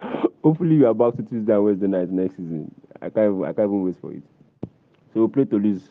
Hopefully, 0.44 0.78
we 0.78 0.84
are 0.84 0.94
back 0.94 1.16
to 1.16 1.22
Tuesday 1.22 1.52
and 1.52 1.64
Wednesday 1.64 1.86
night 1.86 2.10
next 2.10 2.36
season. 2.36 2.72
I 3.02 3.10
can't, 3.10 3.42
I 3.44 3.52
can't 3.52 3.66
even 3.66 3.82
wait 3.82 3.96
for 4.00 4.12
it. 4.12 4.22
So 5.18 5.24
we 5.24 5.32
play 5.32 5.44
Toulouse 5.46 5.88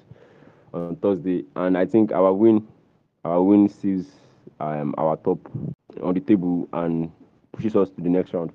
on 0.74 0.96
Thursday, 0.96 1.44
and 1.58 1.78
I 1.78 1.86
think 1.86 2.14
our 2.14 2.32
win, 2.32 2.66
our 3.26 3.44
win 3.44 3.68
sees 3.68 4.10
um, 4.62 4.96
our 4.98 5.18
top 5.18 5.38
on 6.02 6.14
the 6.14 6.22
table 6.22 6.70
and 6.72 7.12
pushes 7.52 7.76
us 7.76 7.90
to 7.90 8.02
the 8.02 8.08
next 8.08 8.34
round. 8.34 8.54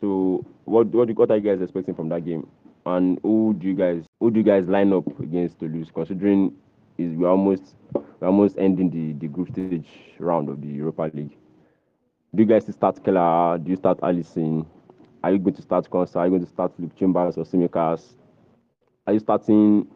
So, 0.00 0.42
what 0.64 0.86
what 0.86 1.10
what 1.18 1.30
are 1.30 1.36
you 1.36 1.42
guys 1.42 1.60
expecting 1.60 1.94
from 1.94 2.08
that 2.08 2.24
game? 2.24 2.48
And 2.86 3.18
who 3.22 3.54
do 3.58 3.66
you 3.66 3.74
guys 3.74 4.06
who 4.20 4.30
do 4.30 4.40
you 4.40 4.42
guys 4.42 4.66
line 4.68 4.90
up 4.94 5.20
against 5.20 5.58
Toulouse? 5.58 5.90
Considering 5.92 6.54
is 6.96 7.14
we're 7.14 7.28
almost 7.28 7.74
we're 7.92 8.28
almost 8.28 8.56
ending 8.56 8.88
the, 8.88 9.12
the 9.20 9.28
group 9.30 9.50
stage 9.50 9.86
round 10.18 10.48
of 10.48 10.62
the 10.62 10.68
Europa 10.68 11.10
League. 11.12 11.36
Do 12.34 12.42
you 12.42 12.48
guys 12.48 12.64
start 12.74 13.04
Kelleher? 13.04 13.58
Do 13.58 13.68
you 13.68 13.76
start 13.76 14.00
Alisson? 14.00 14.64
Are 15.22 15.32
you 15.32 15.38
going 15.38 15.56
to 15.56 15.62
start 15.62 15.90
Quansah? 15.90 16.16
Are 16.16 16.24
you 16.24 16.30
going 16.30 16.44
to 16.46 16.50
start 16.50 16.72
Luke 16.78 16.96
Chambers 16.96 17.36
or 17.36 17.44
Tsimikas? 17.44 18.14
Are 19.06 19.12
you 19.12 19.18
starting 19.18 19.88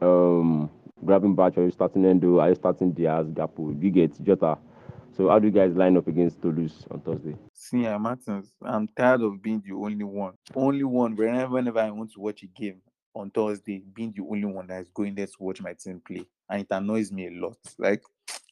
um 0.00 0.70
Gravenberch? 1.04 1.58
Are 1.58 1.64
you 1.64 1.70
starting 1.70 2.04
Endo? 2.04 2.38
Are 2.40 2.48
you 2.48 2.54
starting 2.54 2.92
Diaz, 2.92 3.26
Gakpo? 3.28 3.78
Do 3.78 3.86
you 3.86 3.92
get 3.92 4.22
Jota? 4.22 4.58
So 5.16 5.28
how 5.28 5.38
do 5.38 5.46
you 5.46 5.52
guys 5.52 5.74
line 5.74 5.96
up 5.96 6.08
against 6.08 6.42
Toulouse 6.42 6.84
on 6.90 7.00
Thursday? 7.00 7.34
See, 7.54 7.86
uh, 7.86 7.98
Martins, 7.98 8.52
I'm 8.62 8.86
tired 8.88 9.22
of 9.22 9.42
being 9.42 9.62
the 9.66 9.74
only 9.74 10.04
one. 10.04 10.34
Only 10.54 10.84
one. 10.84 11.16
Whenever, 11.16 11.54
whenever 11.54 11.78
I 11.78 11.90
want 11.90 12.12
to 12.12 12.20
watch 12.20 12.42
a 12.42 12.46
game 12.46 12.82
on 13.14 13.30
Thursday, 13.30 13.82
being 13.94 14.12
the 14.14 14.22
only 14.22 14.44
one 14.44 14.66
that 14.66 14.82
is 14.82 14.90
going 14.90 15.14
there 15.14 15.26
to 15.26 15.32
watch 15.38 15.62
my 15.62 15.72
team 15.72 16.02
play, 16.06 16.26
and 16.50 16.60
it 16.62 16.66
annoys 16.70 17.10
me 17.10 17.28
a 17.28 17.30
lot. 17.30 17.56
Like, 17.78 18.02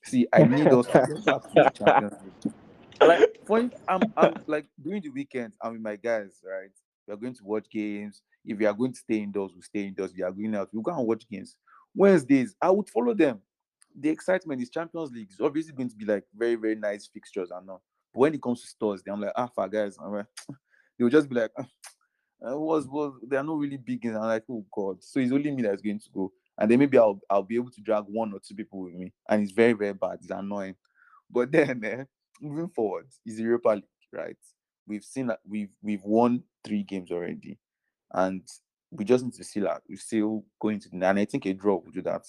see, 0.05 0.27
I 0.33 0.45
need 0.45 0.73
us 0.73 0.87
to 0.87 0.93
get 0.93 1.25
back 1.25 1.43
to 1.43 1.49
the 1.55 1.71
Champions 1.75 2.15
League. 2.25 2.55
Like, 3.01 3.29
for, 3.45 3.59
I'm, 3.89 4.01
I'm 4.17 4.35
like 4.47 4.67
during 4.81 5.03
the 5.03 5.11
weekend, 5.11 5.53
I'm 5.61 5.73
with 5.73 5.83
my 5.83 5.97
guys, 5.97 6.41
right? 6.49 6.71
We 7.07 7.15
are 7.15 7.19
going 7.19 7.35
to 7.35 7.45
watch 7.45 7.69
games. 7.71 8.23
If 8.45 8.59
we 8.59 8.67
are 8.67 8.75
going 8.75 8.93
to 8.93 8.99
stay 8.99 9.19
indoors, 9.19 9.53
we 9.55 9.63
stay 9.63 9.87
indoors. 9.87 10.11
If 10.11 10.17
we 10.19 10.23
are 10.23 10.33
going 10.33 10.55
out, 10.55 10.69
we 10.73 10.83
go 10.83 10.97
and 10.97 11.07
watch 11.07 11.29
games. 11.29 11.57
Wednesdays, 11.95 12.55
I 12.61 12.71
would 12.71 12.89
follow 12.89 13.15
them. 13.15 13.41
The 13.99 14.09
excitement 14.09 14.61
is 14.61 14.71
Champions 14.71 15.13
League. 15.13 15.29
It's 15.31 15.41
obviously 15.41 15.73
going 15.73 15.91
to 15.91 15.97
be 15.97 16.05
like 16.05 16.25
very, 16.37 16.57
very 16.57 16.75
nice 16.75 17.09
fixtures 17.13 17.51
and 17.51 17.71
all. 17.71 17.83
But 18.13 18.21
when 18.21 18.35
it 18.35 18.43
comes 18.43 18.63
to 18.63 18.67
stores, 18.67 19.03
I'm 19.07 19.21
like, 19.21 19.33
ah, 19.37 19.49
fuck, 19.55 19.73
guys, 19.73 19.97
like, 19.99 20.27
they 20.99 21.05
will 21.05 21.11
just 21.11 21.29
be 21.29 21.37
like, 21.37 21.51
ah, 21.59 21.67
uh, 22.47 22.57
was 22.59 22.87
was 22.89 23.15
they 23.27 23.37
are 23.37 23.45
not 23.45 23.59
really 23.59 23.77
big, 23.77 24.05
and 24.05 24.17
I'm 24.17 24.25
like, 24.25 24.45
oh 24.51 24.65
god. 24.73 25.03
So 25.03 25.21
it's 25.21 25.33
only 25.33 25.51
me 25.51 25.63
that's 25.63 25.83
going 25.83 26.01
to 26.01 26.09
go, 26.13 26.33
and 26.59 26.71
then 26.71 26.79
maybe 26.79 26.99
I'll 26.99 27.21
I'll 27.31 27.43
be 27.43 27.57
able 27.57 27.71
to 27.71 27.81
drag 27.81 28.05
one 28.05 28.33
or 28.33 28.41
two 28.41 28.55
people 28.55 28.81
with 28.81 28.95
me, 28.95 29.13
and 29.29 29.43
it's 29.43 29.53
very 29.53 29.73
very 29.73 29.95
bad. 29.95 30.19
It's 30.21 30.31
annoying. 30.31 30.75
But 31.31 31.53
then 31.53 31.85
eh, 31.85 32.05
moving 32.41 32.69
forward, 32.69 33.07
is 33.25 33.41
Europa 33.41 33.71
League, 33.71 33.85
right? 34.13 34.37
We've 34.87 35.05
seen 35.05 35.29
that 35.29 35.41
we've 35.49 35.75
we've 35.83 36.05
won 36.05 36.43
three 36.65 36.83
games 36.83 37.11
already, 37.11 37.59
and 38.13 38.43
we 38.91 39.05
just 39.05 39.25
need 39.25 39.35
to 39.35 39.45
see 39.45 39.61
that 39.61 39.83
we're 39.89 39.99
still 39.99 40.45
going 40.61 40.81
to, 40.81 40.89
and 40.93 41.05
I 41.05 41.25
think 41.25 41.47
a 41.47 41.55
draw 41.55 41.77
will 41.77 41.93
do 41.93 42.03
that. 42.03 42.27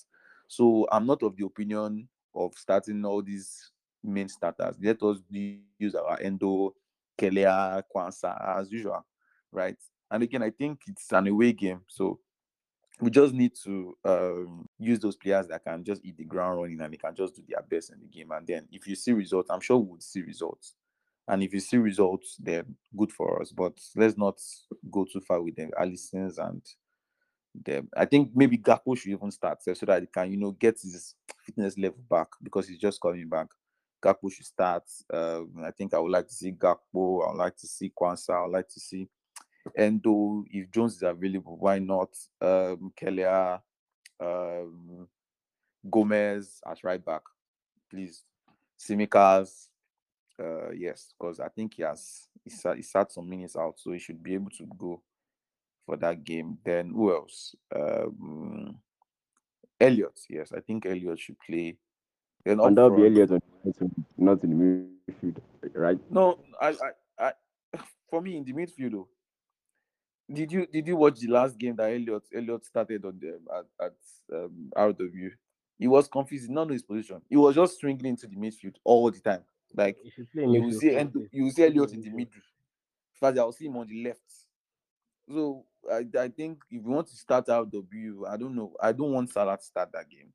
So 0.47 0.88
I'm 0.91 1.06
not 1.06 1.24
of 1.24 1.36
the 1.36 1.45
opinion 1.45 2.08
of 2.34 2.53
starting 2.56 3.03
all 3.06 3.22
these 3.22 3.72
main 4.03 4.30
starters. 4.30 4.76
Let 4.82 5.01
us 5.03 5.18
use 5.30 5.95
our 5.95 6.20
Endo, 6.22 6.74
Kelleher, 7.18 7.84
Quansah 7.93 8.60
as 8.60 8.72
usual, 8.72 9.06
right? 9.51 9.78
And 10.12 10.24
again, 10.24 10.43
I 10.43 10.51
think 10.51 10.82
it's 10.88 11.12
an 11.12 11.28
away 11.28 11.53
game, 11.53 11.82
so 11.88 12.20
we 13.01 13.10
just 13.10 13.34
need 13.34 13.51
to 13.64 13.97
um, 14.06 14.70
use 14.80 14.99
those 14.99 15.18
players 15.18 15.47
that 15.47 15.64
can 15.64 15.84
just 15.84 16.03
hit 16.03 16.18
the 16.18 16.24
ground 16.24 16.62
running 16.62 16.80
and 16.80 16.93
they 16.93 16.97
can 16.97 17.14
just 17.14 17.36
do 17.36 17.43
their 17.47 17.62
best 17.62 17.91
in 17.91 17.99
the 17.99 18.08
game. 18.08 18.32
And 18.32 18.47
then 18.47 18.68
if 18.72 18.88
you 18.88 18.95
see 18.95 19.12
results, 19.12 19.49
I'm 19.49 19.60
sure 19.60 19.78
we 19.78 19.91
would 19.91 20.03
see 20.03 20.22
results. 20.22 20.74
And 21.28 21.41
if 21.41 21.53
you 21.53 21.59
see 21.59 21.78
results, 21.78 22.38
then 22.39 22.76
good 22.95 23.11
for 23.11 23.41
us. 23.41 23.51
But 23.51 23.73
let's 23.95 24.17
not 24.17 24.39
go 24.91 25.05
too 25.05 25.21
far 25.21 25.41
with 25.41 25.55
them. 25.55 25.71
Alisson's 25.80 26.38
and 26.38 26.61
them. 27.63 27.89
I 27.95 28.05
think 28.05 28.32
maybe 28.36 28.57
Gakpo 28.57 28.97
should 28.97 29.11
even 29.11 29.32
start 29.32 29.63
so 29.63 29.73
that 29.86 30.01
he 30.01 30.07
can, 30.07 30.32
you 30.32 30.38
know, 30.38 30.51
get 30.51 30.80
his 30.82 31.15
fitness 31.43 31.78
level 31.78 32.03
back 32.09 32.28
because 32.43 32.67
he's 32.67 32.78
just 32.78 33.01
coming 33.01 33.28
back. 33.28 33.47
Gakpo 34.03 34.32
should 34.32 34.45
start. 34.45 34.84
Um, 35.11 35.63
I 35.63 35.71
think 35.71 35.93
I 35.93 35.99
would 35.99 36.11
like 36.11 36.28
to 36.28 36.34
see 36.34 36.51
Gakpo. 36.51 37.26
I 37.26 37.32
would 37.32 37.38
like 37.38 37.57
to 37.57 37.67
see 37.67 37.91
Quansah. 37.99 38.36
I 38.36 38.41
would 38.43 38.53
like 38.53 38.69
to 38.69 38.80
see 38.80 39.07
Endo. 39.76 40.43
If 40.51 40.69
Jones 40.69 40.97
is 40.97 41.03
available, 41.03 41.57
why 41.57 41.80
not? 41.80 42.09
Um, 42.41 42.93
um, 44.19 45.07
Gomez 45.89 46.61
as 46.69 46.84
right 46.84 47.03
back, 47.03 47.21
please. 47.89 48.23
Tsimikas, 48.80 49.69
uh, 50.40 50.72
yes, 50.72 51.14
because 51.18 51.40
I 51.40 51.50
think 51.50 51.76
he 51.76 51.84
has 51.84 52.28
he 52.44 52.50
sat, 52.50 52.76
he 52.76 52.82
sat 52.84 53.12
some 53.12 53.30
minutes 53.30 53.56
out, 53.56 53.76
so 53.78 53.92
he 53.92 54.00
should 54.00 54.22
be 54.22 54.34
able 54.34 54.52
to 54.52 54.66
go 54.78 55.02
for 55.86 55.98
that 55.98 56.24
game. 56.24 56.58
Then 56.64 56.90
who 56.90 57.14
else? 57.14 57.56
Um, 57.74 58.78
Elliott, 59.80 60.20
yes, 60.30 60.52
I 60.56 60.60
think 60.60 60.86
Elliott 60.86 61.20
should 61.20 61.40
play. 61.40 61.78
Then 62.44 62.60
And 62.60 62.78
that'll 62.78 62.96
be 62.96 63.06
Elliott 63.06 63.32
on 63.32 63.42
not 64.18 64.44
in 64.44 64.50
the 64.50 65.14
midfield, 65.14 65.38
right? 65.74 66.00
No, 66.10 66.40
I, 66.62 66.76
I, 67.20 67.32
I, 67.74 67.80
for 68.10 68.22
me 68.22 68.38
in 68.38 68.44
the 68.44 68.54
midfield, 68.54 68.92
though. 68.92 69.08
Did 70.32 70.52
you 70.52 70.66
did 70.66 70.88
you 70.88 70.96
watch 70.96 71.20
the 71.20 71.28
last 71.28 71.58
game 71.58 71.76
that 71.76 71.92
Elliott 71.92 72.24
Elliott 72.36 72.66
started 72.66 73.06
on 73.06 73.20
the 73.20 73.40
at, 73.56 73.86
at 73.86 73.94
um, 74.34 74.72
RW? 74.76 75.32
He 75.78 75.88
was 75.88 76.08
confused, 76.08 76.46
he 76.46 76.48
did 76.48 76.56
not 76.56 76.68
know 76.68 76.74
his 76.74 76.84
position. 76.84 77.22
He 77.30 77.36
was 77.36 77.56
just 77.56 77.80
swinging 77.80 78.06
into 78.06 78.28
the 78.28 78.36
midfield 78.36 78.76
all 78.84 79.12
the 79.12 79.20
time. 79.20 79.44
Like 79.76 79.97
you 80.34 80.61
will 80.61 80.71
see 80.80 80.95
Endo- 80.95 81.28
you 81.32 81.43
will 81.45 81.51
see 81.51 81.63
Elliott 81.63 81.93
in 81.93 82.01
the 82.01 82.09
middle. 82.09 82.36
In 82.36 83.19
fact, 83.19 83.38
I 83.38 83.43
will 83.43 83.51
see 83.51 83.65
him 83.65 83.78
on 83.78 83.88
the 83.88 84.03
left. 84.03 84.21
So 85.30 85.65
I, 85.91 86.05
I 86.19 86.28
think 86.30 86.63
if 86.69 86.84
you 86.84 86.89
want 86.91 87.07
to 87.07 87.15
start 87.15 87.47
RW, 87.47 88.28
I 88.30 88.38
don't 88.38 88.55
know. 88.55 88.73
I 88.82 88.91
don't 88.91 89.11
want 89.11 89.30
Salah 89.30 89.57
to 89.57 89.63
start 89.63 89.91
that 89.93 90.09
game, 90.09 90.32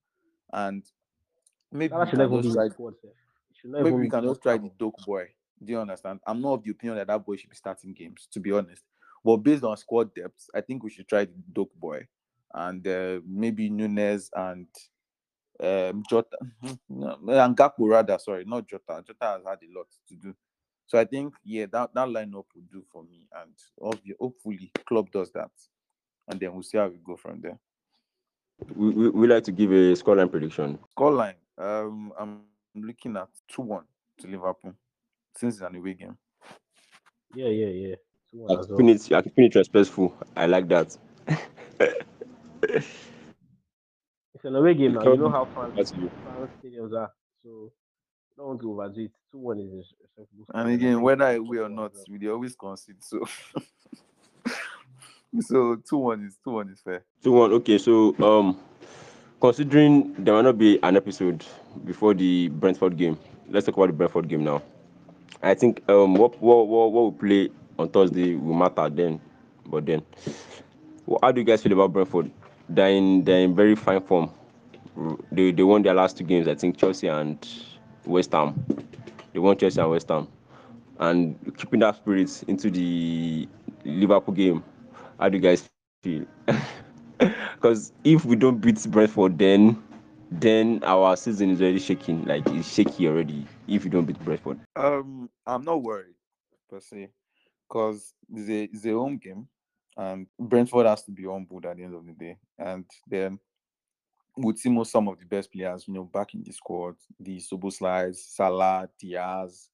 and 0.52 0.84
maybe 1.72 1.90
Salah 1.90 2.04
we 2.04 2.10
should 2.10 2.18
can 2.18 2.30
not 2.30 2.42
just 2.42 2.48
be 2.48 2.54
try 2.54 2.68
the 2.68 2.74
squad, 2.74 2.94
sef. 3.00 3.10
He 3.50 3.54
should 3.60 3.70
not 3.70 3.82
maybe 3.82 3.96
we 3.96 4.08
can 4.08 4.24
just 4.24 4.42
try 4.42 4.58
the 4.58 4.70
dope 4.78 5.04
boy. 5.04 5.28
Do 5.62 5.72
you 5.72 5.78
understand? 5.78 6.20
I'm 6.26 6.40
not 6.40 6.54
of 6.54 6.64
the 6.64 6.70
opinion 6.70 6.96
that 6.98 7.06
that 7.08 7.24
boy 7.24 7.36
should 7.36 7.50
be 7.50 7.56
starting 7.56 7.92
games, 7.92 8.26
to 8.32 8.40
be 8.40 8.50
honest. 8.52 8.82
But 9.24 9.36
based 9.38 9.64
on 9.64 9.76
squad 9.76 10.14
depth, 10.14 10.48
I 10.54 10.62
think 10.62 10.82
we 10.82 10.90
should 10.90 11.06
try 11.08 11.26
the 11.26 11.34
dope 11.52 11.74
boy, 11.74 12.06
and 12.54 12.86
uh, 12.86 13.20
maybe 13.26 13.68
Nunez 13.68 14.30
and 14.34 14.66
um, 15.62 16.02
Jota 16.08 16.36
no, 16.88 17.18
and 17.28 17.56
Gakpo 17.56 17.88
rather. 17.88 18.18
Sorry, 18.18 18.44
not 18.44 18.66
Jota. 18.66 19.02
Jota 19.06 19.16
has 19.20 19.42
had 19.44 19.58
a 19.62 19.78
lot 19.78 19.86
to 20.08 20.14
do. 20.16 20.34
So 20.86 20.98
I 20.98 21.04
think 21.04 21.34
yeah, 21.44 21.66
that 21.72 21.94
that 21.94 22.08
lineup 22.08 22.44
would 22.54 22.70
do 22.70 22.82
for 22.92 23.04
me, 23.04 23.28
and 23.32 23.52
hopefully 24.18 24.72
club 24.86 25.10
does 25.12 25.30
that, 25.32 25.50
and 26.28 26.40
then 26.40 26.52
we'll 26.52 26.62
see 26.62 26.78
how 26.78 26.88
we 26.88 26.98
go 27.04 27.16
from 27.16 27.40
there. 27.40 27.58
We, 28.74 28.90
we, 28.90 29.08
we 29.10 29.26
like 29.28 29.44
to 29.44 29.52
give 29.52 29.70
a 29.70 29.94
scoreline 29.94 30.30
prediction. 30.30 30.78
Scoreline, 30.96 31.34
um, 31.58 32.12
I'm 32.18 32.40
looking 32.74 33.16
at 33.16 33.28
two 33.48 33.62
one 33.62 33.84
to 34.18 34.26
Liverpool, 34.26 34.74
since 35.36 35.54
it's 35.54 35.62
an 35.62 35.76
away 35.76 35.94
game. 35.94 36.16
Yeah, 37.34 37.48
yeah, 37.48 37.66
yeah. 37.66 37.94
Two 38.30 38.38
I 38.48 38.52
one 38.52 38.58
as 38.58 38.66
keeping 38.66 38.86
well. 38.86 38.94
it, 38.96 39.12
I 39.12 39.22
keeping 39.22 39.44
it 39.44 39.54
respectful. 39.54 40.14
I 40.36 40.46
like 40.46 40.68
that. 40.68 40.96
It's 44.40 44.46
an 44.46 44.56
away 44.56 44.72
game 44.72 44.94
now. 44.94 45.02
You 45.02 45.18
know 45.18 45.28
how 45.28 45.44
fans 45.54 45.90
fans 45.92 46.48
stadiums 46.64 46.94
are. 46.98 47.12
So 47.44 47.70
don't 48.38 48.46
want 48.46 48.60
to 48.62 48.72
overdo 48.72 49.02
it. 49.02 49.10
Two 49.30 49.36
one 49.38 49.58
is 49.60 49.70
a 49.70 49.76
respectable 49.76 50.46
And 50.54 50.70
and 50.70 50.80
again, 50.80 51.02
whether 51.02 51.28
it's 51.28 51.40
away 51.40 51.58
or 51.58 51.68
not, 51.68 51.92
we 52.08 52.16
dey 52.16 52.28
always 52.28 52.56
concede. 52.56 53.04
So 53.04 53.20
So 55.40 55.76
two 55.86 55.98
one 55.98 56.24
is 56.24 56.38
two 56.42 56.52
one 56.52 56.70
is 56.70 56.80
fair. 56.80 57.04
Two 57.22 57.32
one. 57.32 57.52
Okay, 57.52 57.76
so 57.76 58.16
um, 58.24 58.58
considering 59.42 60.14
there 60.16 60.32
might 60.32 60.40
not 60.48 60.56
be 60.56 60.78
an 60.82 60.96
episode 60.96 61.44
before 61.84 62.14
the 62.14 62.48
Brentford 62.48 62.96
game, 62.96 63.18
let's 63.50 63.66
talk 63.66 63.76
about 63.76 63.88
the 63.88 63.92
Brentford 63.92 64.26
game 64.26 64.42
now. 64.42 64.62
I 65.42 65.52
think 65.52 65.82
um, 65.90 66.14
what 66.14 66.40
what 66.40 66.66
what, 66.66 66.92
what 66.92 67.12
we 67.12 67.18
play 67.18 67.50
on 67.78 67.90
Thursday 67.90 68.36
will 68.36 68.54
matter 68.54 68.88
then, 68.88 69.20
but 69.66 69.84
then, 69.84 70.00
how 71.20 71.30
do 71.30 71.42
you 71.42 71.46
guys 71.46 71.62
feel 71.62 71.72
about 71.72 71.92
Brentford? 71.92 72.30
They're 72.70 72.90
in 72.90 73.24
they're 73.24 73.40
in 73.42 73.54
very 73.54 73.74
fine 73.74 74.00
form. 74.00 74.30
They 75.32 75.50
they 75.52 75.62
won 75.62 75.82
their 75.82 75.94
last 75.94 76.16
two 76.18 76.24
games. 76.24 76.48
I 76.48 76.54
think 76.54 76.76
Chelsea 76.76 77.08
and 77.08 77.36
West 78.04 78.32
Ham. 78.32 78.64
They 79.32 79.38
won 79.38 79.56
Chelsea 79.56 79.80
and 79.80 79.90
West 79.90 80.08
Ham, 80.08 80.28
and 80.98 81.36
keeping 81.56 81.80
that 81.80 81.96
spirit 81.96 82.42
into 82.48 82.70
the 82.70 83.48
Liverpool 83.84 84.34
game. 84.34 84.62
How 85.18 85.28
do 85.28 85.36
you 85.36 85.42
guys 85.42 85.68
feel? 86.02 86.24
Because 87.18 87.92
if 88.04 88.24
we 88.24 88.36
don't 88.36 88.58
beat 88.58 88.82
Brentford, 88.90 89.38
then 89.38 89.82
then 90.30 90.80
our 90.84 91.16
season 91.16 91.50
is 91.50 91.60
already 91.60 91.78
shaking. 91.78 92.24
Like 92.24 92.46
it's 92.48 92.72
shaky 92.72 93.08
already. 93.08 93.46
If 93.68 93.84
we 93.84 93.90
don't 93.90 94.06
beat 94.06 94.18
Brentford. 94.24 94.58
Um, 94.76 95.28
I'm 95.46 95.64
not 95.64 95.82
worried 95.82 96.14
per 96.70 96.80
se, 96.80 97.10
because 97.68 98.14
it's 98.32 98.48
a 98.48 98.62
it's 98.64 98.86
a 98.86 98.92
home 98.92 99.18
game, 99.18 99.48
and 100.00 100.26
Brentford 100.38 100.86
has 100.86 101.02
to 101.04 101.10
be 101.10 101.24
humbled 101.24 101.66
at 101.66 101.76
the 101.76 101.84
end 101.84 101.94
of 101.94 102.06
the 102.06 102.12
day. 102.12 102.38
And 102.58 102.86
then 103.06 103.38
with 104.34 104.62
Timo, 104.62 104.86
some 104.86 105.08
of 105.08 105.18
the 105.18 105.26
best 105.26 105.52
players, 105.52 105.86
you 105.86 105.92
know, 105.92 106.04
back 106.04 106.32
in 106.34 106.42
the 106.42 106.52
squad, 106.52 106.94
the 107.18 107.36
Szoboszlais, 107.36 108.16
Salah, 108.16 108.88
Diaz, 108.98 109.68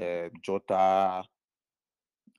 uh, 0.00 0.28
Jota, 0.42 1.24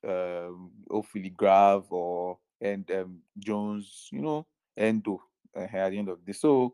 um, 0.02 0.70
hopefully 0.90 1.28
Grav 1.28 1.86
or 1.90 2.38
and 2.58 2.90
um, 2.90 3.18
Jones, 3.38 4.08
you 4.10 4.22
know, 4.22 4.46
Endo 4.74 5.22
uh, 5.54 5.60
at 5.60 5.90
the 5.90 5.98
end 5.98 6.08
of 6.08 6.20
the 6.20 6.32
day. 6.32 6.38
So 6.38 6.72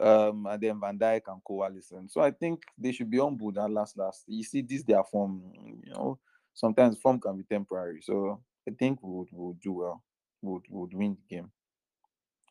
um, 0.00 0.46
and 0.46 0.60
then 0.60 0.80
Van 0.80 0.98
Dijk 0.98 1.22
and 1.28 1.40
Coalison. 1.48 2.10
So 2.10 2.20
I 2.20 2.32
think 2.32 2.64
they 2.76 2.90
should 2.90 3.08
be 3.08 3.18
humbled 3.18 3.56
at 3.56 3.70
last 3.70 3.96
last. 3.96 4.24
You 4.26 4.42
see, 4.42 4.62
this 4.62 4.82
their 4.82 5.04
form, 5.04 5.42
you 5.84 5.92
know, 5.92 6.18
sometimes 6.54 6.98
form 6.98 7.20
can 7.20 7.36
be 7.36 7.44
temporary. 7.44 8.02
So 8.02 8.40
I 8.68 8.72
think 8.72 9.02
we 9.02 9.10
would, 9.10 9.28
we 9.32 9.46
would 9.46 9.60
do 9.60 9.72
well. 9.72 10.02
We 10.42 10.52
would, 10.52 10.62
we 10.68 10.80
would 10.80 10.94
win 10.94 11.16
the 11.16 11.36
game. 11.36 11.50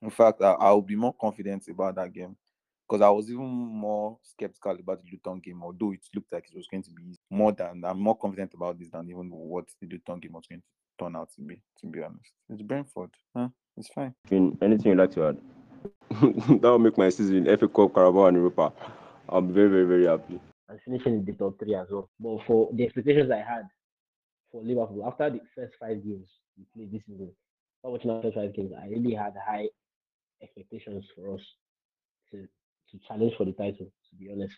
In 0.01 0.09
fact, 0.09 0.41
I, 0.41 0.51
I'll 0.51 0.81
be 0.81 0.95
more 0.95 1.13
confident 1.13 1.67
about 1.67 1.95
that 1.95 2.13
game 2.13 2.35
because 2.87 3.01
I 3.01 3.09
was 3.09 3.29
even 3.29 3.45
more 3.45 4.17
skeptical 4.23 4.71
about 4.79 5.01
the 5.03 5.09
Luton 5.11 5.39
game, 5.39 5.63
although 5.63 5.91
it 5.91 6.01
looked 6.13 6.31
like 6.31 6.45
it 6.51 6.55
was 6.55 6.67
going 6.67 6.83
to 6.83 6.91
be 6.91 7.03
easy. 7.09 7.19
more 7.29 7.51
than 7.51 7.83
I'm 7.83 7.99
more 7.99 8.17
confident 8.17 8.53
about 8.53 8.77
this 8.77 8.89
than 8.91 9.09
even 9.09 9.29
what 9.29 9.65
the 9.81 9.87
Luton 9.87 10.19
game 10.19 10.33
was 10.33 10.45
going 10.47 10.61
to 10.61 11.03
turn 11.03 11.15
out 11.15 11.29
to 11.35 11.41
be. 11.41 11.61
To 11.81 11.87
be 11.87 12.03
honest, 12.03 12.31
it's 12.49 12.61
Brentford, 12.61 13.11
huh? 13.35 13.49
It's 13.77 13.89
fine. 13.89 14.13
Anything 14.29 14.57
anything 14.61 14.91
you'd 14.91 14.99
like 14.99 15.11
to 15.11 15.27
add? 15.27 15.37
that 16.21 16.61
will 16.61 16.79
make 16.79 16.97
my 16.97 17.09
season 17.09 17.45
FA 17.45 17.67
Cup, 17.67 17.93
Carabao, 17.93 18.25
and 18.27 18.37
Europa. 18.37 18.71
I'm 19.29 19.51
very 19.53 19.69
very 19.69 19.85
very 19.85 20.05
happy. 20.05 20.39
and 20.69 20.79
finishing 20.85 21.15
in 21.15 21.25
the 21.25 21.33
top 21.33 21.57
three 21.59 21.75
as 21.75 21.87
well. 21.89 22.09
But 22.19 22.45
for 22.45 22.69
the 22.73 22.83
expectations 22.83 23.31
I 23.31 23.37
had 23.37 23.67
for 24.55 24.63
Liverpool 24.63 25.05
after 25.05 25.29
the 25.29 25.41
first 25.53 25.73
five 25.79 26.01
games 26.03 26.29
we 26.57 26.63
played 26.73 26.91
this 26.91 27.01
season, 27.05 27.29
after 27.83 27.91
watching 27.91 28.21
first 28.21 28.35
five 28.35 28.55
games, 28.55 28.71
I 28.81 28.87
really 28.87 29.13
had 29.13 29.33
high 29.45 29.67
expectations 30.41 31.03
for 31.13 31.35
us 31.35 31.41
to 32.31 32.47
to 32.91 32.99
challenge 33.07 33.33
for 33.37 33.45
the 33.45 33.51
title. 33.51 33.87
To 33.87 34.15
be 34.17 34.31
honest, 34.31 34.55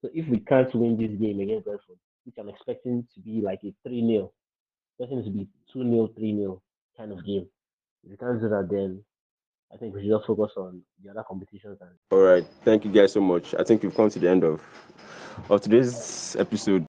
so 0.00 0.08
if 0.14 0.28
we 0.28 0.38
can't 0.38 0.72
win 0.74 0.96
this 0.96 1.18
game 1.20 1.40
against 1.40 1.64
Brentford, 1.64 1.98
which 2.24 2.36
I'm 2.38 2.48
expecting 2.48 3.06
to 3.14 3.20
be 3.20 3.40
like 3.40 3.60
a 3.64 3.74
three 3.82 4.06
0 4.06 4.30
expecting 4.98 5.24
to 5.24 5.30
be 5.30 5.48
two 5.72 5.82
0 5.82 6.08
three 6.16 6.36
0 6.36 6.62
kind 6.96 7.10
of 7.10 7.26
game. 7.26 7.46
If 8.04 8.12
we 8.12 8.16
can't 8.16 8.40
do 8.40 8.48
that, 8.48 8.68
then 8.70 9.02
I 9.74 9.76
think 9.76 9.94
we 9.94 10.02
should 10.02 10.10
just 10.10 10.26
focus 10.26 10.52
on 10.56 10.82
the 11.02 11.10
other 11.10 11.24
competitions 11.26 11.78
and 11.80 11.90
All 12.12 12.18
right, 12.18 12.46
thank 12.64 12.84
you 12.84 12.92
guys 12.92 13.12
so 13.12 13.20
much. 13.20 13.54
I 13.58 13.64
think 13.64 13.82
we've 13.82 13.94
come 13.94 14.10
to 14.10 14.18
the 14.20 14.30
end 14.30 14.44
of 14.44 14.60
of 15.48 15.62
today's 15.62 16.36
episode. 16.38 16.86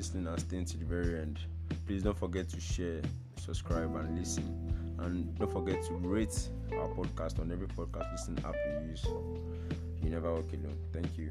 Listening 0.00 0.26
and 0.28 0.40
staying 0.40 0.64
to 0.64 0.78
the 0.78 0.84
very 0.86 1.20
end. 1.20 1.38
Please 1.86 2.02
don't 2.02 2.16
forget 2.16 2.48
to 2.48 2.58
share, 2.58 3.02
subscribe, 3.36 3.94
and 3.96 4.18
listen. 4.18 4.96
And 4.98 5.38
don't 5.38 5.52
forget 5.52 5.84
to 5.88 5.92
rate 5.92 6.48
our 6.72 6.88
podcast 6.88 7.38
on 7.38 7.52
every 7.52 7.68
podcast 7.68 8.10
listening 8.10 8.42
app 8.46 8.54
you 8.54 8.88
use. 8.88 9.04
You 10.02 10.08
never 10.08 10.32
walk 10.32 10.50
alone. 10.54 10.78
Thank 10.94 11.18
you. 11.18 11.28